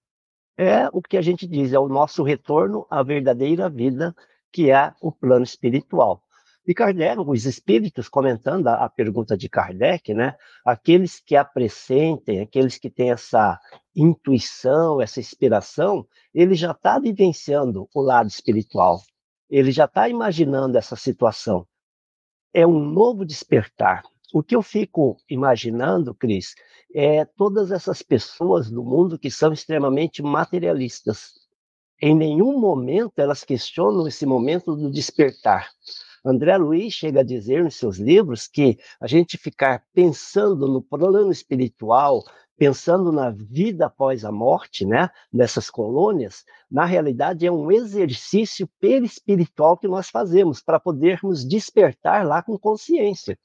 É 0.56 0.88
o 0.94 1.02
que 1.02 1.14
a 1.14 1.20
gente 1.20 1.46
diz, 1.46 1.74
é 1.74 1.78
o 1.78 1.88
nosso 1.88 2.22
retorno 2.22 2.86
à 2.88 3.02
verdadeira 3.02 3.68
vida, 3.68 4.16
que 4.50 4.70
é 4.70 4.94
o 4.98 5.12
plano 5.12 5.44
espiritual. 5.44 6.22
E 6.66 6.72
Kardec, 6.72 7.20
os 7.20 7.44
espíritos, 7.44 8.08
comentando 8.08 8.68
a, 8.68 8.86
a 8.86 8.88
pergunta 8.88 9.36
de 9.36 9.46
Kardec, 9.46 10.14
né? 10.14 10.36
Aqueles 10.64 11.20
que 11.20 11.36
a 11.36 11.44
pressentem, 11.44 12.40
aqueles 12.40 12.78
que 12.78 12.88
têm 12.88 13.10
essa 13.10 13.60
intuição, 13.94 15.02
essa 15.02 15.20
inspiração, 15.20 16.06
ele 16.32 16.54
já 16.54 16.70
está 16.70 16.98
vivenciando 16.98 17.86
o 17.94 18.00
lado 18.00 18.26
espiritual. 18.26 19.02
Ele 19.48 19.70
já 19.70 19.84
está 19.84 20.08
imaginando 20.08 20.76
essa 20.76 20.96
situação. 20.96 21.66
É 22.52 22.66
um 22.66 22.80
novo 22.80 23.24
despertar. 23.24 24.02
O 24.32 24.42
que 24.42 24.56
eu 24.56 24.62
fico 24.62 25.16
imaginando, 25.28 26.14
Cris, 26.14 26.54
é 26.94 27.24
todas 27.24 27.70
essas 27.70 28.02
pessoas 28.02 28.70
do 28.70 28.82
mundo 28.82 29.18
que 29.18 29.30
são 29.30 29.52
extremamente 29.52 30.22
materialistas. 30.22 31.32
Em 32.00 32.14
nenhum 32.14 32.58
momento 32.58 33.18
elas 33.18 33.44
questionam 33.44 34.06
esse 34.06 34.26
momento 34.26 34.74
do 34.74 34.90
despertar. 34.90 35.70
André 36.26 36.56
Luiz 36.56 36.92
chega 36.92 37.20
a 37.20 37.24
dizer 37.24 37.62
nos 37.62 37.76
seus 37.76 37.98
livros 37.98 38.48
que 38.48 38.76
a 39.00 39.06
gente 39.06 39.38
ficar 39.38 39.84
pensando 39.94 40.66
no 40.66 40.82
plano 40.82 41.30
espiritual, 41.30 42.24
pensando 42.56 43.12
na 43.12 43.30
vida 43.30 43.86
após 43.86 44.24
a 44.24 44.32
morte, 44.32 44.84
né, 44.84 45.08
nessas 45.32 45.70
colônias, 45.70 46.44
na 46.68 46.84
realidade 46.84 47.46
é 47.46 47.52
um 47.52 47.70
exercício 47.70 48.68
perispiritual 48.80 49.78
que 49.78 49.86
nós 49.86 50.10
fazemos 50.10 50.60
para 50.60 50.80
podermos 50.80 51.46
despertar 51.46 52.26
lá 52.26 52.42
com 52.42 52.58
consciência. 52.58 53.38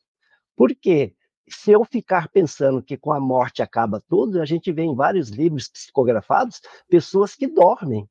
Por 0.56 0.74
quê? 0.74 1.14
Se 1.48 1.72
eu 1.72 1.86
ficar 1.86 2.30
pensando 2.30 2.82
que 2.82 2.98
com 2.98 3.14
a 3.14 3.20
morte 3.20 3.62
acaba 3.62 4.02
tudo, 4.10 4.42
a 4.42 4.46
gente 4.46 4.72
vê 4.72 4.82
em 4.82 4.96
vários 4.96 5.30
livros 5.30 5.68
psicografados 5.68 6.60
pessoas 6.90 7.36
que 7.36 7.46
dormem, 7.46 8.10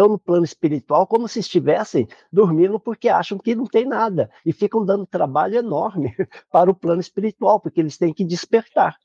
estão 0.00 0.08
no 0.08 0.18
plano 0.18 0.44
espiritual 0.44 1.06
como 1.06 1.28
se 1.28 1.40
estivessem 1.40 2.08
dormindo 2.32 2.80
porque 2.80 3.08
acham 3.08 3.38
que 3.38 3.54
não 3.54 3.66
tem 3.66 3.84
nada 3.84 4.30
e 4.44 4.52
ficam 4.52 4.84
dando 4.84 5.06
trabalho 5.06 5.56
enorme 5.56 6.14
para 6.50 6.70
o 6.70 6.74
plano 6.74 7.00
espiritual, 7.00 7.60
porque 7.60 7.80
eles 7.80 7.98
têm 7.98 8.14
que 8.14 8.24
despertar. 8.24 8.96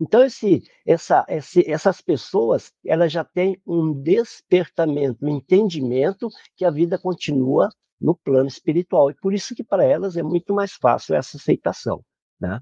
Então, 0.00 0.24
esse, 0.24 0.62
essa, 0.84 1.24
esse, 1.28 1.70
essas 1.70 2.00
pessoas 2.00 2.72
elas 2.84 3.12
já 3.12 3.22
têm 3.22 3.60
um 3.64 3.92
despertamento, 3.92 5.24
um 5.24 5.28
entendimento 5.28 6.28
que 6.56 6.64
a 6.64 6.70
vida 6.70 6.98
continua 6.98 7.68
no 8.00 8.16
plano 8.16 8.48
espiritual. 8.48 9.10
E 9.10 9.14
por 9.14 9.32
isso 9.32 9.54
que 9.54 9.62
para 9.62 9.84
elas 9.84 10.16
é 10.16 10.22
muito 10.24 10.52
mais 10.52 10.72
fácil 10.72 11.14
essa 11.14 11.36
aceitação. 11.36 12.04
Né? 12.40 12.58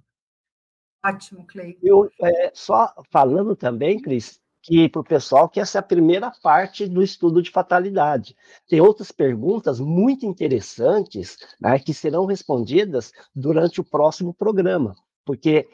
Ótimo, 1.02 1.46
Cleiton. 1.46 1.80
Eu, 1.82 2.10
é, 2.20 2.50
só 2.52 2.92
falando 3.10 3.56
também, 3.56 3.98
Cris, 3.98 4.38
que 4.62 4.88
para 4.88 5.00
o 5.00 5.04
pessoal 5.04 5.48
que 5.48 5.60
essa 5.60 5.78
é 5.78 5.80
a 5.80 5.82
primeira 5.82 6.30
parte 6.42 6.86
do 6.86 7.02
estudo 7.02 7.42
de 7.42 7.50
fatalidade. 7.50 8.36
Tem 8.68 8.80
outras 8.80 9.10
perguntas 9.10 9.80
muito 9.80 10.26
interessantes 10.26 11.38
né, 11.60 11.78
que 11.78 11.94
serão 11.94 12.26
respondidas 12.26 13.12
durante 13.34 13.80
o 13.80 13.84
próximo 13.84 14.34
programa, 14.34 14.94
porque, 15.24 15.68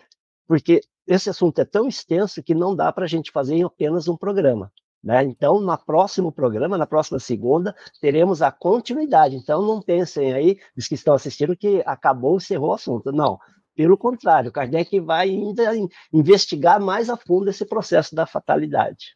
porque 0.46 0.80
esse 1.06 1.30
assunto 1.30 1.60
é 1.60 1.64
tão 1.64 1.88
extenso 1.88 2.42
que 2.42 2.54
não 2.54 2.74
dá 2.74 2.92
para 2.92 3.04
a 3.04 3.08
gente 3.08 3.30
fazer 3.30 3.56
em 3.56 3.64
apenas 3.64 4.08
um 4.08 4.16
programa. 4.16 4.72
Né? 5.02 5.22
Então, 5.22 5.60
no 5.60 5.78
próximo 5.78 6.32
programa, 6.32 6.76
na 6.76 6.86
próxima 6.86 7.20
segunda, 7.20 7.74
teremos 8.00 8.42
a 8.42 8.50
continuidade. 8.50 9.36
Então, 9.36 9.62
não 9.62 9.80
pensem 9.80 10.32
aí, 10.32 10.58
os 10.76 10.88
que 10.88 10.94
estão 10.94 11.14
assistindo, 11.14 11.56
que 11.56 11.80
acabou, 11.86 12.36
encerrou 12.36 12.70
o 12.70 12.74
assunto. 12.74 13.12
Não, 13.12 13.38
pelo 13.76 13.98
contrário, 13.98 14.50
Kardec 14.50 14.98
vai 15.00 15.28
ainda 15.28 15.70
investigar 16.10 16.80
mais 16.80 17.10
a 17.10 17.16
fundo 17.16 17.50
esse 17.50 17.66
processo 17.66 18.14
da 18.14 18.26
fatalidade. 18.26 19.14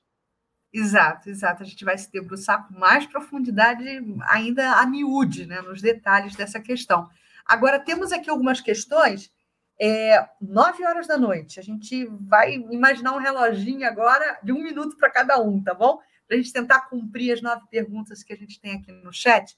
Exato, 0.72 1.30
exato. 1.30 1.62
A 1.62 1.66
gente 1.66 1.84
vai 1.84 1.96
se 1.96 2.12
debruçar 2.12 2.68
com 2.68 2.78
mais 2.78 3.06
profundidade, 3.06 3.82
ainda 4.28 4.74
a 4.74 4.86
miúde, 4.86 5.46
né, 5.46 5.62
nos 5.62 5.80
detalhes 5.80 6.36
dessa 6.36 6.60
questão. 6.60 7.08
Agora, 7.44 7.80
temos 7.80 8.12
aqui 8.12 8.28
algumas 8.28 8.60
questões. 8.60 9.32
É, 9.80 10.28
nove 10.40 10.84
horas 10.84 11.06
da 11.06 11.16
noite. 11.16 11.58
A 11.58 11.62
gente 11.62 12.04
vai 12.28 12.54
imaginar 12.54 13.14
um 13.14 13.18
reloginho 13.18 13.88
agora 13.88 14.38
de 14.42 14.52
um 14.52 14.62
minuto 14.62 14.96
para 14.98 15.10
cada 15.10 15.40
um, 15.40 15.60
tá 15.62 15.72
bom? 15.72 15.98
Para 16.28 16.36
a 16.36 16.38
gente 16.38 16.52
tentar 16.52 16.82
cumprir 16.82 17.32
as 17.32 17.40
nove 17.40 17.62
perguntas 17.70 18.22
que 18.22 18.34
a 18.34 18.36
gente 18.36 18.60
tem 18.60 18.74
aqui 18.74 18.92
no 18.92 19.10
chat. 19.10 19.56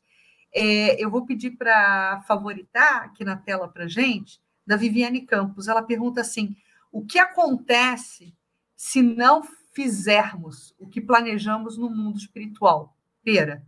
É, 0.55 1.03
eu 1.03 1.11
vou 1.11 1.27
pedir 1.27 1.51
para 1.51 2.23
favoritar 2.29 3.05
aqui 3.05 3.25
na 3.25 3.37
tela 3.37 3.67
para 3.67 3.89
gente 3.89 4.41
da 4.67 4.77
Viviane 4.77 5.23
Campos. 5.23 5.69
Ela 5.69 5.83
pergunta 5.83 6.21
assim: 6.21 6.57
o 6.91 7.05
que 7.05 7.19
acontece 7.19 8.35
se 8.77 9.03
não 9.03 9.43
fizermos 9.73 10.75
o 10.79 10.87
que 10.87 11.01
planejamos 11.01 11.79
no 11.79 11.89
mundo 11.91 12.19
espiritual? 12.19 12.97
Pera. 13.25 13.65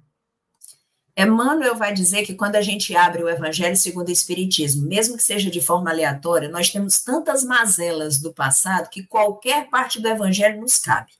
Emmanuel 1.16 1.76
vai 1.76 1.94
dizer 1.94 2.26
que 2.26 2.34
quando 2.34 2.56
a 2.56 2.62
gente 2.62 2.94
abre 2.96 3.22
o 3.22 3.28
Evangelho 3.28 3.76
segundo 3.76 4.08
o 4.08 4.12
Espiritismo, 4.12 4.88
mesmo 4.88 5.16
que 5.16 5.22
seja 5.22 5.48
de 5.48 5.60
forma 5.60 5.90
aleatória, 5.90 6.48
nós 6.48 6.70
temos 6.70 7.02
tantas 7.02 7.44
mazelas 7.44 8.18
do 8.18 8.34
passado 8.34 8.90
que 8.90 9.04
qualquer 9.04 9.70
parte 9.70 10.00
do 10.00 10.08
Evangelho 10.08 10.60
nos 10.60 10.76
cabe. 10.78 11.12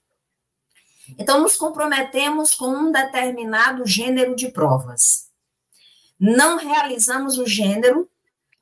Então, 1.16 1.40
nos 1.40 1.56
comprometemos 1.56 2.54
com 2.54 2.66
um 2.66 2.90
determinado 2.90 3.86
gênero 3.86 4.34
de 4.34 4.48
provas. 4.48 5.28
Não 6.18 6.56
realizamos 6.58 7.38
o 7.38 7.46
gênero 7.46 8.08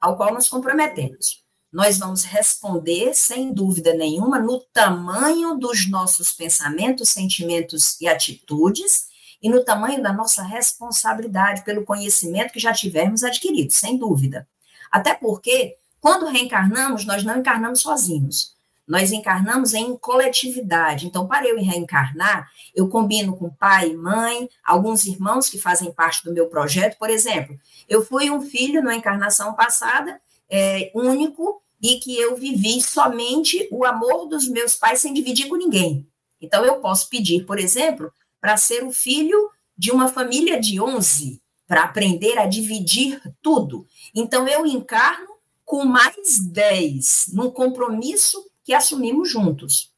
ao 0.02 0.16
qual 0.16 0.34
nos 0.34 0.48
comprometemos. 0.48 1.44
Nós 1.72 1.96
vamos 1.96 2.24
responder, 2.24 3.14
sem 3.14 3.54
dúvida 3.54 3.94
nenhuma, 3.94 4.38
no 4.40 4.60
tamanho 4.74 5.54
dos 5.54 5.88
nossos 5.88 6.32
pensamentos, 6.32 7.10
sentimentos 7.10 7.98
e 8.00 8.08
atitudes 8.08 9.06
e 9.40 9.48
no 9.48 9.64
tamanho 9.64 10.02
da 10.02 10.12
nossa 10.12 10.42
responsabilidade 10.42 11.64
pelo 11.64 11.84
conhecimento 11.84 12.52
que 12.52 12.60
já 12.60 12.72
tivermos 12.72 13.22
adquirido, 13.22 13.72
sem 13.72 13.96
dúvida. 13.96 14.46
Até 14.90 15.14
porque, 15.14 15.76
quando 16.00 16.26
reencarnamos, 16.26 17.06
nós 17.06 17.24
não 17.24 17.38
encarnamos 17.38 17.80
sozinhos. 17.80 18.51
Nós 18.86 19.12
encarnamos 19.12 19.74
em 19.74 19.96
coletividade. 19.96 21.06
Então, 21.06 21.26
para 21.26 21.46
eu 21.46 21.56
reencarnar, 21.56 22.50
eu 22.74 22.88
combino 22.88 23.36
com 23.36 23.48
pai, 23.48 23.94
mãe, 23.94 24.48
alguns 24.64 25.04
irmãos 25.04 25.48
que 25.48 25.58
fazem 25.58 25.92
parte 25.92 26.24
do 26.24 26.32
meu 26.32 26.48
projeto. 26.48 26.98
Por 26.98 27.08
exemplo, 27.08 27.58
eu 27.88 28.04
fui 28.04 28.30
um 28.30 28.40
filho 28.40 28.82
na 28.82 28.94
encarnação 28.96 29.54
passada, 29.54 30.20
é, 30.50 30.90
único, 30.94 31.62
e 31.80 31.96
que 31.96 32.16
eu 32.16 32.36
vivi 32.36 32.80
somente 32.80 33.68
o 33.70 33.84
amor 33.84 34.26
dos 34.26 34.48
meus 34.48 34.74
pais 34.74 35.00
sem 35.00 35.12
dividir 35.12 35.48
com 35.48 35.56
ninguém. 35.56 36.06
Então, 36.40 36.64
eu 36.64 36.76
posso 36.80 37.08
pedir, 37.08 37.44
por 37.44 37.58
exemplo, 37.58 38.12
para 38.40 38.56
ser 38.56 38.84
o 38.84 38.92
filho 38.92 39.50
de 39.78 39.90
uma 39.90 40.08
família 40.08 40.60
de 40.60 40.80
11, 40.80 41.40
para 41.66 41.84
aprender 41.84 42.38
a 42.38 42.46
dividir 42.46 43.20
tudo. 43.40 43.86
Então, 44.14 44.46
eu 44.46 44.66
encarno 44.66 45.28
com 45.64 45.84
mais 45.84 46.38
10, 46.38 47.30
num 47.32 47.50
compromisso 47.50 48.51
que 48.64 48.74
assumimos 48.74 49.30
juntos. 49.30 49.92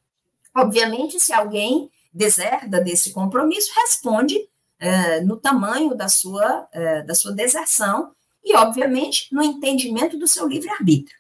Obviamente, 0.55 1.19
se 1.19 1.33
alguém 1.33 1.91
deserda 2.13 2.81
desse 2.81 3.13
compromisso, 3.13 3.73
responde 3.75 4.39
é, 4.79 5.21
no 5.21 5.37
tamanho 5.37 5.95
da 5.95 6.09
sua, 6.09 6.69
é, 6.73 7.03
da 7.03 7.15
sua 7.15 7.33
deserção 7.33 8.13
e, 8.45 8.55
obviamente, 8.55 9.29
no 9.33 9.43
entendimento 9.43 10.19
do 10.19 10.29
seu 10.29 10.47
livre-arbítrio. 10.47 11.17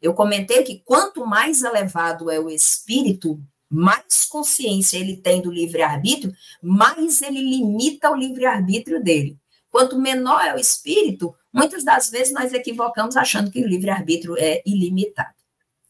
Eu 0.00 0.14
comentei 0.14 0.62
que 0.62 0.82
quanto 0.84 1.26
mais 1.26 1.62
elevado 1.62 2.30
é 2.30 2.38
o 2.38 2.50
espírito, 2.50 3.40
mais 3.68 4.24
consciência 4.26 4.98
ele 4.98 5.16
tem 5.16 5.40
do 5.42 5.50
livre-arbítrio, 5.50 6.32
mais 6.62 7.22
ele 7.22 7.40
limita 7.40 8.10
o 8.10 8.14
livre-arbítrio 8.14 9.02
dele. 9.02 9.36
Quanto 9.70 9.98
menor 9.98 10.44
é 10.44 10.54
o 10.54 10.58
espírito, 10.58 11.34
muitas 11.52 11.84
das 11.84 12.10
vezes 12.10 12.32
nós 12.32 12.52
equivocamos 12.52 13.16
achando 13.16 13.50
que 13.50 13.62
o 13.62 13.66
livre-arbítrio 13.66 14.36
é 14.38 14.62
ilimitado. 14.64 15.34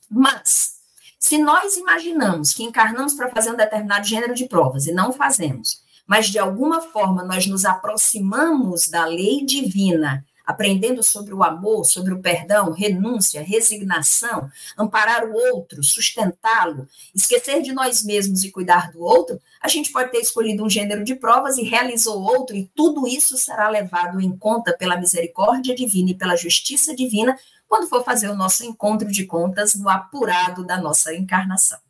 Mas, 0.09 0.76
se 1.19 1.39
nós 1.39 1.77
imaginamos 1.77 2.53
que 2.53 2.63
encarnamos 2.63 3.15
para 3.15 3.31
fazer 3.31 3.51
um 3.51 3.57
determinado 3.57 4.07
gênero 4.07 4.35
de 4.35 4.47
provas 4.47 4.87
e 4.87 4.93
não 4.93 5.13
fazemos, 5.13 5.83
mas 6.07 6.29
de 6.29 6.39
alguma 6.39 6.81
forma 6.81 7.25
nós 7.25 7.47
nos 7.47 7.65
aproximamos 7.65 8.89
da 8.89 9.05
lei 9.05 9.45
divina, 9.45 10.25
aprendendo 10.47 11.03
sobre 11.03 11.35
o 11.35 11.43
amor, 11.43 11.85
sobre 11.85 12.15
o 12.15 12.21
perdão, 12.21 12.71
renúncia, 12.71 13.43
resignação, 13.43 14.49
amparar 14.79 15.25
o 15.25 15.35
outro, 15.35 15.83
sustentá-lo, 15.83 16.87
esquecer 17.13 17.61
de 17.63 17.73
nós 17.73 18.05
mesmos 18.05 18.45
e 18.45 18.53
cuidar 18.53 18.93
do 18.93 19.03
outro, 19.03 19.41
a 19.61 19.67
gente 19.67 19.91
pode 19.91 20.13
ter 20.13 20.19
escolhido 20.19 20.65
um 20.65 20.71
gênero 20.71 21.03
de 21.03 21.17
provas 21.17 21.59
e 21.59 21.65
realizou 21.65 22.23
outro, 22.23 22.55
e 22.55 22.71
tudo 22.77 23.09
isso 23.09 23.37
será 23.37 23.69
levado 23.69 24.21
em 24.21 24.37
conta 24.37 24.73
pela 24.79 24.97
misericórdia 24.97 25.75
divina 25.75 26.11
e 26.11 26.15
pela 26.15 26.37
justiça 26.37 26.95
divina 26.95 27.37
quando 27.67 27.89
for 27.89 28.05
fazer 28.05 28.29
o 28.29 28.37
nosso 28.37 28.65
encontro 28.65 29.11
de 29.11 29.27
contas 29.27 29.75
no 29.75 29.89
apurado 29.89 30.65
da 30.65 30.81
nossa 30.81 31.15
encarnação. 31.15 31.81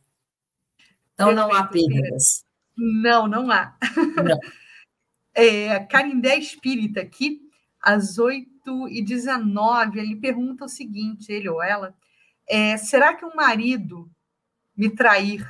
Então, 1.13 1.31
não 1.31 1.53
há 1.53 1.65
perdas. 1.67 2.45
Não, 2.75 3.27
não 3.27 3.51
há. 3.51 3.75
Não. 4.23 4.39
É, 5.39 5.81
Carindé 5.81 6.35
Espírita, 6.35 6.99
aqui, 6.99 7.47
às 7.79 8.17
8h19, 8.17 9.97
ele 9.97 10.15
pergunta 10.15 10.65
o 10.65 10.67
seguinte, 10.67 11.31
ele 11.31 11.47
ou 11.47 11.61
ela, 11.61 11.95
é, 12.47 12.75
será 12.75 13.13
que 13.13 13.23
um 13.23 13.35
marido 13.35 14.09
me 14.75 14.89
trair 14.89 15.47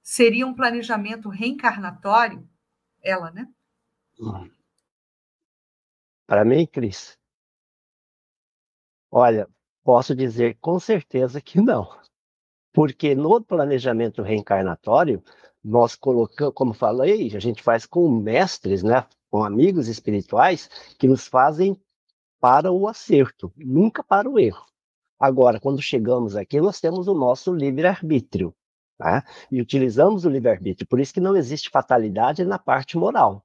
seria 0.00 0.46
um 0.46 0.54
planejamento 0.54 1.28
reencarnatório? 1.28 2.48
Ela, 3.02 3.32
né? 3.32 3.48
Para 6.28 6.44
mim, 6.44 6.64
Cris, 6.64 7.18
olha, 9.10 9.48
Posso 9.84 10.14
dizer 10.14 10.56
com 10.60 10.80
certeza 10.80 11.40
que 11.40 11.60
não. 11.60 11.86
Porque 12.72 13.14
no 13.14 13.40
planejamento 13.44 14.22
reencarnatório, 14.22 15.22
nós 15.62 15.94
colocamos, 15.94 16.54
como 16.54 16.72
falei, 16.72 17.36
a 17.36 17.40
gente 17.40 17.62
faz 17.62 17.86
com 17.86 18.08
mestres, 18.08 18.82
né, 18.82 19.06
com 19.30 19.44
amigos 19.44 19.86
espirituais 19.86 20.68
que 20.98 21.06
nos 21.06 21.28
fazem 21.28 21.80
para 22.40 22.72
o 22.72 22.88
acerto, 22.88 23.52
nunca 23.56 24.02
para 24.02 24.28
o 24.28 24.38
erro. 24.38 24.64
Agora, 25.18 25.60
quando 25.60 25.80
chegamos 25.80 26.36
aqui, 26.36 26.60
nós 26.60 26.80
temos 26.80 27.06
o 27.06 27.14
nosso 27.14 27.52
livre-arbítrio. 27.54 28.54
Né? 28.98 29.22
E 29.50 29.60
utilizamos 29.60 30.24
o 30.24 30.30
livre-arbítrio. 30.30 30.86
Por 30.86 31.00
isso 31.00 31.14
que 31.14 31.20
não 31.20 31.36
existe 31.36 31.70
fatalidade 31.70 32.44
na 32.44 32.58
parte 32.58 32.96
moral. 32.96 33.44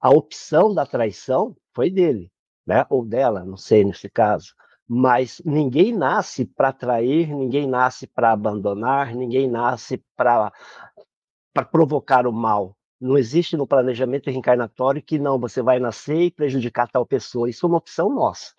A 0.00 0.10
opção 0.10 0.72
da 0.74 0.86
traição 0.86 1.56
foi 1.74 1.90
dele. 1.90 2.30
né? 2.66 2.86
ou 2.88 3.04
dela, 3.04 3.44
não 3.44 3.56
sei 3.56 3.84
nesse 3.84 4.08
caso. 4.08 4.54
Mas 4.86 5.40
ninguém 5.44 5.92
nasce 5.92 6.44
para 6.44 6.72
trair, 6.72 7.34
ninguém 7.34 7.66
nasce 7.66 8.06
para 8.06 8.32
abandonar, 8.32 9.14
ninguém 9.14 9.50
nasce 9.50 10.02
para 10.16 10.52
provocar 11.70 12.26
o 12.26 12.32
mal. 12.32 12.76
Não 13.00 13.18
existe 13.18 13.56
no 13.56 13.66
planejamento 13.66 14.30
reencarnatório 14.30 15.02
que 15.02 15.18
não, 15.18 15.38
você 15.38 15.62
vai 15.62 15.78
nascer 15.78 16.22
e 16.22 16.30
prejudicar 16.30 16.88
tal 16.88 17.04
pessoa. 17.04 17.48
Isso 17.48 17.66
é 17.66 17.68
uma 17.68 17.78
opção 17.78 18.08
nossa. 18.08 18.52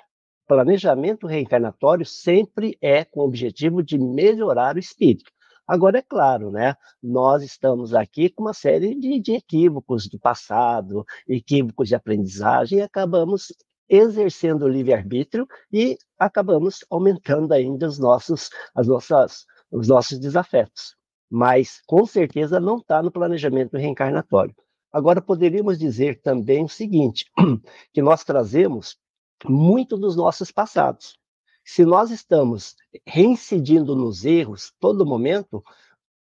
Planejamento 0.47 1.25
reencarnatório 1.25 2.05
sempre 2.05 2.77
é 2.81 3.03
com 3.03 3.21
o 3.21 3.23
objetivo 3.23 3.81
de 3.81 3.97
melhorar 3.97 4.75
o 4.75 4.79
espírito. 4.79 5.31
Agora, 5.67 5.97
é 5.97 6.01
claro, 6.03 6.51
né, 6.51 6.75
nós 7.01 7.41
estamos 7.41 7.95
aqui 7.95 8.29
com 8.29 8.43
uma 8.43 8.53
série 8.53 8.93
de, 8.93 9.19
de 9.19 9.33
equívocos 9.33 10.07
do 10.07 10.19
passado, 10.19 11.03
equívocos 11.27 11.87
de 11.87 11.95
aprendizagem, 11.95 12.77
e 12.79 12.81
acabamos 12.83 13.51
exercendo 13.89 14.63
o 14.63 14.67
livre-arbítrio 14.67 15.47
e 15.71 15.97
acabamos 16.17 16.83
aumentando 16.89 17.53
ainda 17.53 17.87
os 17.87 17.99
nossos, 17.99 18.49
as 18.73 18.87
nossas, 18.87 19.45
os 19.71 19.87
nossos 19.87 20.19
desafetos. 20.19 20.95
Mas, 21.29 21.81
com 21.85 22.05
certeza, 22.05 22.59
não 22.59 22.77
está 22.77 23.01
no 23.01 23.11
planejamento 23.11 23.77
reencarnatório. 23.77 24.55
Agora, 24.91 25.21
poderíamos 25.21 25.77
dizer 25.77 26.21
também 26.21 26.63
o 26.63 26.69
seguinte, 26.69 27.25
que 27.93 28.01
nós 28.01 28.23
trazemos 28.23 28.97
muito 29.43 29.97
dos 29.97 30.15
nossos 30.15 30.51
passados. 30.51 31.17
Se 31.63 31.83
nós 31.83 32.11
estamos 32.11 32.75
reincidindo 33.05 33.95
nos 33.95 34.23
erros 34.23 34.71
todo 34.79 35.05
momento, 35.05 35.63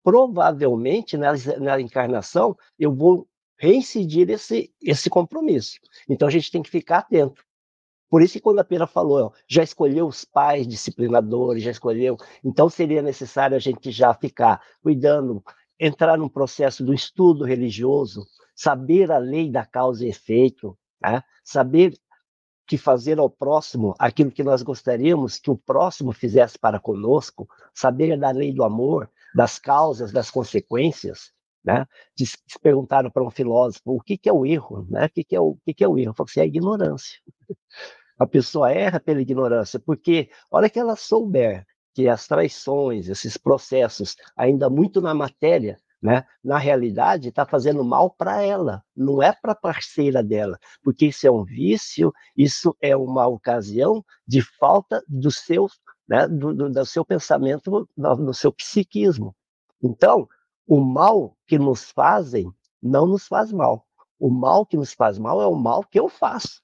provavelmente 0.04 1.18
na, 1.18 1.34
na 1.60 1.82
encarnação 1.82 2.56
eu 2.78 2.94
vou 2.94 3.28
reincidir 3.58 4.30
esse, 4.30 4.74
esse 4.82 5.10
compromisso. 5.10 5.80
Então 6.10 6.28
a 6.28 6.32
gente 6.32 6.52
tem 6.52 6.64
que 6.64 6.70
ficar 6.70 7.00
atento. 7.00 7.44
Por 8.12 8.22
isso 8.22 8.34
que 8.34 8.42
quando 8.42 8.60
a 8.60 8.66
Pena 8.66 8.86
falou, 8.86 9.34
já 9.48 9.64
escolheu 9.64 10.06
os 10.06 10.26
pais 10.26 10.68
disciplinadores, 10.68 11.64
já 11.64 11.72
escolheu, 11.72 12.18
então 12.44 12.70
seria 12.70 13.02
necessário 13.02 13.56
a 13.56 13.60
gente 13.60 13.90
já 13.90 14.14
ficar 14.14 14.62
cuidando, 14.84 15.42
entrar 15.80 16.18
num 16.18 16.28
processo 16.28 16.84
do 16.84 16.94
estudo 16.94 17.46
religioso, 17.46 18.28
saber 18.54 19.10
a 19.14 19.18
lei 19.18 19.50
da 19.50 19.66
causa 19.66 20.06
e 20.06 20.10
efeito, 20.10 20.78
né? 21.02 21.24
saber 21.42 21.98
que 22.68 22.78
fazer 22.78 23.18
ao 23.18 23.30
próximo 23.30 23.96
aquilo 23.98 24.30
que 24.30 24.44
nós 24.44 24.62
gostaríamos 24.62 25.40
que 25.40 25.50
o 25.50 25.58
próximo 25.58 26.12
fizesse 26.12 26.60
para 26.60 26.82
conosco, 26.82 27.48
saber 27.74 28.20
da 28.20 28.32
lei 28.32 28.54
do 28.54 28.66
amor, 28.66 29.10
das 29.34 29.58
causas, 29.58 30.12
das 30.12 30.30
consequências, 30.30 31.32
né? 31.64 31.86
Diz, 32.16 32.38
perguntaram 32.62 33.10
para 33.10 33.24
um 33.24 33.30
filósofo 33.30 33.84
o 33.86 34.02
que, 34.02 34.18
que 34.18 34.28
é 34.28 34.34
o 34.34 34.46
erro, 34.46 34.86
né? 34.90 35.06
O 35.06 35.10
que, 35.10 35.24
que 35.24 35.36
é 35.36 35.40
o 35.40 35.56
que, 35.66 35.74
que 35.74 35.84
é 35.84 35.88
o 35.88 35.98
erro? 35.98 36.12
Eu 36.12 36.14
falei 36.16 36.30
assim, 36.32 36.40
é 36.40 36.44
a 36.44 36.48
ignorância. 36.48 37.20
A 38.22 38.28
pessoa 38.28 38.72
erra 38.72 39.00
pela 39.00 39.20
ignorância, 39.20 39.80
porque 39.80 40.30
a 40.52 40.56
hora 40.56 40.70
que 40.70 40.78
ela 40.78 40.96
souber 40.96 41.66
que 41.92 42.08
as 42.08 42.28
traições, 42.28 43.10
esses 43.10 43.36
processos, 43.36 44.16
ainda 44.38 44.70
muito 44.70 45.02
na 45.02 45.12
matéria, 45.12 45.80
né? 46.00 46.24
Na 46.44 46.60
realidade, 46.60 47.30
está 47.30 47.48
fazendo 47.48 47.84
mal 47.84 48.12
para 48.12 48.44
ela, 48.44 48.84
não 48.96 49.24
é 49.24 49.34
para 49.34 49.54
a 49.54 49.56
parceira 49.56 50.22
dela, 50.22 50.60
porque 50.84 51.08
isso 51.08 51.26
é 51.26 51.32
um 51.32 51.44
vício, 51.44 52.14
isso 52.38 52.78
é 52.80 52.96
uma 52.96 53.26
ocasião 53.26 54.06
de 54.28 54.44
falta 54.60 55.04
do 55.08 55.32
seu, 55.32 55.66
né, 56.08 56.28
do, 56.28 56.54
do, 56.54 56.70
do 56.70 56.86
seu 56.86 57.04
pensamento, 57.04 57.90
do, 57.98 58.16
do 58.18 58.34
seu 58.36 58.54
psiquismo. 58.54 59.36
Então, 59.82 60.30
o 60.68 60.80
mal 60.80 61.36
que 61.48 61.58
nos 61.58 61.90
fazem 61.90 62.54
não 62.80 63.08
nos 63.08 63.28
faz 63.28 63.52
mal. 63.52 63.84
O 64.20 64.30
mal 64.30 64.64
que 64.64 64.78
nos 64.78 64.94
faz 64.94 65.18
mal 65.18 65.42
é 65.42 65.48
o 65.48 65.56
mal 65.56 65.84
que 65.84 66.00
eu 66.00 66.08
faço. 66.08 66.62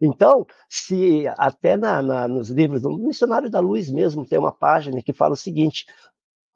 Então, 0.00 0.46
se 0.68 1.26
até 1.38 1.76
na, 1.76 2.02
na, 2.02 2.28
nos 2.28 2.50
livros 2.50 2.82
do 2.82 2.98
Missionário 2.98 3.50
da 3.50 3.60
Luz 3.60 3.90
mesmo 3.90 4.26
tem 4.26 4.38
uma 4.38 4.52
página 4.52 5.02
que 5.02 5.12
fala 5.12 5.32
o 5.32 5.36
seguinte: 5.36 5.86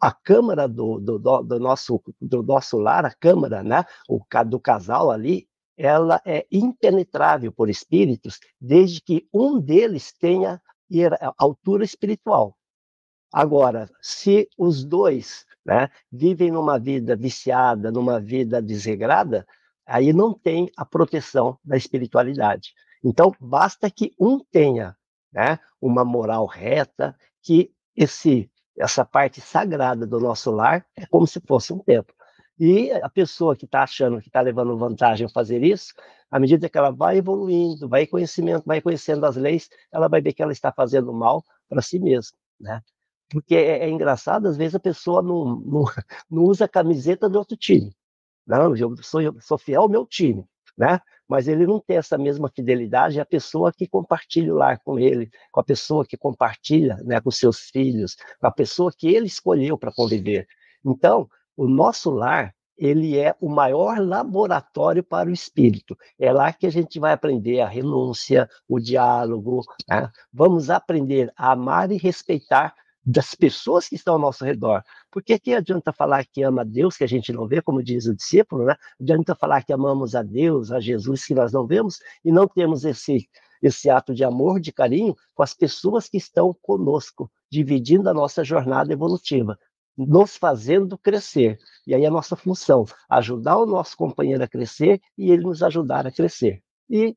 a 0.01 0.13
câmara 0.13 0.69
do, 0.69 0.99
do, 0.99 1.19
do, 1.19 1.59
nosso, 1.59 2.03
do 2.21 2.43
nosso 2.43 2.79
lar, 2.79 3.05
a 3.05 3.15
câmara 3.15 3.63
né, 3.63 3.85
o, 4.09 4.21
do 4.45 4.61
casal 4.61 5.11
ali, 5.11 5.49
ela 5.77 6.21
é 6.27 6.47
impenetrável 6.51 7.51
por 7.51 7.71
espíritos, 7.71 8.39
desde 8.61 9.01
que 9.01 9.27
um 9.33 9.59
deles 9.59 10.13
tenha 10.13 10.61
altura 11.39 11.85
espiritual. 11.85 12.57
Agora, 13.33 13.89
se 14.03 14.49
os 14.59 14.85
dois 14.85 15.47
né, 15.65 15.89
vivem 16.11 16.51
numa 16.51 16.79
vida 16.79 17.15
viciada, 17.15 17.91
numa 17.91 18.21
vida 18.21 18.61
desregrada, 18.61 19.47
aí 19.87 20.13
não 20.13 20.35
tem 20.35 20.71
a 20.77 20.85
proteção 20.85 21.59
da 21.65 21.77
espiritualidade. 21.77 22.75
Então, 23.03 23.33
basta 23.41 23.91
que 23.91 24.13
um 24.19 24.39
tenha 24.39 24.97
né, 25.33 25.59
uma 25.81 26.05
moral 26.05 26.47
reta, 26.47 27.17
que 27.43 27.73
esse 27.97 28.51
essa 28.79 29.05
parte 29.05 29.41
sagrada 29.41 30.07
do 30.07 30.19
nosso 30.19 30.51
lar 30.51 30.87
é 30.97 31.05
como 31.07 31.27
se 31.27 31.41
fosse 31.47 31.73
um 31.73 31.79
templo. 31.79 32.15
E 32.59 32.91
a 32.93 33.09
pessoa 33.09 33.57
que 33.57 33.65
está 33.65 33.83
achando 33.83 34.21
que 34.21 34.29
está 34.29 34.41
levando 34.41 34.77
vantagem 34.77 35.27
a 35.27 35.31
fazer 35.31 35.63
isso, 35.63 35.93
à 36.31 36.39
medida 36.39 36.69
que 36.69 36.79
ela 36.79 36.91
vai 36.91 37.19
evoluindo, 37.19 37.89
vai 37.89 38.07
conhecimento, 38.07 38.65
vai 38.67 38.81
conhecendo 38.81 39.25
as 39.27 39.37
leis, 39.37 39.69
ela 39.93 40.09
vai 40.09 40.21
ver 40.21 40.33
que 40.33 40.43
ela 40.43 40.53
está 40.53 40.73
fazendo 40.73 41.13
mal 41.13 41.43
para 41.69 41.83
si 41.83 41.99
mesma, 41.99 42.37
né? 42.59 42.83
Porque 43.31 43.55
é, 43.55 43.85
é, 43.85 43.89
engraçado, 43.89 44.47
às 44.47 44.57
vezes 44.57 44.75
a 44.75 44.81
pessoa 44.81 45.23
não, 45.23 45.57
não, 45.61 45.85
não 46.31 46.43
usa 46.45 46.65
a 46.65 46.69
camiseta 46.69 47.29
do 47.29 47.39
outro 47.39 47.57
time. 47.57 47.95
Não, 48.47 48.77
eu 48.77 48.97
sou, 49.03 49.21
eu 49.23 49.41
sou 49.41 49.57
fiel 49.57 49.83
ao 49.83 49.89
meu 49.89 50.05
time, 50.07 50.45
né? 50.77 51.01
Mas 51.31 51.47
ele 51.47 51.65
não 51.65 51.79
tem 51.79 51.97
essa 51.97 52.19
mesma 52.19 52.49
fidelidade 52.49 53.21
à 53.21 53.25
pessoa 53.25 53.73
que 53.73 53.87
compartilha 53.87 54.53
o 54.53 54.57
lar 54.57 54.81
com 54.81 54.99
ele, 54.99 55.31
com 55.53 55.61
a 55.61 55.65
pessoa 55.65 56.05
que 56.05 56.17
compartilha 56.17 56.97
né, 57.05 57.21
com 57.21 57.31
seus 57.31 57.71
filhos, 57.71 58.17
com 58.41 58.49
a 58.49 58.51
pessoa 58.51 58.91
que 58.91 59.07
ele 59.07 59.29
escolheu 59.29 59.79
para 59.79 59.93
conviver. 59.93 60.49
Então, 60.85 61.29
o 61.57 61.69
nosso 61.69 62.11
lar, 62.11 62.53
ele 62.77 63.17
é 63.17 63.37
o 63.41 63.49
maior 63.49 64.01
laboratório 64.01 65.05
para 65.05 65.29
o 65.29 65.33
espírito. 65.33 65.97
É 66.19 66.33
lá 66.33 66.53
que 66.53 66.67
a 66.67 66.71
gente 66.71 66.99
vai 66.99 67.13
aprender 67.13 67.61
a 67.61 67.69
renúncia, 67.69 68.49
o 68.69 68.81
diálogo, 68.81 69.63
né? 69.89 70.11
vamos 70.33 70.69
aprender 70.69 71.33
a 71.37 71.53
amar 71.53 71.93
e 71.93 71.97
respeitar 71.97 72.75
das 73.05 73.35
pessoas 73.35 73.89
que 73.89 73.95
estão 73.95 74.15
ao 74.15 74.21
nosso 74.21 74.45
redor. 74.45 74.83
Porque 75.11 75.39
que 75.39 75.55
adianta 75.55 75.93
falar 75.93 76.25
que 76.25 76.43
ama 76.43 76.65
Deus, 76.65 76.97
que 76.97 77.05
a 77.05 77.09
gente 77.09 77.33
não 77.33 77.47
vê, 77.47 77.63
como 77.63 77.83
diz 77.83 78.07
o 78.07 78.15
discípulo, 78.15 78.65
né? 78.65 78.77
Adianta 79.01 79.35
falar 79.35 79.65
que 79.65 79.73
amamos 79.73 80.15
a 80.15 80.23
Deus, 80.23 80.71
a 80.71 80.81
Jesus, 80.81 81.25
que 81.25 81.35
nós 81.35 81.53
não 81.53 81.67
vemos, 81.67 81.99
e 82.25 82.31
não 82.31 82.47
temos 82.47 82.85
esse, 82.85 83.29
esse 83.63 83.89
ato 83.89 84.15
de 84.15 84.23
amor, 84.25 84.61
de 84.61 84.73
carinho 84.73 85.15
com 85.35 85.43
as 85.43 85.55
pessoas 85.55 86.09
que 86.09 86.19
estão 86.19 86.55
conosco, 86.63 87.31
dividindo 87.51 88.09
a 88.09 88.15
nossa 88.15 88.45
jornada 88.45 88.93
evolutiva, 88.93 89.59
nos 89.97 90.37
fazendo 90.37 90.99
crescer. 90.99 91.59
E 91.87 91.95
aí 91.95 92.05
a 92.05 92.11
nossa 92.11 92.37
função, 92.37 92.85
ajudar 93.09 93.59
o 93.59 93.67
nosso 93.67 93.97
companheiro 93.97 94.45
a 94.45 94.49
crescer 94.49 95.01
e 95.17 95.31
ele 95.31 95.43
nos 95.43 95.63
ajudar 95.63 96.07
a 96.07 96.13
crescer. 96.13 96.63
E 96.89 97.17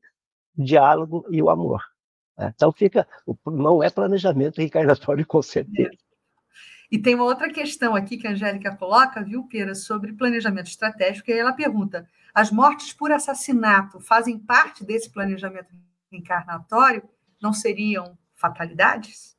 diálogo 0.56 1.26
e 1.30 1.42
o 1.42 1.50
amor. 1.50 1.93
Né? 2.36 2.52
Então 2.54 2.72
fica, 2.72 3.06
não 3.46 3.82
é 3.82 3.90
planejamento 3.90 4.58
reencarnatório 4.58 5.26
com 5.26 5.42
certeza. 5.42 5.96
E 6.90 6.98
tem 6.98 7.14
uma 7.14 7.24
outra 7.24 7.50
questão 7.50 7.96
aqui 7.96 8.16
que 8.16 8.26
a 8.26 8.30
Angélica 8.30 8.76
coloca, 8.76 9.22
viu, 9.22 9.44
Pera, 9.44 9.74
sobre 9.74 10.12
planejamento 10.12 10.68
estratégico, 10.68 11.30
e 11.30 11.34
ela 11.34 11.52
pergunta: 11.52 12.08
as 12.32 12.50
mortes 12.50 12.92
por 12.92 13.10
assassinato 13.10 14.00
fazem 14.00 14.38
parte 14.38 14.84
desse 14.84 15.10
planejamento 15.10 15.74
reencarnatório? 16.10 17.02
Não 17.42 17.52
seriam 17.52 18.16
fatalidades? 18.36 19.34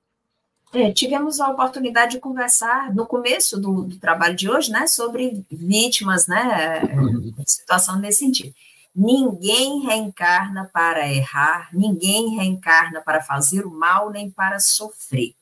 É, 0.73 0.91
tivemos 0.91 1.39
a 1.39 1.47
oportunidade 1.49 2.13
de 2.13 2.19
conversar 2.19 2.93
no 2.93 3.05
começo 3.05 3.57
do, 3.57 3.83
do 3.83 3.97
trabalho 3.97 4.35
de 4.35 4.49
hoje, 4.49 4.69
né, 4.69 4.87
sobre 4.87 5.45
vítimas, 5.49 6.27
né, 6.27 6.81
situação 7.47 7.97
nesse 7.97 8.19
sentido. 8.19 8.53
Ninguém 8.95 9.81
reencarna 9.81 10.69
para 10.73 11.11
errar, 11.11 11.69
ninguém 11.73 12.37
reencarna 12.37 13.01
para 13.01 13.21
fazer 13.21 13.65
o 13.65 13.69
mal 13.69 14.09
nem 14.09 14.31
para 14.31 14.57
sofrer. 14.57 15.35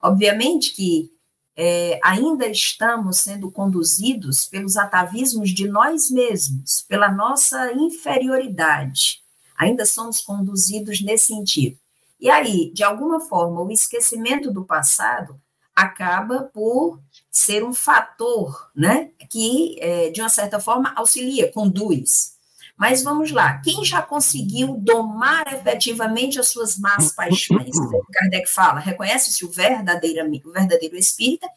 Obviamente 0.00 0.72
que 0.72 1.10
é, 1.56 1.98
ainda 2.04 2.46
estamos 2.46 3.18
sendo 3.18 3.50
conduzidos 3.50 4.46
pelos 4.46 4.76
atavismos 4.76 5.50
de 5.50 5.66
nós 5.66 6.08
mesmos, 6.08 6.84
pela 6.88 7.10
nossa 7.10 7.72
inferioridade. 7.72 9.24
Ainda 9.56 9.84
somos 9.84 10.20
conduzidos 10.20 11.00
nesse 11.00 11.26
sentido. 11.26 11.76
E 12.20 12.30
aí, 12.30 12.70
de 12.72 12.84
alguma 12.84 13.18
forma, 13.18 13.60
o 13.60 13.72
esquecimento 13.72 14.52
do 14.52 14.64
passado 14.64 15.40
acaba 15.74 16.44
por 16.44 17.00
ser 17.28 17.64
um 17.64 17.74
fator, 17.74 18.70
né, 18.74 19.10
que 19.28 19.76
é, 19.80 20.10
de 20.10 20.20
uma 20.20 20.28
certa 20.28 20.60
forma 20.60 20.92
auxilia, 20.94 21.50
conduz 21.52 22.37
mas 22.78 23.02
vamos 23.02 23.32
lá, 23.32 23.58
quem 23.58 23.84
já 23.84 24.00
conseguiu 24.00 24.76
domar 24.76 25.52
efetivamente 25.52 26.38
as 26.38 26.46
suas 26.46 26.78
más 26.78 27.12
paixões? 27.12 27.72
Kardec 28.14 28.48
fala, 28.48 28.78
reconhece-se 28.78 29.44
o 29.44 29.50
verdadeiro, 29.50 30.24
o 30.46 30.52
verdadeiro 30.52 30.96
espírita 30.96 31.48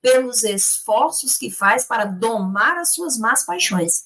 pelos 0.00 0.42
esforços 0.42 1.36
que 1.36 1.50
faz 1.50 1.84
para 1.84 2.06
domar 2.06 2.78
as 2.78 2.94
suas 2.94 3.18
más 3.18 3.44
paixões. 3.44 4.04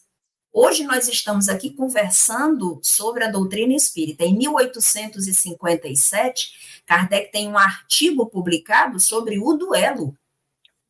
Hoje 0.52 0.82
nós 0.84 1.06
estamos 1.06 1.48
aqui 1.48 1.70
conversando 1.70 2.80
sobre 2.82 3.22
a 3.22 3.30
doutrina 3.30 3.74
espírita. 3.74 4.24
Em 4.24 4.36
1857, 4.36 6.82
Kardec 6.84 7.30
tem 7.30 7.48
um 7.48 7.56
artigo 7.56 8.26
publicado 8.26 8.98
sobre 8.98 9.38
o 9.38 9.52
duelo. 9.52 10.18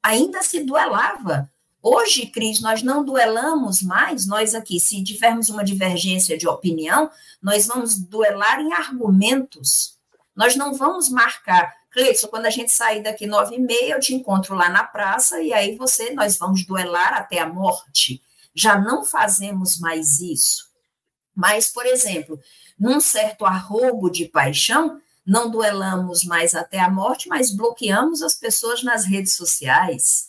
Ainda 0.03 0.43
se 0.43 0.65
duelava. 0.65 1.53
Hoje, 1.89 2.27
Cris, 2.27 2.61
nós 2.61 2.83
não 2.83 3.05
duelamos 3.05 3.81
mais, 3.81 4.27
nós 4.27 4.57
aqui, 4.57 4.81
se 4.81 5.05
tivermos 5.05 5.49
uma 5.49 5.63
divergência 5.63 6.37
de 6.37 6.49
opinião, 6.49 7.09
nós 7.41 7.69
vamos 7.69 7.97
duelar 7.97 8.61
em 8.61 8.73
argumentos. 8.73 9.97
Nós 10.35 10.57
não 10.57 10.75
vamos 10.75 11.09
marcar 11.09 11.73
Cleidson, 11.93 12.27
quando 12.27 12.47
a 12.47 12.51
gente 12.51 12.73
sair 12.73 13.05
daqui 13.05 13.25
nove 13.25 13.55
e 13.55 13.61
meia, 13.61 13.95
eu 13.95 14.01
te 14.01 14.13
encontro 14.13 14.57
lá 14.57 14.69
na 14.69 14.83
praça 14.83 15.41
e 15.41 15.53
aí 15.53 15.77
você, 15.77 16.11
nós 16.11 16.37
vamos 16.37 16.67
duelar 16.67 17.15
até 17.15 17.39
a 17.39 17.49
morte. 17.49 18.21
Já 18.53 18.77
não 18.77 19.05
fazemos 19.05 19.79
mais 19.79 20.19
isso. 20.19 20.67
Mas, 21.33 21.69
por 21.69 21.87
exemplo, 21.87 22.41
num 22.77 22.99
certo 22.99 23.47
arrobo 23.47 24.11
de 24.11 24.25
paixão, 24.25 25.01
não 25.25 25.49
duelamos 25.49 26.25
mais 26.25 26.53
até 26.53 26.81
a 26.81 26.91
morte, 26.91 27.29
mas 27.29 27.55
bloqueamos 27.55 28.23
as 28.23 28.35
pessoas 28.35 28.83
nas 28.83 29.05
redes 29.05 29.35
sociais. 29.35 30.26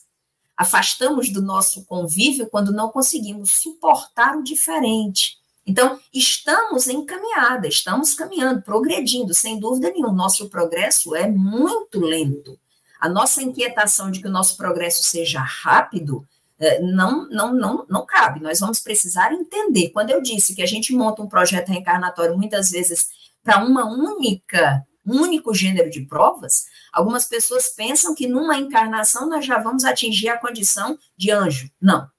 Afastamos 0.57 1.29
do 1.29 1.41
nosso 1.41 1.85
convívio 1.85 2.47
quando 2.47 2.73
não 2.73 2.89
conseguimos 2.89 3.51
suportar 3.51 4.35
o 4.35 4.43
diferente. 4.43 5.37
Então, 5.65 5.99
estamos 6.13 6.87
em 6.87 7.05
caminhada, 7.05 7.67
estamos 7.67 8.13
caminhando, 8.13 8.61
progredindo, 8.61 9.33
sem 9.33 9.59
dúvida 9.59 9.91
nenhuma. 9.91 10.13
Nosso 10.13 10.49
progresso 10.49 11.13
é 11.13 11.29
muito 11.29 11.99
lento. 11.99 12.57
A 12.99 13.07
nossa 13.07 13.43
inquietação 13.43 14.09
de 14.09 14.21
que 14.21 14.27
o 14.27 14.31
nosso 14.31 14.55
progresso 14.55 15.03
seja 15.03 15.41
rápido 15.41 16.25
eh, 16.57 16.79
não, 16.81 17.29
não, 17.29 17.53
não, 17.53 17.85
não 17.87 18.05
cabe. 18.05 18.39
Nós 18.39 18.61
vamos 18.61 18.79
precisar 18.79 19.33
entender. 19.33 19.89
Quando 19.89 20.09
eu 20.09 20.21
disse 20.21 20.55
que 20.55 20.61
a 20.61 20.65
gente 20.65 20.93
monta 20.93 21.21
um 21.21 21.27
projeto 21.27 21.67
reencarnatório 21.67 22.37
muitas 22.37 22.71
vezes 22.71 23.09
para 23.43 23.63
uma 23.63 23.85
única, 23.85 24.86
único 25.07 25.53
gênero 25.53 25.89
de 25.89 26.01
provas, 26.01 26.65
algumas 26.91 27.25
pessoas 27.25 27.69
pensam 27.69 28.13
que 28.13 28.27
numa 28.27 28.57
encarnação 28.57 29.29
nós 29.29 29.45
já 29.45 29.57
vamos 29.57 29.85
atingir 29.85 30.29
a 30.29 30.37
condição 30.37 30.97
de 31.15 31.31
anjo. 31.31 31.71
Não, 31.81 32.09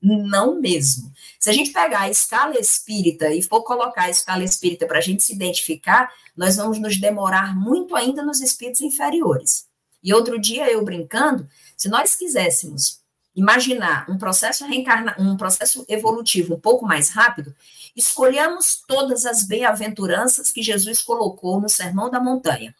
não 0.00 0.60
mesmo. 0.60 1.12
Se 1.38 1.50
a 1.50 1.52
gente 1.52 1.72
pegar 1.72 2.02
a 2.02 2.10
escala 2.10 2.58
espírita 2.58 3.32
e 3.32 3.42
for 3.42 3.62
colocar 3.62 4.04
a 4.04 4.10
escala 4.10 4.44
espírita 4.44 4.86
para 4.86 4.98
a 4.98 5.02
gente 5.02 5.22
se 5.22 5.34
identificar, 5.34 6.12
nós 6.36 6.56
vamos 6.56 6.78
nos 6.78 6.98
demorar 6.98 7.54
muito 7.58 7.96
ainda 7.96 8.22
nos 8.22 8.40
espíritos 8.40 8.80
inferiores. 8.80 9.68
E 10.02 10.14
outro 10.14 10.40
dia 10.40 10.70
eu 10.70 10.82
brincando, 10.84 11.46
se 11.76 11.88
nós 11.88 12.14
quiséssemos 12.14 12.99
imaginar 13.34 14.10
um 14.10 14.18
processo 14.18 14.66
reencarna, 14.66 15.14
um 15.18 15.36
processo 15.36 15.84
evolutivo 15.88 16.54
um 16.54 16.60
pouco 16.60 16.86
mais 16.86 17.10
rápido, 17.10 17.54
escolhamos 17.96 18.82
todas 18.86 19.24
as 19.24 19.42
bem-aventuranças 19.42 20.50
que 20.50 20.62
Jesus 20.62 21.02
colocou 21.02 21.60
no 21.60 21.68
Sermão 21.68 22.10
da 22.10 22.20
Montanha. 22.20 22.74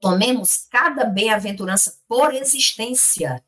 Tomemos 0.00 0.66
cada 0.70 1.04
bem-aventurança 1.04 1.98
por 2.08 2.34
existência 2.34 3.42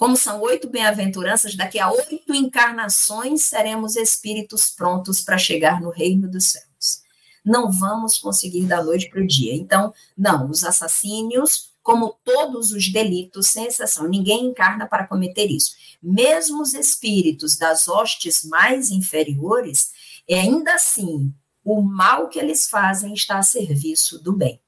como 0.00 0.16
são 0.16 0.40
oito 0.40 0.66
bem-aventuranças, 0.66 1.54
daqui 1.54 1.78
a 1.78 1.92
oito 1.92 2.34
encarnações 2.34 3.42
seremos 3.42 3.96
espíritos 3.96 4.70
prontos 4.70 5.20
para 5.20 5.36
chegar 5.36 5.78
no 5.78 5.90
reino 5.90 6.26
dos 6.26 6.52
céus. 6.52 7.02
Não 7.44 7.70
vamos 7.70 8.16
conseguir 8.16 8.64
da 8.64 8.82
noite 8.82 9.10
para 9.10 9.20
o 9.20 9.26
dia. 9.26 9.54
Então, 9.54 9.92
não, 10.16 10.48
os 10.48 10.64
assassínios, 10.64 11.69
como 11.82 12.18
todos 12.24 12.72
os 12.72 12.92
delitos, 12.92 13.48
sem 13.48 13.66
exceção, 13.66 14.08
ninguém 14.08 14.46
encarna 14.46 14.86
para 14.86 15.06
cometer 15.06 15.46
isso. 15.46 15.72
Mesmo 16.02 16.62
os 16.62 16.74
espíritos 16.74 17.56
das 17.56 17.88
hostes 17.88 18.44
mais 18.44 18.90
inferiores, 18.90 19.90
ainda 20.30 20.74
assim, 20.74 21.34
o 21.64 21.80
mal 21.80 22.28
que 22.28 22.38
eles 22.38 22.68
fazem 22.68 23.14
está 23.14 23.38
a 23.38 23.42
serviço 23.42 24.22
do 24.22 24.32
bem 24.32 24.60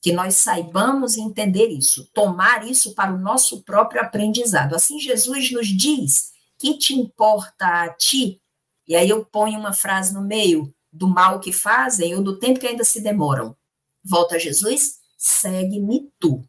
que 0.00 0.12
nós 0.12 0.36
saibamos 0.36 1.16
entender 1.16 1.68
isso, 1.68 2.08
tomar 2.14 2.66
isso 2.66 2.94
para 2.94 3.12
o 3.12 3.18
nosso 3.18 3.62
próprio 3.62 4.00
aprendizado. 4.00 4.74
Assim, 4.74 4.98
Jesus 4.98 5.50
nos 5.52 5.68
diz: 5.68 6.32
que 6.58 6.76
te 6.76 6.94
importa 6.94 7.66
a 7.66 7.88
ti? 7.90 8.40
E 8.88 8.96
aí 8.96 9.08
eu 9.08 9.24
ponho 9.24 9.58
uma 9.58 9.72
frase 9.72 10.14
no 10.14 10.22
meio 10.22 10.74
do 10.92 11.06
mal 11.06 11.38
que 11.38 11.52
fazem 11.52 12.14
ou 12.14 12.22
do 12.22 12.38
tempo 12.38 12.58
que 12.58 12.66
ainda 12.66 12.82
se 12.82 13.00
demoram. 13.00 13.54
Volta 14.02 14.38
Jesus, 14.38 14.98
segue-me 15.20 16.10
tu. 16.18 16.42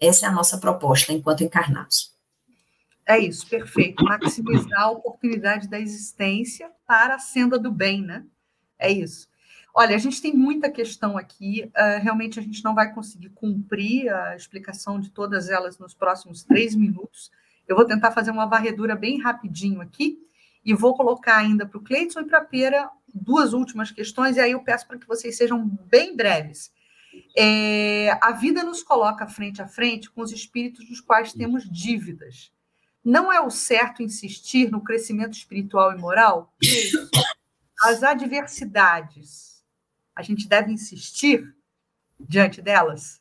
Essa 0.00 0.26
é 0.26 0.28
a 0.28 0.32
nossa 0.32 0.58
proposta 0.58 1.12
enquanto 1.12 1.44
encarnados. 1.44 2.12
É 3.06 3.16
isso, 3.16 3.46
perfeito. 3.48 4.02
Maximizar 4.02 4.80
a 4.80 4.90
oportunidade 4.90 5.68
da 5.68 5.78
existência 5.78 6.72
para 6.84 7.14
a 7.14 7.18
senda 7.20 7.56
do 7.56 7.70
bem, 7.70 8.02
né? 8.02 8.24
É 8.76 8.90
isso. 8.90 9.28
Olha, 9.72 9.94
a 9.94 9.98
gente 9.98 10.20
tem 10.20 10.34
muita 10.34 10.68
questão 10.68 11.16
aqui, 11.16 11.70
uh, 11.76 12.02
realmente 12.02 12.40
a 12.40 12.42
gente 12.42 12.64
não 12.64 12.74
vai 12.74 12.92
conseguir 12.92 13.28
cumprir 13.28 14.12
a 14.12 14.34
explicação 14.34 14.98
de 14.98 15.10
todas 15.10 15.48
elas 15.48 15.78
nos 15.78 15.94
próximos 15.94 16.42
três 16.42 16.74
minutos. 16.74 17.30
Eu 17.68 17.76
vou 17.76 17.84
tentar 17.84 18.10
fazer 18.10 18.32
uma 18.32 18.46
varredura 18.46 18.96
bem 18.96 19.20
rapidinho 19.20 19.80
aqui 19.80 20.18
e 20.64 20.74
vou 20.74 20.96
colocar 20.96 21.36
ainda 21.36 21.64
para 21.64 21.78
o 21.78 21.82
Cleiton 21.82 22.22
e 22.22 22.24
para 22.24 22.38
a 22.38 22.44
Pera 22.44 22.90
duas 23.14 23.52
últimas 23.52 23.92
questões, 23.92 24.36
e 24.36 24.40
aí 24.40 24.50
eu 24.50 24.64
peço 24.64 24.88
para 24.88 24.98
que 24.98 25.06
vocês 25.06 25.36
sejam 25.36 25.64
bem 25.64 26.16
breves. 26.16 26.72
É, 27.36 28.10
a 28.22 28.32
vida 28.32 28.62
nos 28.62 28.82
coloca 28.82 29.26
frente 29.26 29.62
a 29.62 29.68
frente 29.68 30.10
com 30.10 30.22
os 30.22 30.32
espíritos 30.32 30.88
dos 30.88 31.00
quais 31.00 31.32
temos 31.32 31.68
dívidas. 31.68 32.52
Não 33.04 33.32
é 33.32 33.40
o 33.40 33.50
certo 33.50 34.02
insistir 34.02 34.70
no 34.70 34.82
crescimento 34.82 35.32
espiritual 35.32 35.92
e 35.92 35.98
moral? 35.98 36.52
As 37.82 38.02
adversidades 38.02 39.50
a 40.14 40.22
gente 40.22 40.46
deve 40.46 40.70
insistir 40.70 41.54
diante 42.18 42.60
delas? 42.60 43.20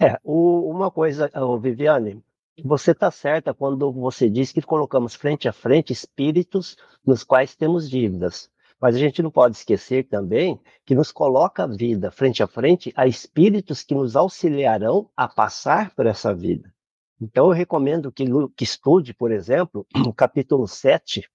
É, 0.00 0.18
o, 0.24 0.68
uma 0.68 0.90
coisa, 0.90 1.30
Viviane, 1.60 2.22
você 2.62 2.90
está 2.90 3.10
certa 3.10 3.54
quando 3.54 3.92
você 3.92 4.28
diz 4.28 4.52
que 4.52 4.60
colocamos 4.60 5.14
frente 5.14 5.48
a 5.48 5.52
frente 5.52 5.92
espíritos 5.92 6.76
nos 7.06 7.22
quais 7.22 7.54
temos 7.54 7.88
dívidas. 7.88 8.50
Mas 8.84 8.96
a 8.96 8.98
gente 8.98 9.22
não 9.22 9.30
pode 9.30 9.56
esquecer 9.56 10.06
também 10.08 10.60
que 10.84 10.94
nos 10.94 11.10
coloca 11.10 11.64
a 11.64 11.66
vida 11.66 12.10
frente 12.10 12.42
a 12.42 12.46
frente 12.46 12.92
a 12.94 13.06
espíritos 13.06 13.82
que 13.82 13.94
nos 13.94 14.14
auxiliarão 14.14 15.10
a 15.16 15.26
passar 15.26 15.94
por 15.94 16.04
essa 16.04 16.34
vida. 16.34 16.70
Então, 17.18 17.46
eu 17.46 17.52
recomendo 17.52 18.12
que, 18.12 18.26
que 18.54 18.62
estude, 18.62 19.14
por 19.14 19.32
exemplo, 19.32 19.86
o 20.06 20.12
capítulo 20.12 20.68
7 20.68 21.26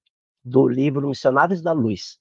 do 0.46 0.68
livro 0.68 1.10
Missionários 1.10 1.60
da 1.60 1.72
Luz, 1.72 2.20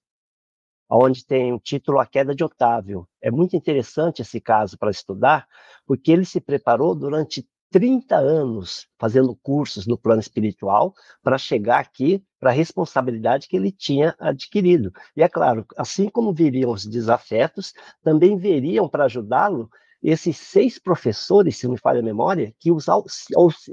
onde 0.88 1.26
tem 1.26 1.52
o 1.52 1.60
título 1.60 2.00
A 2.00 2.06
Queda 2.06 2.34
de 2.34 2.42
Otávio. 2.42 3.06
É 3.20 3.30
muito 3.30 3.54
interessante 3.54 4.22
esse 4.22 4.40
caso 4.40 4.78
para 4.78 4.90
estudar, 4.90 5.46
porque 5.86 6.10
ele 6.10 6.24
se 6.24 6.40
preparou 6.40 6.94
durante 6.94 7.46
30 7.70 8.16
anos 8.16 8.88
fazendo 8.98 9.36
cursos 9.36 9.86
no 9.86 9.98
plano 9.98 10.22
espiritual 10.22 10.94
para 11.22 11.36
chegar 11.36 11.80
aqui 11.80 12.24
para 12.38 12.50
a 12.50 12.52
responsabilidade 12.54 13.48
que 13.48 13.56
ele 13.56 13.72
tinha 13.72 14.14
adquirido. 14.18 14.92
E 15.16 15.22
é 15.22 15.28
claro, 15.28 15.66
assim 15.76 16.08
como 16.08 16.32
viriam 16.32 16.70
os 16.70 16.86
desafetos, 16.86 17.72
também 18.02 18.36
veriam 18.36 18.88
para 18.88 19.04
ajudá-lo 19.04 19.68
esses 20.02 20.36
seis 20.36 20.78
professores, 20.78 21.56
se 21.56 21.64
não 21.66 21.72
me 21.72 21.78
falha 21.78 22.00
a 22.00 22.04
memória, 22.04 22.54
que 22.60 22.70
os 22.70 22.86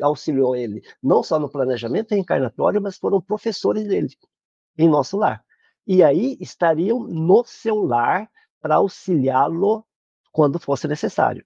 auxiliou 0.02 0.56
ele, 0.56 0.82
não 1.02 1.22
só 1.22 1.40
no 1.40 1.50
planejamento 1.50 2.12
reencarnatório, 2.12 2.82
mas 2.82 2.98
foram 2.98 3.22
professores 3.22 3.88
dele 3.88 4.10
em 4.78 4.90
nosso 4.90 5.18
lar 5.18 5.46
e 5.88 6.04
aí 6.04 6.38
estariam 6.40 7.00
no 7.00 7.44
seu 7.46 7.84
lar 7.84 8.30
para 8.62 8.76
auxiliá-lo 8.76 9.86
quando 10.32 10.60
fosse 10.60 10.88
necessário. 10.88 11.46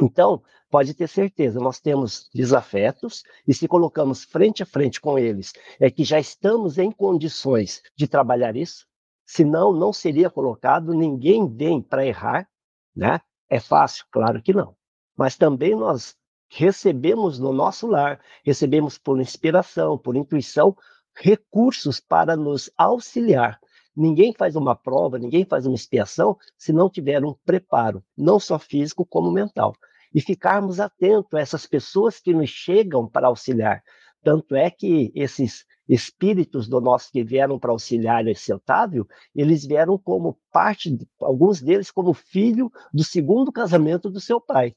Então, 0.00 0.42
pode 0.68 0.92
ter 0.92 1.08
certeza, 1.08 1.60
nós 1.60 1.80
temos 1.80 2.28
desafetos 2.34 3.22
e 3.46 3.54
se 3.54 3.68
colocamos 3.68 4.24
frente 4.24 4.62
a 4.62 4.66
frente 4.66 5.00
com 5.00 5.18
eles, 5.18 5.52
é 5.78 5.90
que 5.90 6.02
já 6.02 6.18
estamos 6.18 6.78
em 6.78 6.90
condições 6.90 7.80
de 7.96 8.08
trabalhar 8.08 8.56
isso, 8.56 8.86
senão 9.24 9.72
não 9.72 9.92
seria 9.92 10.28
colocado, 10.28 10.92
ninguém 10.92 11.48
vem 11.48 11.80
para 11.80 12.04
errar, 12.04 12.48
né? 12.94 13.20
É 13.48 13.60
fácil? 13.60 14.04
Claro 14.10 14.42
que 14.42 14.52
não. 14.52 14.76
Mas 15.16 15.36
também 15.36 15.76
nós 15.76 16.16
recebemos 16.48 17.38
no 17.38 17.52
nosso 17.52 17.86
lar, 17.86 18.20
recebemos 18.44 18.98
por 18.98 19.20
inspiração, 19.20 19.96
por 19.96 20.16
intuição, 20.16 20.76
recursos 21.14 22.00
para 22.00 22.36
nos 22.36 22.70
auxiliar. 22.76 23.60
Ninguém 23.96 24.34
faz 24.36 24.56
uma 24.56 24.74
prova, 24.74 25.18
ninguém 25.18 25.44
faz 25.44 25.66
uma 25.66 25.74
expiação 25.74 26.36
se 26.58 26.72
não 26.72 26.90
tiver 26.90 27.24
um 27.24 27.34
preparo, 27.44 28.02
não 28.16 28.40
só 28.40 28.58
físico 28.58 29.06
como 29.06 29.30
mental. 29.30 29.74
E 30.12 30.20
ficarmos 30.20 30.80
atentos 30.80 31.32
a 31.34 31.40
essas 31.40 31.66
pessoas 31.66 32.18
que 32.20 32.32
nos 32.32 32.50
chegam 32.50 33.08
para 33.08 33.28
auxiliar. 33.28 33.82
Tanto 34.22 34.54
é 34.56 34.70
que 34.70 35.12
esses 35.14 35.64
espíritos 35.88 36.66
do 36.66 36.80
nosso 36.80 37.10
que 37.12 37.22
vieram 37.22 37.58
para 37.58 37.70
auxiliar 37.70 38.26
esse 38.26 38.52
Otávio, 38.52 39.06
eles 39.34 39.66
vieram 39.66 39.98
como 39.98 40.38
parte, 40.50 40.96
alguns 41.20 41.60
deles 41.60 41.90
como 41.90 42.14
filho 42.14 42.70
do 42.92 43.04
segundo 43.04 43.52
casamento 43.52 44.10
do 44.10 44.20
seu 44.20 44.40
pai, 44.40 44.74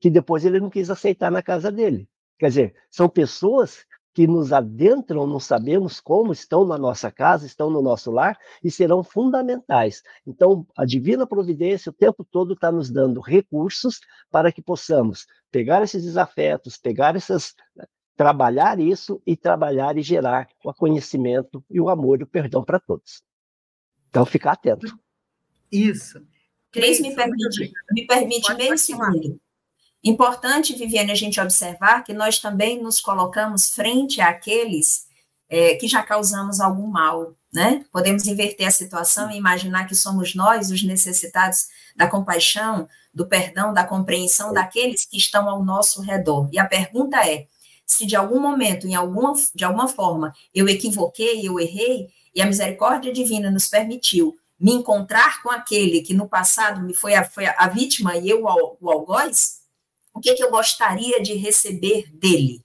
que 0.00 0.08
depois 0.08 0.44
ele 0.44 0.60
não 0.60 0.70
quis 0.70 0.88
aceitar 0.88 1.30
na 1.30 1.42
casa 1.42 1.70
dele. 1.70 2.08
Quer 2.38 2.48
dizer, 2.48 2.74
são 2.90 3.08
pessoas 3.08 3.84
que 4.16 4.26
nos 4.26 4.50
adentram, 4.50 5.26
não 5.26 5.38
sabemos 5.38 6.00
como, 6.00 6.32
estão 6.32 6.66
na 6.66 6.78
nossa 6.78 7.12
casa, 7.12 7.44
estão 7.44 7.68
no 7.68 7.82
nosso 7.82 8.10
lar 8.10 8.38
e 8.64 8.70
serão 8.70 9.04
fundamentais. 9.04 10.02
Então, 10.26 10.66
a 10.74 10.86
divina 10.86 11.26
providência 11.26 11.90
o 11.90 11.92
tempo 11.92 12.24
todo 12.24 12.54
está 12.54 12.72
nos 12.72 12.90
dando 12.90 13.20
recursos 13.20 14.00
para 14.30 14.50
que 14.50 14.62
possamos 14.62 15.26
pegar 15.50 15.82
esses 15.82 16.02
desafetos, 16.02 16.78
pegar 16.78 17.14
essas 17.14 17.54
trabalhar 18.16 18.80
isso 18.80 19.20
e 19.26 19.36
trabalhar 19.36 19.98
e 19.98 20.02
gerar 20.02 20.48
o 20.64 20.72
conhecimento 20.72 21.62
e 21.68 21.78
o 21.78 21.90
amor 21.90 22.20
e 22.20 22.24
o 22.24 22.26
perdão 22.26 22.64
para 22.64 22.80
todos. 22.80 23.22
Então, 24.08 24.24
ficar 24.24 24.52
atento. 24.52 24.98
Isso. 25.70 26.26
Cris, 26.72 27.00
me 27.00 27.14
permite, 27.14 27.70
me 27.92 28.06
permite 28.06 28.54
meio 28.54 28.78
segundo. 28.78 29.38
Importante, 30.04 30.76
Viviane, 30.76 31.10
a 31.10 31.16
gente 31.16 31.40
observar 31.40 32.04
que 32.04 32.12
nós 32.12 32.38
também 32.38 32.80
nos 32.82 33.00
colocamos 33.00 33.70
frente 33.70 34.20
àqueles 34.20 35.06
é, 35.48 35.74
que 35.76 35.88
já 35.88 36.02
causamos 36.02 36.60
algum 36.60 36.86
mal, 36.86 37.34
né? 37.52 37.84
Podemos 37.92 38.26
inverter 38.26 38.66
a 38.66 38.70
situação 38.70 39.30
e 39.30 39.36
imaginar 39.36 39.86
que 39.86 39.94
somos 39.94 40.34
nós 40.34 40.70
os 40.70 40.82
necessitados 40.82 41.66
da 41.94 42.06
compaixão, 42.06 42.88
do 43.12 43.26
perdão, 43.26 43.72
da 43.72 43.84
compreensão 43.84 44.52
daqueles 44.52 45.04
que 45.04 45.16
estão 45.16 45.48
ao 45.48 45.64
nosso 45.64 46.02
redor. 46.02 46.48
E 46.52 46.58
a 46.58 46.66
pergunta 46.66 47.16
é: 47.26 47.46
se 47.86 48.04
de 48.04 48.16
algum 48.16 48.40
momento, 48.40 48.86
em 48.86 48.94
alguma, 48.94 49.32
de 49.54 49.64
alguma 49.64 49.88
forma, 49.88 50.34
eu 50.54 50.68
equivoquei, 50.68 51.46
eu 51.46 51.58
errei, 51.58 52.08
e 52.34 52.42
a 52.42 52.46
misericórdia 52.46 53.12
divina 53.12 53.50
nos 53.50 53.68
permitiu 53.68 54.36
me 54.58 54.72
encontrar 54.72 55.42
com 55.42 55.50
aquele 55.50 56.00
que 56.00 56.14
no 56.14 56.28
passado 56.28 56.82
me 56.82 56.94
foi 56.94 57.14
a, 57.14 57.24
foi 57.24 57.46
a 57.46 57.68
vítima 57.68 58.16
e 58.16 58.28
eu 58.28 58.44
o, 58.44 58.76
o 58.80 58.90
algoz, 58.90 59.60
o 60.16 60.20
que, 60.20 60.34
que 60.34 60.42
eu 60.42 60.50
gostaria 60.50 61.22
de 61.22 61.34
receber 61.34 62.10
dele? 62.10 62.60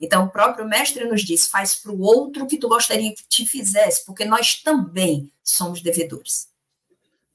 Então, 0.00 0.24
o 0.24 0.30
próprio 0.30 0.66
mestre 0.66 1.04
nos 1.04 1.22
diz: 1.22 1.46
faz 1.46 1.76
para 1.76 1.92
o 1.92 2.00
outro 2.00 2.44
o 2.44 2.46
que 2.46 2.58
tu 2.58 2.68
gostaria 2.68 3.14
que 3.14 3.22
te 3.28 3.46
fizesse, 3.46 4.04
porque 4.06 4.24
nós 4.24 4.60
também 4.62 5.30
somos 5.42 5.82
devedores. 5.82 6.50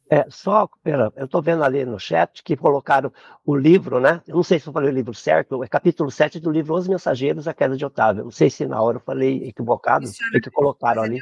É, 0.09 0.25
só, 0.29 0.69
pera, 0.81 1.11
eu 1.17 1.25
estou 1.25 1.41
vendo 1.41 1.63
ali 1.63 1.85
no 1.85 1.99
chat 1.99 2.41
que 2.41 2.55
colocaram 2.55 3.11
o 3.45 3.55
livro, 3.55 3.99
né? 3.99 4.21
Eu 4.25 4.37
não 4.37 4.43
sei 4.43 4.57
se 4.57 4.67
eu 4.67 4.73
falei 4.73 4.89
o 4.89 4.93
livro 4.93 5.13
certo, 5.13 5.63
é 5.63 5.67
capítulo 5.67 6.09
7 6.09 6.39
do 6.39 6.49
livro 6.49 6.73
Os 6.75 6.87
Mensageiros, 6.87 7.47
a 7.47 7.53
Queda 7.53 7.75
de 7.75 7.85
Otávio. 7.85 8.23
Não 8.23 8.31
sei 8.31 8.49
se 8.49 8.65
na 8.65 8.81
hora 8.81 8.97
eu 8.97 9.01
falei 9.01 9.49
equivocado, 9.49 10.07
o 10.07 10.41
que 10.41 10.49
colocaram 10.49 11.03
ali. 11.03 11.19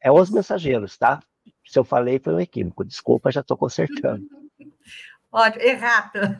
É 0.00 0.12
Os 0.12 0.30
Mensageiros, 0.30 0.96
tá? 0.96 1.20
Se 1.66 1.78
eu 1.78 1.84
falei, 1.84 2.18
foi 2.18 2.34
um 2.34 2.40
equívoco. 2.40 2.84
Desculpa, 2.84 3.32
já 3.32 3.40
estou 3.40 3.56
consertando. 3.56 4.22
Ótimo, 5.32 5.64
errata. 5.64 6.36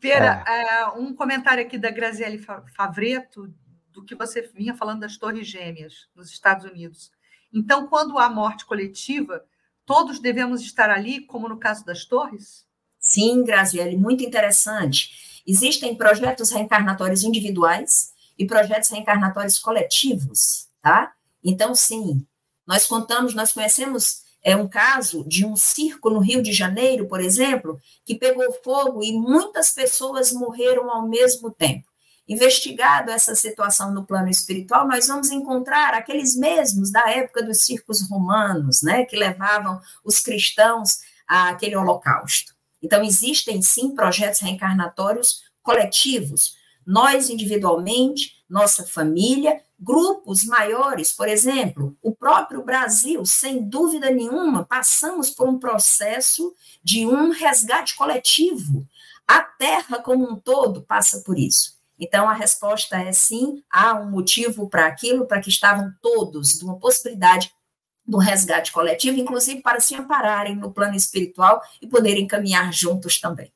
Pera, 0.00 0.44
é. 0.46 0.62
É, 0.62 0.86
um 0.88 1.14
comentário 1.14 1.62
aqui 1.62 1.76
da 1.76 1.90
Graziele 1.90 2.44
Favreto, 2.74 3.52
do 3.92 4.04
que 4.04 4.14
você 4.14 4.42
vinha 4.42 4.74
falando 4.74 5.00
das 5.00 5.16
Torres 5.16 5.46
Gêmeas, 5.46 6.08
nos 6.14 6.30
Estados 6.30 6.64
Unidos. 6.64 7.10
Então, 7.52 7.86
quando 7.86 8.18
há 8.18 8.30
morte 8.30 8.64
coletiva, 8.64 9.44
todos 9.84 10.20
devemos 10.20 10.62
estar 10.62 10.88
ali, 10.88 11.20
como 11.26 11.48
no 11.48 11.58
caso 11.58 11.84
das 11.84 12.04
torres? 12.04 12.64
Sim, 12.98 13.44
Graziele, 13.44 13.96
muito 13.96 14.24
interessante. 14.24 15.42
Existem 15.46 15.94
projetos 15.94 16.50
reencarnatórios 16.50 17.22
individuais 17.22 18.12
e 18.38 18.46
projetos 18.46 18.88
reencarnatórios 18.88 19.58
coletivos, 19.58 20.68
tá? 20.80 21.12
Então, 21.42 21.74
sim, 21.74 22.26
nós 22.66 22.86
contamos, 22.86 23.34
nós 23.34 23.52
conhecemos 23.52 24.22
é 24.42 24.56
um 24.56 24.66
caso 24.68 25.26
de 25.28 25.44
um 25.44 25.54
circo 25.56 26.08
no 26.10 26.20
Rio 26.20 26.42
de 26.42 26.52
Janeiro, 26.52 27.06
por 27.06 27.20
exemplo, 27.20 27.78
que 28.04 28.14
pegou 28.14 28.52
fogo 28.64 29.02
e 29.02 29.12
muitas 29.12 29.70
pessoas 29.70 30.32
morreram 30.32 30.90
ao 30.90 31.06
mesmo 31.06 31.50
tempo. 31.50 31.88
Investigado 32.26 33.10
essa 33.10 33.34
situação 33.34 33.92
no 33.92 34.06
plano 34.06 34.28
espiritual, 34.28 34.86
nós 34.86 35.08
vamos 35.08 35.30
encontrar 35.30 35.94
aqueles 35.94 36.36
mesmos 36.36 36.90
da 36.90 37.10
época 37.10 37.42
dos 37.42 37.64
circos 37.64 38.08
romanos, 38.08 38.82
né, 38.82 39.04
que 39.04 39.16
levavam 39.16 39.80
os 40.04 40.20
cristãos 40.20 40.98
àquele 41.26 41.76
holocausto. 41.76 42.54
Então, 42.82 43.02
existem 43.02 43.60
sim 43.60 43.94
projetos 43.94 44.40
reencarnatórios 44.40 45.42
coletivos, 45.62 46.54
nós 46.86 47.28
individualmente, 47.28 48.39
nossa 48.50 48.84
família, 48.84 49.62
grupos 49.78 50.44
maiores, 50.44 51.12
por 51.12 51.28
exemplo, 51.28 51.96
o 52.02 52.12
próprio 52.14 52.64
Brasil, 52.64 53.24
sem 53.24 53.62
dúvida 53.62 54.10
nenhuma, 54.10 54.64
passamos 54.64 55.30
por 55.30 55.48
um 55.48 55.58
processo 55.58 56.52
de 56.82 57.06
um 57.06 57.30
resgate 57.30 57.94
coletivo. 57.94 58.86
A 59.26 59.40
Terra 59.40 60.02
como 60.02 60.28
um 60.28 60.36
todo 60.36 60.82
passa 60.82 61.20
por 61.20 61.38
isso. 61.38 61.78
Então, 61.98 62.28
a 62.28 62.32
resposta 62.32 62.96
é 62.96 63.12
sim, 63.12 63.62
há 63.70 63.94
um 63.94 64.10
motivo 64.10 64.68
para 64.68 64.86
aquilo, 64.86 65.26
para 65.26 65.40
que 65.40 65.50
estavam 65.50 65.92
todos, 66.02 66.58
de 66.58 66.64
uma 66.64 66.78
possibilidade 66.78 67.52
do 68.04 68.18
resgate 68.18 68.72
coletivo, 68.72 69.18
inclusive 69.18 69.60
para 69.60 69.78
se 69.78 69.94
ampararem 69.94 70.56
no 70.56 70.72
plano 70.72 70.96
espiritual 70.96 71.62
e 71.80 71.86
poderem 71.86 72.26
caminhar 72.26 72.72
juntos 72.72 73.20
também. 73.20 73.52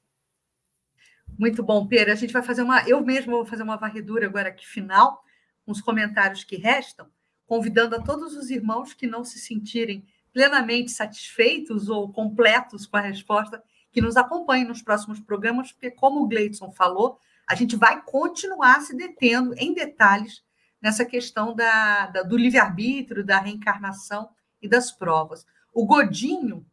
Muito 1.39 1.63
bom, 1.63 1.87
Pera. 1.87 2.13
A 2.13 2.17
gente 2.17 2.33
vai 2.33 2.43
fazer 2.43 2.63
uma. 2.63 2.89
Eu 2.89 3.05
mesmo 3.05 3.33
vou 3.33 3.47
fazer 3.47 3.63
uma 3.63 3.77
varredura 3.77 4.27
agora 4.27 4.49
aqui 4.49 4.67
final 4.67 5.25
os 5.67 5.81
comentários 5.81 6.45
que 6.45 6.57
restam, 6.57 7.07
convidando 7.47 7.97
a 7.97 8.01
todos 8.03 8.37
os 8.37 8.51
irmãos 8.51 8.93
que 8.93 9.07
não 9.07 9.25
se 9.25 9.39
sentirem 9.39 10.07
plenamente 10.33 10.91
satisfeitos 10.91 11.89
ou 11.89 12.13
completos 12.13 12.87
com 12.87 12.97
a 12.97 13.01
resposta, 13.01 13.63
que 13.93 14.01
nos 14.01 14.17
acompanhem 14.17 14.67
nos 14.67 14.83
próximos 14.83 15.21
programas, 15.21 15.73
porque, 15.73 15.91
como 15.91 16.21
o 16.21 16.29
Gleidson 16.29 16.73
falou, 16.73 17.19
a 17.47 17.55
gente 17.55 17.77
vai 17.77 18.03
continuar 18.03 18.81
se 18.81 18.97
detendo 18.97 19.55
em 19.57 19.73
detalhes 19.73 20.43
nessa 20.83 21.05
questão 21.05 21.55
da, 21.55 22.07
da 22.09 22.23
do 22.23 22.37
livre-arbítrio, 22.37 23.25
da 23.25 23.39
reencarnação 23.39 24.29
e 24.61 24.69
das 24.69 24.91
provas. 24.91 25.47
O 25.73 25.87
Godinho, 25.87 26.67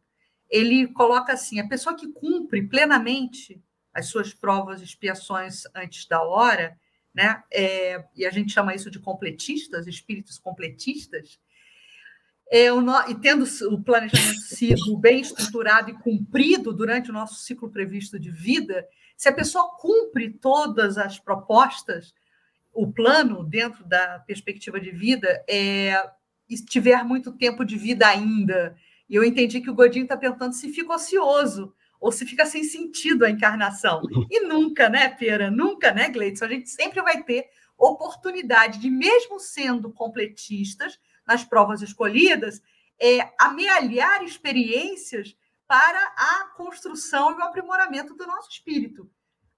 ele 0.50 0.88
coloca 0.88 1.32
assim, 1.32 1.60
a 1.60 1.68
pessoa 1.68 1.96
que 1.96 2.08
cumpre 2.08 2.66
plenamente 2.66 3.62
as 3.92 4.06
suas 4.06 4.32
provas 4.32 4.80
expiações 4.80 5.64
antes 5.74 6.06
da 6.06 6.22
hora, 6.22 6.78
né? 7.14 7.42
É, 7.52 8.04
e 8.16 8.24
a 8.24 8.30
gente 8.30 8.52
chama 8.52 8.74
isso 8.74 8.90
de 8.90 8.98
completistas, 8.98 9.86
espíritos 9.86 10.38
completistas, 10.38 11.38
é, 12.50 12.70
o, 12.70 12.82
e 13.08 13.14
tendo 13.14 13.46
o 13.70 13.82
planejamento 13.82 14.40
sido 14.40 14.96
bem 14.98 15.20
estruturado 15.20 15.90
e 15.90 15.94
cumprido 15.94 16.72
durante 16.72 17.10
o 17.10 17.12
nosso 17.12 17.36
ciclo 17.36 17.70
previsto 17.70 18.18
de 18.18 18.30
vida, 18.30 18.86
se 19.16 19.28
a 19.28 19.32
pessoa 19.32 19.76
cumpre 19.78 20.30
todas 20.30 20.98
as 20.98 21.18
propostas, 21.18 22.14
o 22.72 22.92
plano 22.92 23.44
dentro 23.44 23.84
da 23.86 24.18
perspectiva 24.20 24.78
de 24.78 24.90
vida, 24.90 25.42
é, 25.48 25.94
e 26.48 26.56
tiver 26.56 27.02
muito 27.04 27.32
tempo 27.32 27.64
de 27.64 27.76
vida 27.76 28.06
ainda, 28.06 28.76
e 29.08 29.14
eu 29.14 29.24
entendi 29.24 29.60
que 29.60 29.70
o 29.70 29.74
Godinho 29.74 30.04
está 30.04 30.16
perguntando 30.16 30.54
se 30.54 30.70
fica 30.70 30.94
ocioso, 30.94 31.74
ou 32.02 32.10
se 32.10 32.26
fica 32.26 32.44
sem 32.44 32.64
sentido 32.64 33.24
a 33.24 33.30
encarnação. 33.30 34.02
E 34.28 34.40
nunca, 34.40 34.88
né, 34.88 35.08
Pera? 35.08 35.52
Nunca, 35.52 35.92
né, 35.92 36.08
Gleidson? 36.08 36.46
A 36.46 36.48
gente 36.48 36.68
sempre 36.68 37.00
vai 37.00 37.22
ter 37.22 37.48
oportunidade 37.78 38.80
de, 38.80 38.90
mesmo 38.90 39.38
sendo 39.38 39.92
completistas 39.92 40.98
nas 41.24 41.44
provas 41.44 41.80
escolhidas, 41.80 42.60
é, 43.00 43.32
amealhar 43.38 44.24
experiências 44.24 45.36
para 45.64 45.98
a 46.16 46.52
construção 46.56 47.30
e 47.30 47.34
o 47.34 47.42
aprimoramento 47.42 48.14
do 48.14 48.26
nosso 48.26 48.50
espírito. 48.50 49.08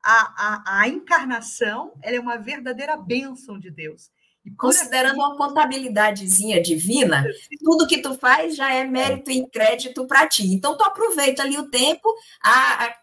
A, 0.03 0.35
a, 0.37 0.81
a 0.81 0.89
encarnação 0.89 1.95
é 2.03 2.21
uma 2.21 2.37
verdadeira 2.37 2.95
bênção 2.95 3.59
de 3.59 3.71
Deus. 3.71 4.13
Considerando 4.59 5.17
uma 5.17 5.37
contabilidadezinha 5.39 6.63
divina, 6.63 7.25
tudo 7.65 7.87
que 7.87 8.03
tu 8.03 8.15
faz 8.15 8.55
já 8.55 8.75
é 8.75 8.85
mérito 8.85 9.31
e 9.31 9.49
crédito 9.49 10.07
para 10.07 10.29
ti. 10.29 10.53
Então, 10.53 10.77
tu 10.77 10.85
aproveita 10.85 11.43
ali 11.43 11.57
o 11.57 11.71
tempo, 11.71 12.07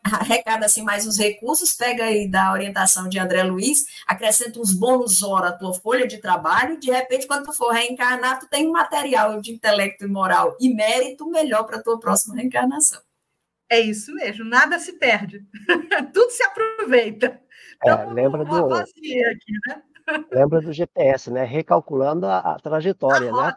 arrecada 0.03 0.67
assim 0.67 0.83
mais 0.83 1.07
os 1.07 1.17
recursos, 1.17 1.73
pega 1.73 2.03
aí 2.03 2.29
da 2.29 2.51
orientação 2.53 3.09
de 3.09 3.17
André 3.17 3.41
Luiz, 3.41 3.85
acrescenta 4.05 4.59
uns 4.59 4.71
bônus 4.71 5.23
hora 5.23 5.49
à 5.49 5.51
tua 5.51 5.73
folha 5.73 6.07
de 6.07 6.19
trabalho, 6.19 6.75
e 6.75 6.79
de 6.79 6.91
repente, 6.91 7.25
quando 7.25 7.45
tu 7.45 7.53
for 7.53 7.73
reencarnar, 7.73 8.39
tu 8.39 8.47
tem 8.47 8.67
um 8.67 8.71
material 8.71 9.41
de 9.41 9.51
intelecto 9.51 10.05
e 10.05 10.07
moral 10.07 10.55
e 10.59 10.71
mérito 10.71 11.27
melhor 11.27 11.63
para 11.63 11.77
a 11.77 11.83
tua 11.83 11.99
próxima 11.99 12.35
reencarnação. 12.35 13.01
É 13.67 13.79
isso 13.79 14.13
mesmo, 14.13 14.45
nada 14.45 14.77
se 14.77 14.93
perde, 14.93 15.43
tudo 16.13 16.29
se 16.29 16.43
aproveita. 16.43 17.41
Então, 17.77 17.99
é, 17.99 18.13
lembra 18.13 18.45
do... 18.45 18.73
aqui, 18.75 19.17
né? 19.67 19.81
Lembra 20.31 20.61
do 20.61 20.73
GPS, 20.73 21.31
né? 21.31 21.43
Recalculando 21.43 22.25
a, 22.25 22.39
a 22.39 22.59
trajetória, 22.59 23.31
a 23.31 23.47
né? 23.47 23.53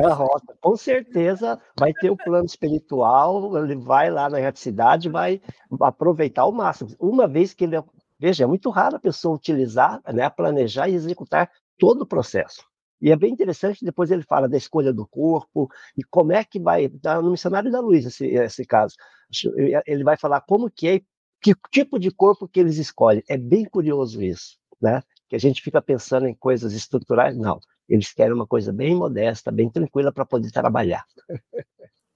É 0.00 0.04
a 0.04 0.12
rota. 0.12 0.56
Com 0.60 0.76
certeza 0.76 1.60
vai 1.78 1.92
ter 1.92 2.10
o 2.10 2.16
plano 2.16 2.46
espiritual, 2.46 3.56
ele 3.58 3.76
vai 3.76 4.10
lá 4.10 4.28
na 4.28 4.54
cidade, 4.54 5.08
vai 5.08 5.40
aproveitar 5.80 6.42
ao 6.42 6.52
máximo. 6.52 6.90
Uma 6.98 7.26
vez 7.26 7.54
que 7.54 7.64
ele. 7.64 7.82
Veja, 8.18 8.44
é 8.44 8.46
muito 8.46 8.70
raro 8.70 8.96
a 8.96 9.00
pessoa 9.00 9.34
utilizar, 9.34 10.00
né, 10.12 10.30
planejar 10.30 10.88
e 10.88 10.94
executar 10.94 11.50
todo 11.78 12.02
o 12.02 12.06
processo. 12.06 12.64
E 13.00 13.10
é 13.10 13.16
bem 13.16 13.32
interessante, 13.32 13.84
depois 13.84 14.10
ele 14.10 14.22
fala 14.22 14.48
da 14.48 14.56
escolha 14.56 14.92
do 14.92 15.06
corpo 15.06 15.68
e 15.96 16.02
como 16.04 16.32
é 16.32 16.42
que 16.44 16.58
vai, 16.58 16.88
tá 16.88 17.20
no 17.20 17.32
Missionário 17.32 17.70
da 17.70 17.80
Luz 17.80 18.06
esse, 18.06 18.26
esse 18.26 18.64
caso, 18.64 18.94
ele 19.86 20.04
vai 20.04 20.16
falar 20.16 20.40
como 20.40 20.70
que 20.70 20.88
é, 20.88 21.00
que 21.42 21.54
tipo 21.70 21.98
de 21.98 22.10
corpo 22.10 22.48
que 22.48 22.58
eles 22.58 22.78
escolhem. 22.78 23.22
É 23.28 23.36
bem 23.36 23.64
curioso 23.64 24.22
isso, 24.22 24.56
né? 24.80 25.02
Que 25.34 25.36
a 25.36 25.40
gente 25.40 25.62
fica 25.62 25.82
pensando 25.82 26.28
em 26.28 26.34
coisas 26.34 26.72
estruturais, 26.72 27.36
não. 27.36 27.60
Eles 27.88 28.12
querem 28.12 28.32
uma 28.32 28.46
coisa 28.46 28.72
bem 28.72 28.94
modesta, 28.94 29.50
bem 29.50 29.68
tranquila 29.68 30.12
para 30.12 30.24
poder 30.24 30.50
trabalhar. 30.52 31.04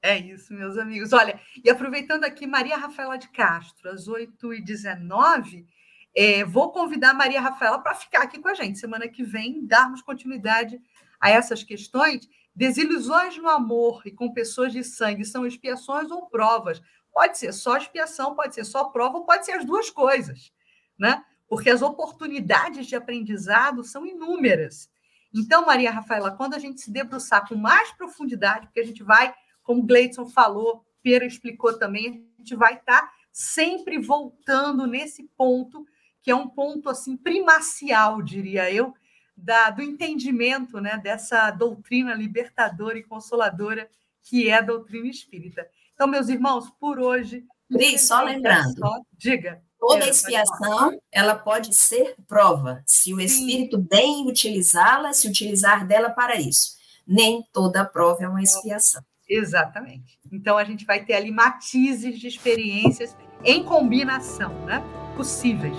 É 0.00 0.16
isso, 0.16 0.54
meus 0.54 0.78
amigos. 0.78 1.12
Olha, 1.12 1.40
e 1.64 1.68
aproveitando 1.68 2.22
aqui, 2.22 2.46
Maria 2.46 2.76
Rafaela 2.76 3.18
de 3.18 3.28
Castro, 3.30 3.90
às 3.90 4.06
8h19, 4.06 5.66
é, 6.14 6.44
vou 6.44 6.70
convidar 6.70 7.10
a 7.10 7.14
Maria 7.14 7.40
Rafaela 7.40 7.80
para 7.80 7.96
ficar 7.96 8.22
aqui 8.22 8.38
com 8.38 8.46
a 8.46 8.54
gente. 8.54 8.78
Semana 8.78 9.08
que 9.08 9.24
vem, 9.24 9.66
darmos 9.66 10.00
continuidade 10.00 10.80
a 11.20 11.30
essas 11.30 11.64
questões. 11.64 12.28
Desilusões 12.54 13.36
no 13.38 13.48
amor 13.48 14.02
e 14.06 14.12
com 14.12 14.32
pessoas 14.32 14.72
de 14.72 14.84
sangue 14.84 15.24
são 15.24 15.44
expiações 15.44 16.12
ou 16.12 16.26
provas? 16.26 16.80
Pode 17.12 17.36
ser 17.36 17.52
só 17.52 17.76
expiação, 17.76 18.36
pode 18.36 18.54
ser 18.54 18.64
só 18.64 18.84
prova, 18.84 19.20
pode 19.22 19.44
ser 19.44 19.52
as 19.52 19.64
duas 19.64 19.90
coisas, 19.90 20.52
né? 20.96 21.24
Porque 21.48 21.70
as 21.70 21.82
oportunidades 21.82 22.86
de 22.86 22.94
aprendizado 22.94 23.82
são 23.82 24.06
inúmeras. 24.06 24.90
Então, 25.34 25.66
Maria 25.66 25.90
Rafaela, 25.90 26.30
quando 26.30 26.54
a 26.54 26.58
gente 26.58 26.80
se 26.80 26.90
debruçar 26.90 27.48
com 27.48 27.54
mais 27.54 27.90
profundidade, 27.92 28.66
porque 28.66 28.80
a 28.80 28.86
gente 28.86 29.02
vai 29.02 29.34
como 29.68 29.82
Gleidson 29.82 30.24
falou, 30.24 30.82
Pera 31.02 31.26
explicou 31.26 31.78
também, 31.78 32.26
a 32.38 32.40
gente 32.40 32.56
vai 32.56 32.76
estar 32.76 33.02
tá 33.02 33.12
sempre 33.30 33.98
voltando 33.98 34.86
nesse 34.86 35.24
ponto, 35.36 35.86
que 36.22 36.30
é 36.30 36.34
um 36.34 36.48
ponto 36.48 36.88
assim 36.88 37.18
primacial, 37.18 38.22
diria 38.22 38.72
eu, 38.72 38.94
da, 39.36 39.68
do 39.68 39.82
entendimento 39.82 40.80
né, 40.80 40.96
dessa 40.96 41.50
doutrina 41.50 42.14
libertadora 42.14 42.96
e 42.96 43.02
consoladora 43.02 43.90
que 44.22 44.48
é 44.48 44.54
a 44.54 44.62
doutrina 44.62 45.06
espírita. 45.06 45.68
Então, 45.92 46.06
meus 46.06 46.30
irmãos, 46.30 46.70
por 46.80 46.98
hoje. 46.98 47.44
Cris, 47.70 48.08
só 48.08 48.22
lembrando. 48.22 48.78
Só, 48.78 49.02
diga. 49.12 49.62
Toda 49.78 50.08
expiação 50.08 50.98
ela 51.12 51.36
pode 51.36 51.74
ser 51.74 52.14
prova, 52.26 52.82
se 52.84 53.14
o 53.14 53.20
espírito 53.20 53.76
Sim. 53.76 53.86
bem 53.88 54.26
utilizá-la, 54.26 55.12
se 55.12 55.28
utilizar 55.28 55.86
dela 55.86 56.10
para 56.10 56.36
isso. 56.36 56.76
Nem 57.06 57.44
toda 57.52 57.84
prova 57.84 58.24
é 58.24 58.28
uma 58.28 58.42
expiação. 58.42 59.02
Exatamente. 59.28 60.18
Então 60.32 60.58
a 60.58 60.64
gente 60.64 60.84
vai 60.84 61.04
ter 61.04 61.14
ali 61.14 61.30
matizes 61.30 62.18
de 62.18 62.26
experiências 62.26 63.16
em 63.44 63.62
combinação, 63.62 64.52
né? 64.64 64.82
Possíveis. 65.16 65.76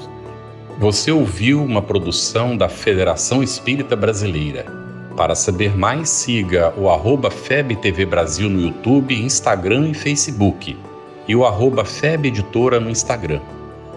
Você 0.80 1.12
ouviu 1.12 1.62
uma 1.62 1.82
produção 1.82 2.56
da 2.56 2.70
Federação 2.70 3.44
Espírita 3.44 3.96
Brasileira. 3.96 4.66
Para 5.18 5.36
saber 5.36 5.76
mais, 5.76 6.10
siga 6.10 6.74
o 6.78 6.90
arroba 6.90 7.30
FebTV 7.30 8.06
Brasil 8.06 8.50
no 8.50 8.62
YouTube, 8.62 9.14
Instagram 9.14 9.90
e 9.90 9.94
Facebook. 9.94 10.78
E 11.28 11.36
o 11.36 11.46
arroba 11.46 11.84
Feb 11.84 12.28
Editora 12.30 12.80
no 12.80 12.90
Instagram. 12.90 13.42